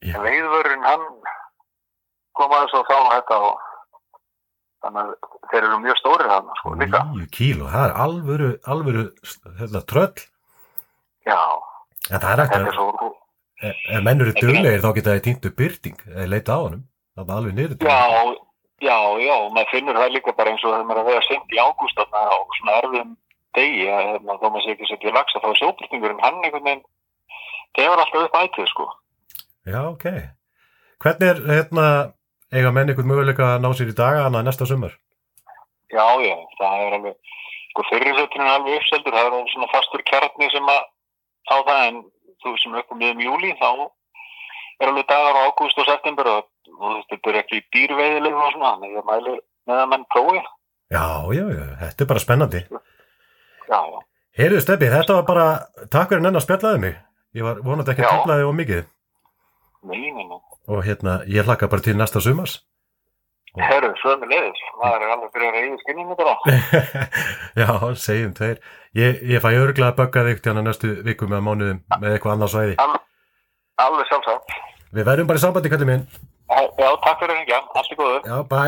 Já. 0.00 0.14
en 0.16 0.22
veiðvörun 0.24 0.86
hann 0.88 1.04
kom 2.38 2.54
aðeins 2.56 2.76
og 2.78 2.86
þá 2.88 2.96
þetta 3.14 3.40
og 3.48 3.66
þannig 4.80 5.00
að 5.02 5.40
þeir 5.50 5.64
eru 5.66 5.80
mjög 5.84 5.98
stórir 6.00 6.30
hann 6.32 6.52
sko 6.60 6.74
líka 6.80 7.02
Níu 7.10 7.26
kíló, 7.36 7.66
það 7.68 7.86
er 7.88 7.96
alvöru, 8.04 8.50
alvöru, 8.74 9.02
þetta 9.60 9.82
tröll. 9.92 10.22
já, 11.28 11.40
En 12.10 12.22
það 12.22 12.30
er 12.32 12.42
ekkert 12.46 12.70
er 12.70 12.78
svo 12.78 13.10
ef 13.68 13.80
ef 13.90 14.04
menn 14.06 14.22
eru 14.24 14.34
duglegir 14.36 14.84
þá 14.84 14.90
geta 14.96 15.16
þið 15.16 15.24
týndu 15.26 15.52
byrting 15.58 16.04
eða 16.10 16.28
leita 16.34 16.56
á. 16.56 16.60
Það 17.20 17.26
er 17.26 17.36
alveg 17.36 17.56
niður. 17.58 17.76
Já, 17.84 18.00
já, 18.80 18.98
já, 19.20 19.36
maður 19.54 19.72
finnur 19.74 19.98
það 20.00 20.14
líka 20.16 20.36
bara 20.38 20.52
eins 20.52 20.64
og 20.64 20.72
þegar 20.72 20.86
maður 20.88 21.00
er 21.00 21.04
að 21.04 21.10
vega 21.10 21.26
seint 21.26 21.54
í 21.56 21.60
ágúst 21.60 22.00
á 22.00 22.04
svona 22.06 22.78
erfiðum 22.80 23.12
degi 23.58 23.88
að 23.90 24.08
þó 24.30 24.46
maður 24.46 24.64
sé 24.64 24.74
ekki 24.76 24.88
setja 24.88 25.14
laxa 25.14 25.42
þá 25.42 25.48
er 25.50 25.58
sjóbyrtingurinn 25.60 26.22
hann 26.24 26.38
einhvern 26.44 26.66
veginn 26.68 26.84
gefur 27.76 28.02
alltaf 28.02 28.26
upp 28.26 28.38
ætið 28.40 28.70
sko. 28.70 28.86
Já, 29.66 29.80
ok. 29.90 30.06
Hvernig 31.00 31.32
er, 31.32 31.42
hérna, 31.48 31.86
eiga 32.54 32.72
menn 32.74 32.92
einhvern 32.92 33.10
möguleika 33.10 33.54
að 33.56 33.64
ná 33.64 33.70
sér 33.76 33.92
í 33.92 33.96
daga 33.96 34.24
hana 34.26 34.44
næsta 34.46 34.68
sumar? 34.68 34.94
Já, 35.90 36.06
já, 36.22 36.36
það 36.60 36.86
er 36.86 36.96
alveg, 36.98 37.36
sko 37.72 37.86
fyrirsötunin 37.90 38.46
er 38.46 38.54
alveg 38.54 38.78
uppseldur, 38.78 39.16
það 39.16 39.28
er 39.40 39.52
svona 39.52 39.70
fastur 39.74 40.06
kjarni 40.06 40.50
sem 40.54 40.70
að 40.70 40.82
á 41.50 41.56
það 41.66 41.80
en 41.88 42.02
þú 42.44 42.54
sem 42.60 42.76
upp 42.80 42.94
um 42.94 43.00
miðum 43.00 43.24
júli 43.26 43.52
þá 43.60 43.70
er 44.80 44.88
alveg 44.90 45.08
dagar 45.10 45.36
á 45.36 45.44
ágúst 45.48 45.80
og 45.80 45.88
september 45.88 46.30
og, 46.30 46.46
og 46.72 46.86
þú 46.86 46.94
veist, 46.94 47.10
þetta 47.12 47.32
er 47.32 47.40
ekki 47.42 47.62
dýrveiðileg 47.76 48.36
og 48.36 48.54
svona, 48.54 48.72
þannig 48.76 48.94
að 48.94 48.96
ég 49.00 49.08
mæli 49.10 49.34
með 49.68 49.82
að 49.82 49.90
menn 49.92 50.06
prófi. 50.14 50.40
Já, 50.90 51.04
já, 51.36 51.44
já, 51.54 51.66
þetta 51.82 52.04
er 52.04 52.10
bara 52.12 52.24
spennandi. 52.24 52.62
Já, 53.70 53.78
já. 53.78 54.00
Heyrðu 54.40 54.62
Steppi, 54.64 54.88
þetta 54.90 55.18
var 55.18 55.26
bara, 55.28 55.46
takk 55.92 56.12
fyrir 56.12 56.24
nenn 56.24 56.38
að 56.38 56.46
spjallaði 56.46 56.82
mig. 56.86 56.96
Ég 57.36 57.46
var 57.46 57.60
vonandi 57.66 57.92
ekki 57.92 58.06
að 58.06 58.14
tröflaði 58.14 58.46
á 58.46 58.52
mikið. 58.60 58.88
Nei, 59.90 60.00
nei, 60.10 60.24
nei. 60.24 60.40
Og 60.70 60.82
hérna, 60.86 61.20
ég 61.30 61.46
hlakka 61.46 61.68
bara 61.70 61.84
til 61.84 61.96
næsta 61.98 62.22
sumars. 62.22 62.60
Herru, 63.58 63.90
sömu 63.98 64.28
leiðis, 64.30 64.60
maður 64.78 65.02
er 65.02 65.12
alveg 65.16 65.30
fyrir 65.34 65.48
að 65.48 65.56
reyði 65.56 65.78
skinninu 65.80 66.16
bara. 66.18 66.34
já, 67.58 67.70
segjum 67.98 68.34
tveir. 68.36 68.60
Ég, 68.94 69.18
ég 69.26 69.42
fæ 69.42 69.48
örglega 69.58 69.88
að 69.90 69.96
bögga 69.98 70.22
þig 70.28 70.42
til 70.44 70.52
hana 70.52 70.62
næstu 70.68 70.90
vikum 71.06 71.34
eða 71.34 71.42
mánuðum 71.48 71.80
með 71.96 72.14
eitthvað 72.14 72.36
annars 72.36 72.54
svæði. 72.54 72.76
Alveg 73.80 74.06
sjálfsagt. 74.12 74.54
Við 74.94 75.10
verðum 75.10 75.30
bara 75.32 75.42
í 75.42 75.42
sambandi, 75.42 75.72
kallið 75.72 75.90
minn. 75.90 76.06
Já, 76.50 76.88
takk 77.02 77.20
fyrir 77.24 77.40
hengja, 77.40 77.60
allt 77.74 77.90
er 77.90 77.98
góður. 77.98 78.22
Já, 78.30 78.38
bæ. 78.54 78.62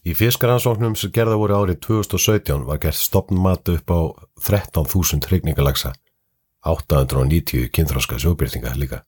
Í 0.00 0.16
fiskaransóknum 0.16 0.94
sem 0.96 1.12
gerða 1.12 1.40
voru 1.40 1.58
árið 1.60 1.80
2017 1.88 2.68
var 2.68 2.80
gert 2.84 3.00
stopnmat 3.00 3.68
upp 3.68 3.92
á 3.92 4.00
13.000 4.48 5.28
hrygningalagsa, 5.28 5.92
890 6.68 7.68
kynþróska 7.72 8.20
sjóbyrtinga 8.20 8.72
líka. 8.80 9.04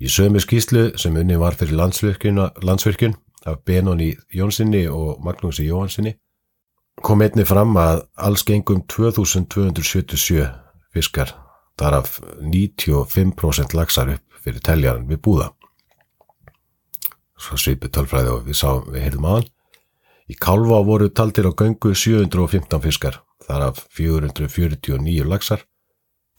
Í 0.00 0.08
sömu 0.12 0.40
skýslu 0.44 0.90
sem 1.00 1.16
unni 1.16 1.36
var 1.40 1.56
fyrir 1.56 1.76
landsvirkjun 1.76 3.16
af 3.46 3.62
Benóni 3.64 4.14
Jónssoni 4.34 4.86
og 4.90 5.22
Magnúsi 5.24 5.66
Jóhansinni 5.68 6.16
kom 7.02 7.22
einni 7.22 7.44
fram 7.46 7.76
að 7.76 8.06
alls 8.16 8.44
gengum 8.46 8.82
2277 8.88 10.46
fiskar, 10.96 11.34
þar 11.78 12.00
af 12.00 12.16
95% 12.40 13.76
lagsar 13.76 14.14
upp 14.16 14.40
fyrir 14.42 14.64
teljaran 14.64 15.06
við 15.10 15.20
búða. 15.26 15.50
Svo 17.36 17.58
svipu 17.60 17.90
tölfræði 17.92 18.32
og 18.32 18.46
við 18.48 18.56
sáum, 18.56 18.88
við 18.90 19.04
heyrðum 19.04 19.28
aðan. 19.28 19.48
Í 20.26 20.34
Kálfa 20.40 20.80
voru 20.82 21.10
taldir 21.12 21.46
á 21.46 21.52
göngu 21.52 21.92
715 21.94 22.80
fiskar, 22.82 23.20
þar 23.44 23.68
af 23.68 23.84
449 23.94 25.28
laxar, 25.28 25.66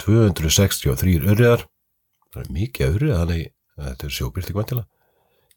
263 0.03 1.22
örriðar 1.24 1.68
það 2.34 2.43
er 2.43 2.53
mikið 2.53 2.91
öðru 2.91 3.14
þannig 3.14 3.47
að 3.78 3.89
þetta 3.89 4.08
er 4.08 4.16
sjóbyrti 4.18 4.55
kvantilega 4.55 4.88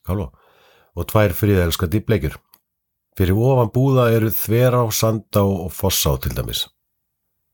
Káló 0.07 0.29
og 0.97 1.11
tvær 1.11 1.35
friðelskandi 1.37 2.03
bleikjur 2.07 2.39
fyrir 3.21 3.37
ofan 3.37 3.69
búða 3.75 4.09
eru 4.15 4.31
þverá, 4.33 4.87
sandá 4.95 5.43
og 5.45 5.73
fossá 5.77 6.15
til 6.23 6.33
dæmis. 6.37 6.65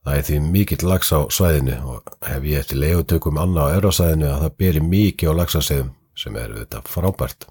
Það 0.07 0.19
er 0.19 0.27
því 0.29 0.37
mikill 0.53 0.87
lags 0.87 1.11
á 1.11 1.27
svæðinu 1.35 1.77
og 1.91 2.13
hef 2.23 2.45
ég 2.47 2.63
eftir 2.63 2.79
legutökum 2.79 3.41
annað 3.43 3.73
á 3.73 3.75
eurasæðinu 3.81 4.29
að 4.31 4.43
það 4.45 4.57
beri 4.63 4.83
mikið 4.87 5.33
á 5.35 5.39
lagsasegðum 5.41 5.89
sem 6.17 6.39
er 6.39 6.55
þetta 6.61 6.83
frábært. 6.87 7.49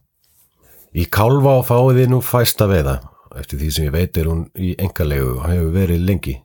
Í 0.96 1.04
Kálvá 1.12 1.58
fáið 1.68 2.00
þið 2.00 2.12
nú 2.14 2.22
fæsta 2.24 2.70
veiða. 2.72 3.02
Eftir 3.36 3.60
því 3.60 3.70
sem 3.76 3.88
ég 3.90 3.92
veit 3.92 4.18
er 4.18 4.30
hún 4.32 4.46
í 4.56 4.72
engalegu 4.80 5.34
og 5.34 5.48
hefur 5.50 5.74
verið 5.76 6.06
lengi. 6.08 6.38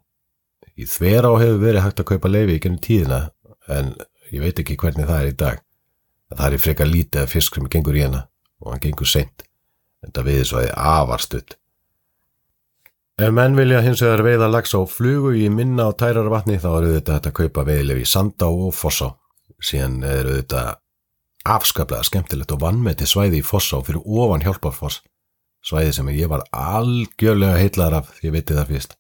Í 0.75 0.89
þverá 0.91 1.31
hefur 1.39 1.63
verið 1.63 1.85
hægt 1.85 2.03
að 2.03 2.09
kaupa 2.11 2.33
leifi 2.33 2.57
í 2.57 2.65
gennum 2.65 2.83
tíðina 2.83 3.21
en 3.71 3.93
ég 4.35 4.43
veit 4.43 4.59
ekki 4.59 4.79
hvernig 4.81 5.07
það 5.07 5.23
er 5.23 5.31
í 5.31 5.39
dag. 5.45 5.63
Það 6.35 6.57
er 6.57 6.65
frekar 6.67 6.91
lítið 6.91 7.23
af 7.23 7.31
fisk 7.31 7.55
sem 7.55 7.71
gengur 7.71 7.95
í 7.95 8.03
hana 8.09 8.25
og 8.61 8.75
hann 8.75 8.85
gengur 8.85 9.09
seint 9.09 9.47
en 10.05 10.13
það 10.15 10.31
viðið 10.31 10.47
svo 10.49 10.61
að 10.61 10.69
þið 10.69 10.77
afarstutt 10.91 11.57
Ef 13.21 13.29
menn 13.37 13.53
vilja 13.53 13.83
hins 13.85 14.01
vegar 14.01 14.23
veiða 14.25 14.47
lags 14.49 14.71
á 14.73 14.81
flugu 14.89 15.35
í 15.37 15.51
minna 15.53 15.91
og 15.91 15.99
tærar 16.01 16.31
vatni 16.33 16.55
þá 16.57 16.69
eru 16.79 16.93
þetta 16.95 17.19
að 17.19 17.35
kaupa 17.37 17.65
veiðileg 17.69 17.99
í 18.01 18.07
Sandá 18.09 18.47
og 18.49 18.71
Fossá. 18.73 19.11
Síðan 19.61 19.99
eru 20.09 20.39
þetta 20.39 20.63
afskaplega 21.45 22.07
skemmtilegt 22.09 22.55
og 22.57 22.63
vannmeti 22.63 23.05
svæði 23.05 23.43
í 23.43 23.45
Fossá 23.45 23.83
fyrir 23.85 24.01
ofan 24.09 24.41
hjálparfoss. 24.47 25.03
Svæði 25.61 25.93
sem 25.99 26.09
ég 26.15 26.33
var 26.33 26.47
algjörlega 26.49 27.61
heitlar 27.61 27.99
af 27.99 28.09
því 28.17 28.31
ég 28.31 28.37
veitir 28.39 28.57
það 28.57 28.73
fyrst. 28.73 28.97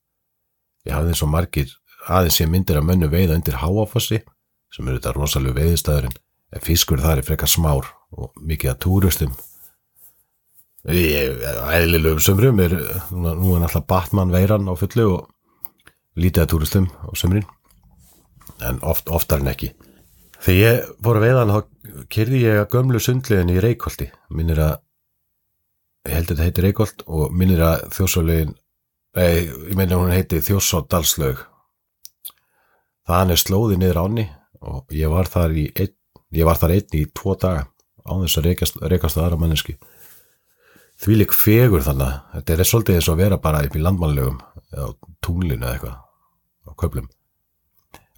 Ég 0.85 0.99
hafði 0.99 1.15
eins 1.15 1.25
og 1.25 1.33
margir 1.33 1.73
aðeins 2.05 2.41
ég 2.43 2.53
myndir 2.53 2.77
að 2.77 2.89
mönnu 2.91 3.09
veiða 3.09 3.41
undir 3.41 3.57
Háafossi 3.63 4.21
sem 4.69 4.85
eru 4.85 5.01
þetta 5.01 5.17
rosalega 5.17 5.63
veiðistæðurinn 5.63 6.21
en 6.53 6.69
fiskur 6.69 7.01
þar 7.01 7.23
er 7.23 7.31
frekar 7.31 7.49
smár 7.49 7.89
og 8.13 8.37
mikið 8.37 8.75
að 8.75 8.83
túrustum 8.85 9.33
æðilegum 10.89 12.21
sömrum 12.25 12.61
er 12.65 12.73
nú 13.13 13.57
er 13.57 13.67
alltaf 13.67 13.85
Batman 13.87 14.33
veiran 14.33 14.69
á 14.71 14.75
fullu 14.81 15.07
og 15.19 15.29
lítið 16.17 16.45
að 16.45 16.51
túrustum 16.55 16.87
á 16.89 17.13
sömrin 17.13 17.45
en 18.65 18.81
oft, 18.85 19.09
oftar 19.09 19.41
en 19.41 19.53
ekki. 19.53 19.73
Þegar 20.41 20.57
ég 20.57 21.05
að 21.05 21.21
veiðan 21.25 21.53
þá 21.53 21.61
kyrði 22.13 22.41
ég 22.47 22.63
að 22.63 22.71
gömlu 22.73 23.01
sundlegin 23.01 23.53
í 23.53 23.61
Reykjóldi 23.61 24.09
minnir 24.33 24.61
að 24.65 24.75
ég 26.09 26.17
held 26.17 26.31
að 26.31 26.33
þetta 26.33 26.49
heiti 26.49 26.65
Reykjóld 26.65 27.05
og 27.07 27.37
minnir 27.37 27.63
að 27.65 27.87
þjósálögin 27.97 28.55
nei, 29.17 29.49
ég 29.69 29.77
meina 29.77 30.01
hún 30.01 30.15
heiti 30.15 30.41
Þjósádalslaug 30.45 31.45
þannig 33.11 33.41
slóði 33.43 33.77
niður 33.81 34.01
áni 34.07 34.27
og 34.61 34.93
ég 34.97 35.13
var 35.13 35.29
þar 35.29 35.57
í 35.57 35.67
einn, 35.75 35.95
ég 36.37 36.49
var 36.49 36.61
þar 36.61 36.77
einn 36.79 36.97
í 36.97 37.05
tvo 37.13 37.37
daga 37.37 37.67
á 38.01 38.13
þess 38.23 38.41
að 38.41 38.49
reykast, 38.49 38.81
reykast 38.81 39.21
aðra 39.21 39.41
manneski 39.41 39.77
því 41.01 41.17
lík 41.23 41.33
fegur 41.37 41.85
þannig 41.87 42.21
þetta 42.35 42.57
er 42.57 42.69
svolítið 42.69 42.99
eins 42.99 43.09
og 43.09 43.17
að 43.17 43.25
vera 43.25 43.41
bara 43.41 43.65
upp 43.67 43.77
í 43.77 43.83
landmannlegum 43.85 44.39
á 44.77 44.85
tunglinu 45.25 45.65
eða 45.65 45.73
eitthvað 45.75 45.97
á 46.69 46.71
köplum 46.83 47.09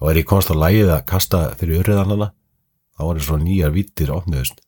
og 0.02 0.10
er 0.10 0.20
ég 0.22 0.28
komst 0.28 0.50
á 0.50 0.56
lægið 0.58 0.92
að 0.96 1.06
kasta 1.12 1.44
fyrir 1.60 1.82
urriðanana 1.84 2.32
þá 2.96 3.02
var 3.06 3.18
það 3.18 3.26
svo 3.28 3.38
nýjar 3.42 3.74
vittir 3.74 4.12
opniðust 4.14 4.62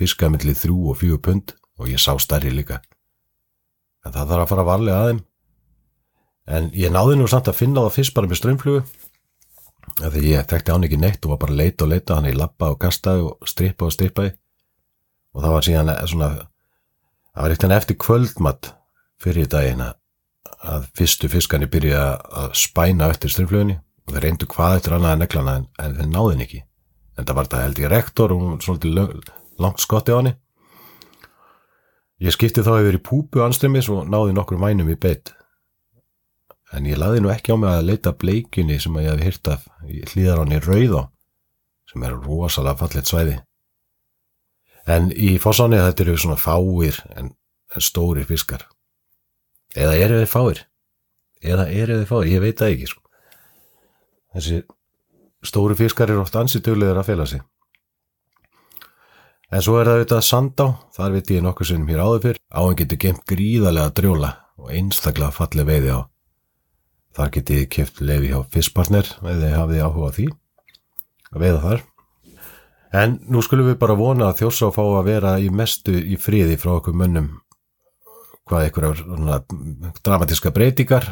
fiskaði 0.00 0.36
millið 0.36 0.60
þrjú 0.62 0.78
og 0.90 0.98
fjögur 1.00 1.22
pund 1.26 1.54
og 1.80 1.88
ég 1.90 2.00
sá 2.00 2.12
stærri 2.20 2.52
líka. 2.52 2.80
En 4.04 4.14
það 4.14 4.32
þarf 4.32 4.44
að 4.44 4.50
fara 4.52 4.66
varlega 4.68 5.00
að 5.00 5.10
þeim. 5.10 5.20
En 6.50 6.68
ég 6.76 6.92
náði 6.92 7.16
nú 7.18 7.28
samt 7.30 7.48
að 7.50 7.58
finna 7.60 7.84
það 7.84 7.96
fyrst 7.98 8.16
bara 8.16 8.30
með 8.30 8.40
strömmflugu 8.40 8.84
því 10.00 10.22
ég 10.30 10.46
þekkti 10.48 10.72
án 10.72 10.86
ekki 10.86 10.98
neitt 11.00 11.26
og 11.26 11.34
var 11.34 11.42
bara 11.44 11.56
leita 11.58 11.84
og 11.84 11.92
leita 11.92 12.16
hann 12.16 12.28
ég 12.30 12.38
lappa 12.38 12.70
og 12.72 12.78
kastaði 12.80 13.26
og 13.26 13.48
strippa 13.48 13.88
og 13.88 13.94
strippaði. 13.94 14.32
Og 15.36 15.44
það 15.44 15.54
var 15.54 15.66
síðan 15.66 15.92
svona 16.10 16.30
það 17.40 17.46
var 17.46 17.52
eitthvað 17.54 17.72
eftir 17.78 17.96
kvöldmatt 17.96 18.66
fyrir 19.24 19.46
daginn 19.48 19.80
að 19.80 20.88
fyrstu 20.98 21.28
fiskani 21.32 21.68
byrja 21.72 22.02
að 22.36 22.50
spæna 22.60 23.08
eftir 23.08 23.32
strömmflugunni 23.32 23.78
og 23.80 24.12
þeir 24.12 24.26
reyndu 24.26 24.48
hvað 24.50 24.76
eftir 24.76 24.96
annað 24.96 25.14
en 25.14 25.22
neklana 25.24 25.54
en, 25.56 25.64
en 25.80 25.96
þeir 25.96 26.10
náðin 26.12 26.44
ekki. 26.44 26.60
En 27.16 27.24
það 27.24 27.38
var 27.38 27.48
þetta 27.48 27.62
held 27.64 27.80
ég 27.80 27.92
rektor 27.94 28.34
og 28.36 28.44
svolítið 28.60 29.00
langt 29.60 29.80
skotti 29.80 30.12
á 30.12 30.20
hann 30.20 30.32
ég 32.20 32.36
skipti 32.36 32.60
þá 32.60 32.74
yfir 32.82 33.00
í 33.00 33.04
púpu 33.08 33.40
anströmmis 33.40 33.88
og 33.88 34.04
náði 34.12 34.36
nokkur 34.36 34.60
vænum 34.60 34.92
í 34.92 35.00
beitt 35.00 35.32
en 36.76 36.92
ég 36.92 37.00
laði 37.00 37.24
nú 37.24 37.32
ekki 37.32 37.56
á 37.56 37.60
mig 37.60 37.72
að 37.72 37.86
leita 37.88 38.12
bleikinni 38.12 38.76
sem 38.84 39.00
að 39.00 39.06
ég 39.06 39.16
hef 39.16 39.30
hýrt 39.30 39.52
af 39.56 39.64
hlýðar 40.12 40.42
hann 40.42 40.52
í 40.52 40.60
Rauðá 40.60 41.06
sem 41.88 42.04
er 42.04 42.20
rosalega 42.20 42.82
fallet 42.82 43.08
svæði 43.08 43.38
en 44.86 45.10
í 45.12 45.36
fósáni 45.42 45.80
þetta 45.80 46.04
eru 46.06 46.16
svona 46.16 46.38
fáir 46.40 46.98
en, 47.16 47.32
en 47.74 47.84
stóri 47.84 48.24
fiskar. 48.28 48.66
Eða 49.76 49.96
eru 49.96 50.18
þeir 50.22 50.32
fáir? 50.32 50.64
Eða 51.40 51.68
eru 51.70 52.00
þeir 52.00 52.10
fáir, 52.10 52.32
ég 52.32 52.44
veit 52.44 52.58
það 52.58 52.74
ekki 52.74 52.90
sko. 52.90 53.02
þessi 54.34 54.62
stóri 55.42 55.76
fiskar 55.78 56.10
eru 56.10 56.24
oft 56.24 56.36
ansituglegar 56.36 57.00
að 57.00 57.10
fela 57.12 57.26
sig. 57.26 57.42
En 59.50 59.62
svo 59.64 59.80
er 59.80 59.88
það 59.88 59.96
auðvitað 59.98 60.26
sandá. 60.26 60.66
Þar 60.94 61.14
veit 61.16 61.30
ég 61.34 61.42
nokkuð 61.42 61.70
sinnum 61.70 61.90
hér 61.90 62.02
áður 62.04 62.20
fyrr. 62.26 62.38
Áhen 62.54 62.76
getur 62.78 63.00
gemt 63.02 63.24
gríðarlega 63.26 63.94
drjóla 63.98 64.30
og 64.60 64.70
einstaklega 64.70 65.34
falli 65.34 65.64
veiði 65.66 65.96
á. 65.96 66.00
Þar 67.18 67.32
getið 67.34 67.64
keft 67.74 68.02
lefi 68.04 68.30
hjá 68.30 68.44
Fisspartner 68.54 69.08
eða 69.26 69.50
hafið 69.56 69.82
áhuga 69.82 70.10
á 70.10 70.14
því 70.14 70.26
að 71.34 71.42
veiða 71.42 71.62
þar. 71.64 71.82
En 72.90 73.20
nú 73.30 73.42
skulum 73.42 73.68
við 73.70 73.78
bara 73.78 73.94
vona 73.98 74.30
að 74.30 74.42
þjósa 74.42 74.68
að 74.68 74.74
fá 74.78 74.82
að 74.82 75.06
vera 75.06 75.36
í 75.38 75.50
mestu 75.54 75.94
í 75.94 76.18
fríði 76.18 76.56
frá 76.58 76.72
okkur 76.78 76.96
mönnum 76.98 77.28
hvað 78.50 78.66
einhverjar 78.66 79.44
dramatiska 80.02 80.50
breytingar 80.50 81.06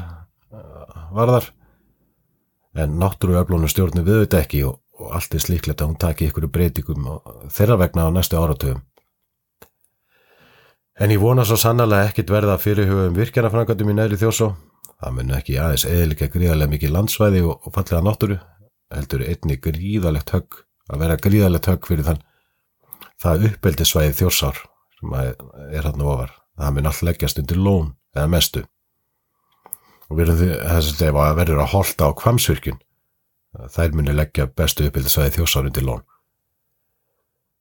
varðar. 1.14 1.52
En 2.74 2.98
náttúruöflónu 2.98 3.70
stjórnum 3.70 4.06
við 4.06 4.24
þetta 4.24 4.42
ekki 4.42 4.64
og, 4.66 4.80
og 4.98 5.14
allt 5.18 5.34
er 5.34 5.42
slíklegt 5.42 5.82
að 5.82 5.92
hún 5.92 6.00
taki 6.02 6.26
einhverju 6.26 6.50
breytingum 6.54 7.06
þeirra 7.54 7.78
vegna 7.84 8.08
á 8.10 8.14
næstu 8.14 8.38
áratöfum. 8.38 8.82
En 10.98 11.14
ég 11.14 11.22
vona 11.22 11.46
svo 11.46 11.54
sannlega 11.58 12.10
ekkit 12.10 12.30
verða 12.34 12.58
fyrirhugum 12.58 13.14
virkjanafrangatum 13.14 13.92
í 13.92 13.94
næri 13.94 14.18
þjósa 14.18 14.50
Það 14.98 15.14
mun 15.14 15.34
ekki 15.36 15.58
aðeins 15.62 15.84
eðlika 15.86 16.26
gríðarlega 16.32 16.72
mikið 16.72 16.94
landsvæði 16.96 17.42
og, 17.46 17.60
og 17.62 17.74
fallega 17.74 18.00
náttúru, 18.02 18.38
heldur 18.90 19.22
einni 19.22 19.56
gríðarlegt 19.62 20.32
högg, 20.34 20.56
að 20.88 21.04
vera 21.04 21.20
gríðarlegt 21.20 21.68
högg 21.70 21.88
fyrir 21.90 22.06
þann 22.08 22.24
það 23.22 23.46
uppbeldi 23.50 23.86
svæði 23.86 24.16
þjórsár 24.20 24.60
sem 24.98 25.14
er 25.18 25.86
hann 25.86 26.02
ofar. 26.02 26.34
Það 26.58 26.74
mun 26.74 26.90
allt 26.90 27.04
leggjast 27.06 27.40
undir 27.42 27.60
lón 27.62 27.88
eða 28.16 28.28
mestu. 28.32 28.64
Og 30.08 30.20
þess 30.22 30.94
að 30.94 31.02
það 31.02 31.38
verður 31.38 31.62
að 31.62 31.72
holda 31.74 32.08
á 32.08 32.18
kvamsvirkjun, 32.18 32.78
þær 33.74 33.96
muni 33.98 34.14
leggja 34.14 34.48
bestu 34.48 34.88
uppbeldi 34.88 35.12
svæði 35.12 35.36
þjórsár 35.36 35.68
undir 35.68 35.86
lón. 35.86 36.06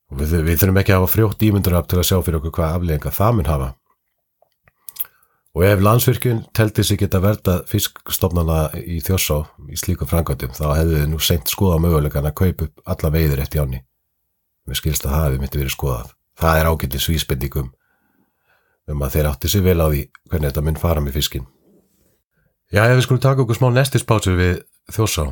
Og 0.08 0.22
við, 0.22 0.38
við 0.48 0.62
þurfum 0.62 0.80
ekki 0.82 0.94
að 0.96 1.02
hafa 1.02 1.14
frjótt 1.14 1.44
ímyndur 1.44 1.76
af 1.78 1.90
til 1.92 2.00
að 2.00 2.08
sjá 2.08 2.18
fyrir 2.24 2.40
okkur 2.40 2.56
hvað 2.58 2.78
aflegginga 2.78 3.14
það 3.18 3.38
mun 3.38 3.52
hafa. 3.52 3.70
Og 5.58 5.64
ef 5.66 5.80
landsvirkjun 5.82 6.44
telti 6.54 6.84
sig 6.86 7.00
geta 7.02 7.18
verða 7.18 7.64
fiskstofnana 7.66 8.68
í 8.78 9.00
þjórsá 9.02 9.40
í 9.74 9.78
slíku 9.80 10.06
frangöndum 10.06 10.52
þá 10.54 10.66
hefðu 10.76 11.00
þið 11.00 11.08
nú 11.10 11.22
seint 11.26 11.50
skoða 11.50 11.80
mögulegan 11.82 12.28
að 12.30 12.36
kaupa 12.38 12.68
upp 12.68 12.84
alla 12.94 13.10
veiðir 13.16 13.42
eftir 13.42 13.64
jáni. 13.64 13.80
Mér 14.70 14.78
skilst 14.78 15.08
að 15.08 15.16
það 15.16 15.24
hefði 15.26 15.40
myndi 15.42 15.62
verið 15.64 15.74
skoðað. 15.74 16.12
Það 16.38 16.60
er 16.60 16.70
ágættið 16.70 17.04
svísbendingum 17.08 17.72
um 18.94 19.02
að 19.02 19.16
þeir 19.16 19.30
átti 19.32 19.50
sér 19.50 19.66
vel 19.66 19.82
á 19.82 19.88
því 19.88 20.04
hvernig 20.30 20.52
þetta 20.52 20.64
mynd 20.68 20.82
fara 20.84 21.02
með 21.02 21.18
fiskin. 21.18 21.48
Já, 22.70 22.84
ef 22.84 22.94
við 22.94 23.04
skulum 23.08 23.24
taka 23.26 23.42
okkur 23.42 23.58
smá 23.58 23.68
nestispátsur 23.74 24.38
við 24.38 24.62
þjórsá 24.94 25.26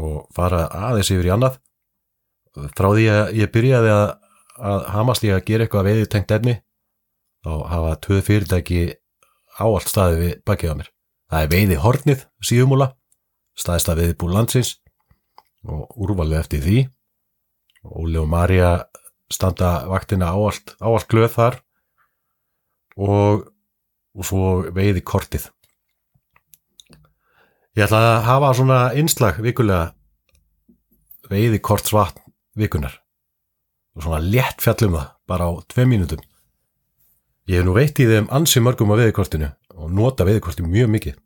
og 0.00 0.16
fara 0.32 0.62
aðeins 0.88 1.12
yfir 1.12 1.28
í 1.28 1.34
annað. 1.36 1.60
Frá 2.78 2.88
því 2.94 3.06
að 3.12 3.36
ég 3.42 3.52
byrjaði 3.52 3.92
að, 3.92 4.08
að 4.56 4.88
hamast 4.96 5.28
ég 5.28 5.36
að 5.36 5.44
gera 5.52 5.68
eitthvað 5.68 5.90
veiði 5.90 6.08
tengt 6.16 6.34
efni 6.38 6.56
þá 7.44 7.52
hafa 7.74 7.92
tvö 8.06 8.24
fyrirtæki 8.24 8.80
áallt 9.58 9.90
staði 9.90 10.20
við 10.20 10.32
bakið 10.46 10.72
á 10.72 10.74
mér. 10.80 10.90
Það 11.30 11.44
er 11.44 11.52
veiði 11.54 11.78
hornið 11.82 12.24
síðumúla, 12.44 12.88
staðist 13.58 13.90
að 13.90 14.02
veiði 14.02 14.16
búið 14.20 14.36
landsins 14.36 14.72
og 15.66 16.00
úrvalið 16.00 16.40
eftir 16.40 16.64
því. 16.64 16.78
Óli 17.86 18.20
og 18.20 18.28
Marja 18.30 18.72
standa 19.30 19.86
vaktina 19.88 20.32
áallt, 20.34 20.74
áallt 20.82 21.08
glöð 21.10 21.30
þar 21.36 21.60
og, 22.98 23.46
og 24.16 24.26
svo 24.26 24.44
veiði 24.74 25.04
kortið. 25.06 25.48
Ég 27.78 27.86
ætla 27.86 28.00
að 28.16 28.24
hafa 28.26 28.50
svona 28.58 28.80
einslag 28.98 29.38
vikulega 29.40 29.92
veiði 31.30 31.60
kort 31.62 31.86
svatn 31.86 32.24
vikunar 32.58 32.96
og 33.94 34.04
svona 34.04 34.18
létt 34.24 34.62
fjallum 34.62 34.96
það 34.98 35.12
bara 35.30 35.46
á 35.46 35.50
tvei 35.70 35.86
mínutum 35.86 36.22
Ég 37.50 37.58
hef 37.58 37.66
nú 37.66 37.74
veitt 37.74 37.98
í 37.98 38.06
þeim 38.06 38.28
ansi 38.30 38.62
mörgum 38.62 38.92
á 38.94 39.00
veðikortinu 39.00 39.48
og 39.74 39.90
nota 39.90 40.26
veðikorti 40.28 40.62
mjög 40.62 40.92
mikið. 40.94 41.16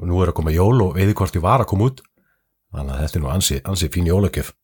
Og 0.00 0.08
nú 0.08 0.22
er 0.22 0.32
að 0.32 0.38
koma 0.38 0.54
jól 0.54 0.78
og 0.86 0.94
veðikorti 0.96 1.42
var 1.42 1.60
að 1.60 1.70
koma 1.74 1.90
út. 1.90 2.00
Þannig 2.72 2.94
að 2.94 3.02
þetta 3.02 3.18
er 3.18 3.24
nú 3.24 3.30
ansi, 3.34 3.60
ansi 3.68 3.90
fín 3.92 4.08
jólagjöf. 4.08 4.54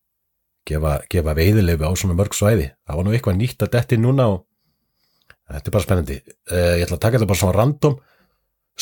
gefa, 0.68 0.98
gefa 1.10 1.34
veiðilefi 1.36 1.84
á 1.84 1.92
svona 1.96 2.16
mörg 2.18 2.34
svæði 2.36 2.70
það 2.86 2.98
var 2.98 3.06
nú 3.06 3.14
eitthvað 3.14 3.38
nýtt 3.40 3.64
að 3.64 3.72
detti 3.76 4.00
núna 4.00 4.28
og 4.32 4.42
þetta 5.52 5.70
er 5.70 5.76
bara 5.76 5.86
spennandi 5.86 6.18
uh, 6.24 6.74
ég 6.78 6.84
ætla 6.86 6.98
að 6.98 7.04
taka 7.04 7.18
þetta 7.18 7.30
bara 7.30 7.42
svona 7.42 7.56
random 7.58 7.96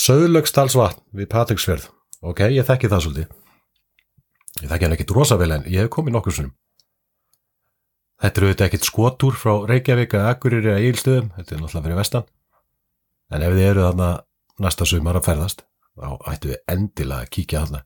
Söðlögstalsvatn 0.02 1.02
við 1.18 1.28
Patricksfjörð 1.32 1.88
ok, 2.22 2.46
ég 2.54 2.68
þekki 2.68 2.90
það 2.92 3.06
svolítið 3.06 4.62
ég 4.62 4.70
þekki 4.70 4.86
hann 4.86 4.96
ekkit 4.96 5.14
rosa 5.16 5.38
vel 5.40 5.50
en 5.56 5.66
ég 5.68 5.84
hef 5.84 5.92
komið 5.92 6.16
nokkur 6.16 6.36
sunnum 6.38 6.54
þetta 8.22 8.40
eru 8.40 8.48
auðvitað 8.48 8.68
ekkit 8.68 8.86
skotúr 8.86 9.38
frá 9.38 9.52
Reykjavík 9.68 10.14
að 10.18 10.28
Akureyri 10.30 10.70
að 10.72 10.80
Egilstöðum 10.82 11.32
þetta 11.36 11.54
er 11.54 11.62
náttúrulega 11.62 11.86
fyrir 11.86 11.98
vestan. 11.98 12.28
En 13.32 13.44
ef 13.46 13.56
þið 13.56 13.68
eru 13.70 13.86
þarna 13.86 14.10
næsta 14.62 14.86
sumar 14.88 15.18
að 15.18 15.26
ferðast 15.30 15.64
þá 15.92 16.08
ættu 16.32 16.52
við 16.52 16.60
endilega 16.72 17.26
að 17.26 17.32
kíkja 17.36 17.64
þarna. 17.64 17.82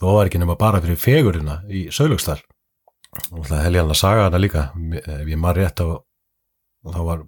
Þó 0.00 0.06
var 0.16 0.30
ekki 0.30 0.40
nema 0.42 0.58
bara 0.58 0.80
fyrir 0.82 0.98
fegurina 0.98 1.60
í 1.70 1.84
Söðlögstal 1.94 2.40
og 3.30 3.44
það 3.46 3.60
hel 3.66 3.74
ég 3.76 3.82
hann 3.82 3.92
að 3.92 4.00
saga 4.00 4.24
hana 4.26 4.40
líka. 4.40 4.64
Ef 5.02 5.28
ég 5.28 5.38
maður 5.38 5.60
rétt 5.62 5.84
á 5.84 5.86
þá 6.88 7.00
var, 7.06 7.24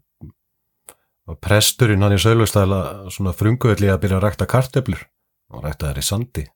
var 1.28 1.40
presturinn 1.44 2.02
hann 2.02 2.16
í 2.16 2.22
Söðlögstal 2.22 2.70
að 2.72 3.10
svona 3.14 3.36
frunguðli 3.36 3.92
að 3.92 4.00
byrja 4.06 4.20
að 4.20 4.26
rækta 4.26 4.50
kartöflur. 4.50 5.06
Og 5.54 5.62
rækta 5.62 5.92
þær 5.92 6.00
í 6.00 6.06
sandi. 6.08 6.46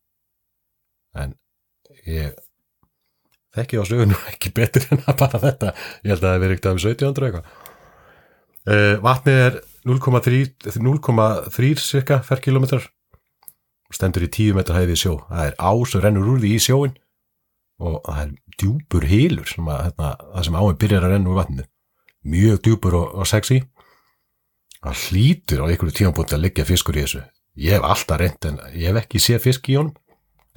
En 1.18 1.36
ég 2.08 2.34
þekki 3.58 3.80
á 3.80 3.84
sögunu 3.88 4.18
ekki 4.32 4.52
betur 4.56 4.86
en 4.94 5.02
að 5.04 5.18
bara 5.22 5.42
þetta. 5.46 5.72
Ég 6.04 6.14
held 6.14 6.22
að 6.22 6.28
það 6.28 6.44
verið 6.44 6.56
eitthvað 6.56 6.76
um 6.76 6.82
1700 6.84 7.28
eitthvað. 7.28 7.56
Uh, 8.68 8.94
vatnið 9.00 9.42
er 9.46 9.58
0,3 9.88 10.80
0,3 10.84 11.70
cirka 11.80 12.18
ferkilometrar 12.26 12.88
og 13.88 13.96
stendur 13.96 14.26
í 14.26 14.28
10 14.28 14.58
metrar 14.58 14.82
hæði 14.82 14.96
í 14.98 15.00
sjó. 15.00 15.14
Það 15.30 15.46
er 15.46 15.56
á 15.56 15.72
sem 15.88 16.04
rennur 16.04 16.34
úr 16.34 16.42
því 16.42 16.52
í 16.52 16.60
sjóin 16.60 16.94
og 17.78 18.02
það 18.04 18.20
er 18.24 18.34
djúpur 18.58 19.06
hýlur 19.08 19.48
sem 19.48 19.70
að, 19.70 19.80
hérna, 19.86 20.12
það 20.34 20.46
sem 20.48 20.58
áin 20.58 20.78
byrjar 20.82 21.06
að 21.06 21.14
renna 21.14 21.32
úr 21.32 21.38
vatninu. 21.38 21.66
Mjög 22.28 22.60
djúpur 22.66 22.98
og, 22.98 23.14
og 23.22 23.30
sexy. 23.30 23.62
Það 24.82 25.02
hlýtur 25.06 25.64
á 25.64 25.68
einhverju 25.70 25.96
tímanbúndi 25.96 26.36
að 26.36 26.44
liggja 26.44 26.68
fiskur 26.68 26.98
í 26.98 27.06
þessu. 27.06 27.24
Ég 27.58 27.78
hef 27.78 27.86
alltaf 27.86 28.20
reynd 28.20 28.50
en 28.50 28.60
ég 28.74 28.90
hef 28.90 29.00
ekki 29.00 29.22
séð 29.22 29.42
fisk 29.46 29.72
í 29.72 29.78
honum. 29.78 29.96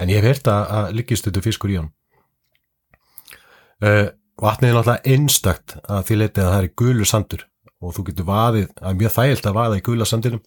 En 0.01 0.11
ég 0.11 0.19
hef 0.19 0.27
heyrt 0.27 0.51
að, 0.51 0.75
að 0.77 0.93
liggist 0.99 1.29
þetta 1.29 1.45
fiskur 1.45 1.71
í 1.71 1.79
honum 1.79 1.93
vatnið 3.81 4.69
er 4.69 4.75
náttúrulega 4.77 5.13
einstakt 5.15 5.77
að 5.83 6.03
því 6.07 6.17
leitið 6.21 6.43
að 6.43 6.51
það 6.51 6.61
er 6.61 6.73
gulur 6.81 7.09
sandur 7.09 7.45
og 7.81 7.95
þú 7.95 8.07
getur 8.09 8.27
vaðið, 8.27 8.67
það 8.77 8.89
er 8.91 8.97
mjög 8.99 9.13
þægilt 9.15 9.47
að 9.49 9.57
vaða 9.57 9.77
í 9.77 9.85
gula 9.85 10.07
sandinum 10.07 10.41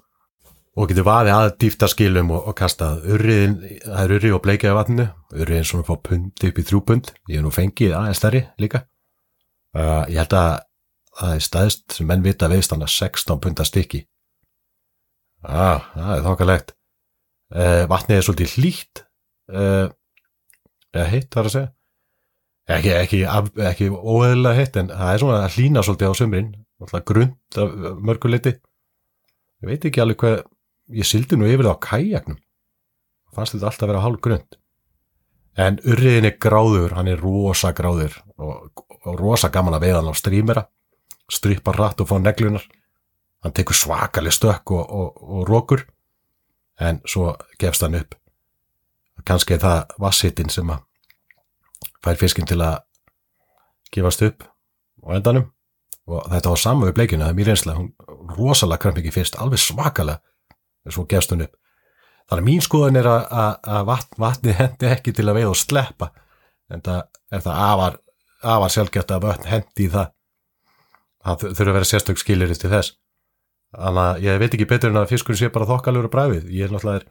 og 0.75 0.91
getur 0.91 1.07
vaðið 1.07 1.37
að 1.37 1.49
dýfta 1.63 1.89
skilum 1.91 2.33
og, 2.35 2.49
og 2.51 2.57
kastað 2.59 3.05
urriðin, 3.15 3.57
það 3.85 4.01
er 4.03 4.15
urrið 4.17 4.37
og 4.37 4.43
bleikið 4.45 4.71
af 4.71 4.79
vatninu, 4.81 5.07
urriðin 5.35 5.69
svona 5.71 5.87
fá 5.87 5.95
pund 6.09 6.47
upp 6.49 6.59
í 6.59 6.67
þrjú 6.71 6.81
pund, 6.89 7.11
ég 7.31 7.39
hef 7.39 7.45
nú 7.47 7.53
fengið 7.55 7.95
aðeins 7.99 8.23
stærri 8.23 8.43
líka. 8.63 8.85
Uh, 9.75 10.03
ég 10.11 10.19
held 10.23 10.35
að 10.39 10.51
það 11.15 11.37
er 11.37 11.45
staðist 11.47 11.97
sem 11.99 12.11
menn 12.11 12.27
vita 12.27 12.51
veist 12.51 12.75
hann 12.75 12.83
að 12.87 12.95
16 12.95 13.43
punda 13.43 13.67
stykki. 13.67 14.03
Ah, 15.45 15.91
það 15.95 16.13
er 16.17 16.27
þokkalegt. 16.27 16.75
Uh, 17.55 17.83
vatnið 17.91 18.19
er 18.19 18.27
svolítið 18.27 18.57
hlýtt. 18.59 19.05
Uh, 19.51 19.87
heitt 20.95 21.31
þar 21.35 21.51
að 21.51 21.55
segja 21.55 21.74
ekki, 22.71 22.93
ekki, 22.97 23.21
ekki, 23.69 23.91
óeðlega 23.91 24.59
heitt 24.59 24.79
en 24.81 24.91
það 24.93 25.13
er 25.13 25.23
svona 25.23 25.41
að 25.45 25.57
hlýna 25.59 25.85
svolítið 25.85 26.13
á 26.13 26.15
sömurinn 26.21 26.53
grund 27.09 27.59
af 27.61 28.01
mörguleiti 28.05 28.55
ég 28.55 29.69
veit 29.69 29.85
ekki 29.85 30.03
alveg 30.03 30.21
hvað 30.21 30.43
ég 30.93 31.09
sildi 31.09 31.39
nú 31.39 31.49
yfir 31.49 31.65
það 31.65 31.77
á 31.81 31.85
kajaknum. 31.87 32.39
Fannst 33.35 33.55
þetta 33.57 33.71
alltaf 33.71 33.87
að 33.87 33.93
vera 33.93 34.05
hálf 34.05 34.21
grund 34.25 34.59
en 35.55 35.79
urriðin 35.87 36.29
er 36.29 36.39
gráður 36.43 36.97
hann 36.97 37.09
er 37.09 37.21
rosa 37.21 37.71
gráður 37.77 38.17
og, 38.43 38.83
og 39.05 39.19
rosa 39.21 39.51
gaman 39.55 39.77
að 39.77 39.87
veiða 39.87 40.01
hann 40.01 40.11
á 40.11 40.15
strímera 40.19 40.65
strypa 41.31 41.73
rætt 41.73 42.03
og 42.03 42.11
fá 42.11 42.17
neglunar 42.19 42.65
hann 43.45 43.55
tekur 43.55 43.77
svakalig 43.77 44.35
stökk 44.35 44.73
og, 44.75 44.85
og, 44.91 45.23
og 45.23 45.49
rókur 45.49 45.85
en 46.81 46.99
svo 47.07 47.37
gefst 47.61 47.85
hann 47.85 47.95
upp. 47.95 48.17
Kannski 49.25 49.61
það 49.63 49.95
vassittin 50.03 50.51
sem 50.51 50.71
að 50.75 50.83
fær 52.05 52.21
fiskinn 52.21 52.49
til 52.49 52.61
að 52.63 52.81
gefast 53.95 54.25
upp 54.27 54.47
á 55.05 55.09
endanum. 55.17 55.51
Og 56.05 56.25
þetta 56.29 56.53
var 56.53 56.61
saman 56.61 56.89
við 56.91 56.97
bleikinu, 56.99 57.25
það 57.25 57.33
er 57.33 57.37
mjög 57.39 57.49
reynslega 57.49 57.81
hún 57.81 58.35
rosalega 58.37 58.83
kramp 58.83 58.99
ekki 59.01 59.13
fyrst, 59.15 59.39
alveg 59.41 59.61
gefst 61.09 61.33
hún 61.33 61.47
upp. 61.47 61.55
Þannig 62.29 62.43
að 62.43 62.49
mín 62.49 62.65
skoðan 62.65 62.99
er 63.01 63.09
að, 63.09 63.81
vatn, 63.89 64.19
vatni 64.21 64.53
hendi 64.57 64.89
ekki 64.89 65.13
til 65.17 65.29
að 65.29 65.39
veið 65.39 65.51
og 65.51 65.59
sleppa 65.61 66.11
en 66.73 66.85
það 66.85 67.01
er 67.33 67.43
það 67.45 67.63
afar, 67.69 67.99
afar 68.55 68.73
sjálfgeft 68.73 69.13
að 69.13 69.25
vatn 69.25 69.49
hendi 69.49 69.87
í 69.87 69.91
það. 69.93 70.13
Það 71.25 71.45
þurfa 71.45 71.71
að 71.71 71.77
vera 71.79 71.89
sérstök 71.89 72.21
skilir 72.21 72.55
til 72.57 72.73
þess. 72.73 72.95
Þannig 73.75 74.05
að 74.05 74.25
ég 74.25 74.41
veit 74.41 74.57
ekki 74.57 74.71
betur 74.71 74.93
en 74.93 75.01
að 75.01 75.13
fiskurinn 75.13 75.41
sé 75.41 75.51
bara 75.53 75.69
þokkalur 75.69 76.09
og 76.09 76.13
bræfið, 76.13 76.49
ég 76.53 76.69
er 76.69 76.73
náttúrulega 76.73 77.09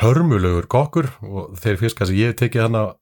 hörmulegur 0.00 0.68
kokkur 0.70 1.10
og 1.22 1.56
þeir 1.60 1.80
fiskar 1.80 2.08
sem 2.08 2.18
ég 2.18 2.32
hef 2.32 2.38
tekið 2.38 2.66
hann 2.66 2.78
að 2.78 2.92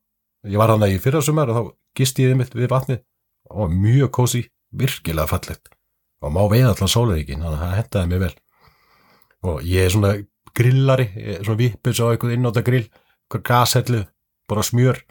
ég 0.49 0.59
var 0.59 0.73
hann 0.73 0.85
að 0.85 0.97
í 0.97 1.01
fyrrasumar 1.03 1.53
og 1.53 1.57
þá 1.59 1.63
gist 1.99 2.19
ég 2.19 2.33
þið 2.33 2.41
mitt 2.41 2.57
við 2.57 2.71
vatnið. 2.73 3.01
Og 3.53 3.73
mjög 3.73 4.11
kósi, 4.17 4.43
virkilega 4.73 5.31
fallegt. 5.31 5.73
Og 6.23 6.33
má 6.35 6.43
veið 6.51 6.71
allan 6.71 6.91
sólaríkin 6.91 7.43
þannig 7.43 7.59
að 7.59 7.65
það 7.65 7.79
hendaði 7.79 8.11
mig 8.11 8.23
vel. 8.23 8.35
Og 9.43 9.65
ég 9.67 9.87
er 9.87 9.95
svona 9.95 10.13
grillari 10.57 11.09
er 11.17 11.43
svona 11.43 11.61
vippis 11.61 12.01
á 12.03 12.07
eitthvað 12.11 12.37
innóta 12.37 12.63
grill 12.65 12.87
eitthvað 12.87 13.45
gashellu, 13.49 14.05
bara 14.51 14.65
smjör. 14.67 15.03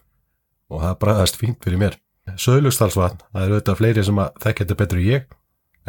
Og 0.72 0.84
það 0.86 0.98
bræðast 1.04 1.40
fínt 1.40 1.62
fyrir 1.64 1.82
mér. 1.82 1.98
Söðlugstalsvatn, 2.40 3.24
það 3.34 3.46
eru 3.46 3.58
auðvitað 3.58 3.80
fleiri 3.80 4.04
sem 4.08 4.20
að 4.22 4.36
þekk 4.44 4.64
þetta 4.64 4.80
betur 4.80 5.02
ég 5.04 5.32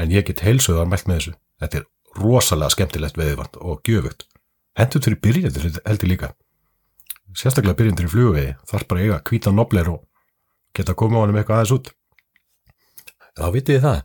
en 0.01 0.15
ég 0.15 0.27
get 0.27 0.43
heilsuðar 0.43 0.89
mælt 0.91 1.07
með 1.07 1.19
þessu. 1.21 1.35
Þetta 1.63 1.79
er 1.79 1.89
rosalega 2.19 2.75
skemmtilegt 2.75 3.19
veðivand 3.21 3.59
og 3.61 3.83
gjöfugt. 3.87 4.27
Hendur 4.79 5.05
fyrir 5.05 5.21
byrjandur 5.23 5.69
heldur 5.85 6.11
líka 6.11 6.33
sérstaklega 7.39 7.79
byrjandur 7.79 8.09
í 8.09 8.13
flugvegi. 8.13 8.55
Þarf 8.71 8.89
bara 8.91 9.05
eiga 9.05 9.21
kvíta 9.27 9.53
nobler 9.55 9.91
og 9.93 10.07
geta 10.77 10.97
komið 10.99 11.19
á 11.19 11.23
hann 11.23 11.35
um 11.35 11.41
eitthvað 11.41 11.61
aðeins 11.61 11.77
út. 11.77 11.93
Þá 13.39 13.47
vitið 13.53 13.77
þið 13.77 13.87
það. 13.87 14.01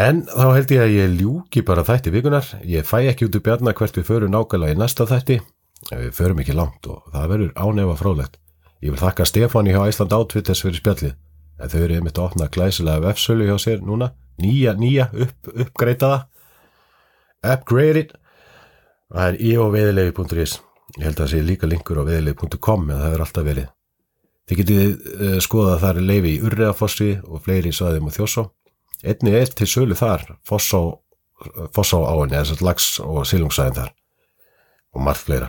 En 0.00 0.20
þá 0.28 0.44
held 0.54 0.70
ég 0.70 0.82
að 0.84 0.92
ég 0.94 1.14
ljúki 1.18 1.62
bara 1.66 1.82
þætti 1.86 2.12
vikunar, 2.14 2.46
ég 2.62 2.86
fæ 2.86 3.10
ekki 3.10 3.26
út 3.26 3.36
úr 3.36 3.42
bjarnar 3.46 3.74
hvert 3.76 3.98
við 3.98 4.06
förum 4.06 4.30
nákvæmlega 4.32 4.76
í 4.76 4.78
næsta 4.78 5.06
þætti, 5.10 5.40
við 5.90 6.12
förum 6.14 6.42
ekki 6.42 6.54
langt 6.54 6.86
og 6.86 7.10
það 7.10 7.32
verður 7.32 7.50
ánefa 7.58 7.96
frólægt. 7.98 8.38
Ég 8.80 8.94
vil 8.94 9.02
þakka 9.02 9.26
Stefáni 9.26 9.74
hjá 9.74 9.82
Æsland 9.90 10.14
Outfitters 10.14 10.62
fyrir 10.62 10.78
spjallið, 10.78 11.16
en 11.58 11.72
þau 11.72 11.80
eru 11.82 11.98
einmitt 11.98 12.20
að 12.20 12.28
opna 12.30 12.48
glæsilega 12.54 13.04
vefsölu 13.08 13.50
hjá 13.50 13.58
sér 13.60 13.82
núna, 13.84 14.12
nýja, 14.40 14.76
nýja, 14.78 15.10
upp, 15.10 15.50
uppgreitaða, 15.66 16.22
upgraded, 17.56 18.14
það 19.10 19.26
er 19.26 19.40
ioveðilegi.is, 19.50 20.60
ég 20.96 21.04
held 21.06 21.16
að 21.16 21.22
það 21.24 21.30
sé 21.32 21.42
líka 21.46 21.68
linkur 21.70 22.00
á 22.02 22.08
veðilegi.com 22.08 22.88
en 22.88 23.02
það 23.02 23.14
er 23.14 23.24
alltaf 23.26 23.46
verið. 23.46 23.68
Þið 24.50 24.60
getið 24.62 24.80
uh, 24.88 25.36
skoðað 25.44 25.76
að 25.76 25.84
það 25.84 25.90
er 26.00 26.08
leifi 26.08 26.32
í 26.32 26.40
Urriðafossi 26.46 27.10
og 27.22 27.44
fleiri 27.44 27.72
saðum 27.74 28.10
og 28.10 28.16
þjósó. 28.16 28.48
Einni 29.00 29.32
er 29.38 29.52
til 29.56 29.68
sölu 29.70 29.96
þar, 29.96 30.26
Fossá, 30.44 30.80
áinni, 31.96 32.36
þess 32.36 32.56
að 32.56 32.66
lags 32.66 32.88
og 33.00 33.22
silungsæðin 33.28 33.78
þar 33.78 33.94
og 34.90 35.04
margt 35.06 35.24
fleira. 35.24 35.48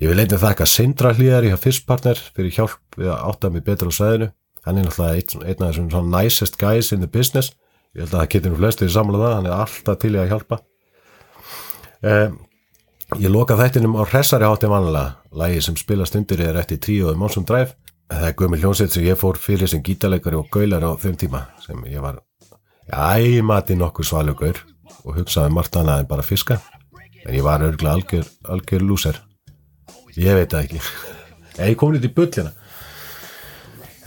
Ég 0.00 0.10
vil 0.10 0.18
einnig 0.18 0.40
þakka 0.40 0.66
Sindra 0.68 1.12
hlýðar 1.14 1.46
í 1.46 1.52
fyrstpartner 1.60 2.20
fyrir 2.34 2.52
hjálp 2.56 2.98
við 2.98 3.12
að 3.12 3.24
átta 3.30 3.50
mig 3.52 3.64
betur 3.64 3.92
á 3.92 3.94
sæðinu. 3.94 4.30
Hann 4.66 4.80
er 4.80 4.86
náttúrulega 4.88 5.44
einn, 5.44 5.62
af 5.62 5.70
þessum 5.70 5.90
svona 5.92 6.20
nicest 6.20 6.58
guys 6.60 6.90
in 6.92 7.04
the 7.04 7.08
business. 7.08 7.54
Ég 7.94 8.04
held 8.04 8.14
að 8.14 8.18
það 8.18 8.30
getur 8.34 8.52
nú 8.52 8.60
flestir 8.60 8.92
samlað 8.92 9.24
það, 9.24 9.34
hann 9.36 9.48
er 9.48 9.56
alltaf 9.56 10.00
til 10.00 10.12
í 10.12 10.20
að 10.20 10.32
hjálpa. 10.34 10.60
Um, 12.00 12.38
ég 13.18 13.30
loka 13.30 13.56
þættinum 13.58 13.96
á 13.98 14.06
hressari 14.06 14.46
hátti 14.46 14.68
vanlega. 14.70 15.16
Lægi 15.34 15.62
sem 15.64 15.76
spilast 15.78 16.16
undir 16.18 16.42
er 16.44 16.58
eftir 16.60 16.78
tríóðu 16.78 17.16
Monsum 17.18 17.46
Drive. 17.48 17.74
Það 18.10 18.26
er 18.28 18.34
gömur 18.38 18.60
hljómsveit 18.62 18.94
sem 18.94 19.06
ég 19.06 19.18
fór 19.18 19.38
fyrir 19.38 19.70
sem 19.70 19.82
gítarleikari 19.82 20.38
og 20.38 20.50
gaular 20.52 20.84
á 20.86 20.90
þeim 20.98 21.16
tíma 21.18 21.44
sem 21.62 21.78
ég 21.90 22.02
var 22.02 22.20
æmati 22.90 23.76
nokkur 23.78 24.06
svalugur 24.06 24.58
og 25.04 25.18
hugsaði 25.20 25.54
margt 25.54 25.76
annað 25.78 26.04
en 26.04 26.10
bara 26.10 26.26
fiska. 26.26 26.58
En 27.26 27.34
ég 27.34 27.44
var 27.46 27.62
örgulega 27.62 27.94
algjör, 27.94 28.26
algjör 28.50 28.82
lúser. 28.82 29.20
Ég 30.16 30.34
veit 30.34 30.50
það 30.50 30.64
ekki. 30.64 30.82
Ég 31.60 31.78
kom 31.78 31.94
nýtt 31.94 32.08
í 32.08 32.14
bullina 32.14 32.54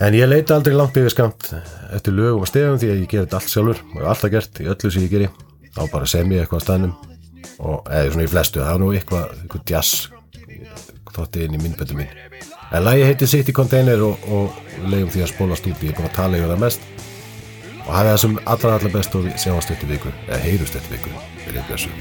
en 0.04 0.14
ég 0.16 0.28
leita 0.28 0.56
aldrei 0.58 0.74
langt 0.74 0.96
yfir 0.98 1.12
skamt 1.12 1.52
eftir 1.94 2.12
lögum 2.16 2.42
og 2.42 2.50
stefum 2.50 2.80
því 2.80 2.90
að 2.90 3.02
ég 3.04 3.08
ger 3.08 3.24
þetta 3.24 3.40
allt 3.40 3.52
sjálfur 3.52 3.82
og 3.94 4.06
alltaf 4.10 4.32
gert 4.32 4.60
í 4.60 4.68
öllu 4.68 4.90
sem 4.90 5.06
ég 5.06 5.12
geri. 5.12 5.34
Þá 5.74 5.82
bara 5.92 6.06
sem 6.06 6.32
ég 6.34 6.44
eitthvað 6.44 6.60
á 6.60 6.66
staðnum 6.66 7.13
og 7.58 7.86
eða 7.90 8.12
svona 8.12 8.26
í 8.26 8.32
flestu, 8.34 8.62
það 8.62 8.72
var 8.72 8.82
nú 8.82 8.92
eitthvað, 8.94 9.34
eitthvað 9.42 9.66
jazz 9.70 10.08
þótti 11.14 11.46
inn 11.46 11.54
í 11.54 11.62
minnbötu 11.62 11.94
mín 11.98 12.10
En 12.74 12.84
lægi 12.84 13.04
heiti 13.04 13.26
City 13.26 13.52
Container 13.52 14.00
og, 14.02 14.24
og 14.26 14.50
leiðum 14.90 15.12
því 15.14 15.22
að 15.22 15.30
spólast 15.30 15.68
út, 15.70 15.84
ég 15.84 15.92
er 15.92 15.98
búin 15.98 16.08
að 16.08 16.16
tala 16.16 16.40
yfir 16.40 16.50
það 16.50 16.64
mest. 16.64 16.88
Og 17.84 17.92
hafa 17.92 18.08
það 18.08 18.20
sem 18.24 18.36
allra 18.56 18.74
allra 18.78 18.92
best 18.96 19.14
og 19.20 19.30
séum 19.36 19.60
að 19.60 19.66
stöttu 19.68 19.90
viku, 19.92 20.14
eða 20.26 20.42
heyrust 20.48 20.78
eftir 20.80 20.98
viku, 20.98 21.14
vil 21.44 21.58
ég 21.60 21.70
bjössu. 21.70 21.94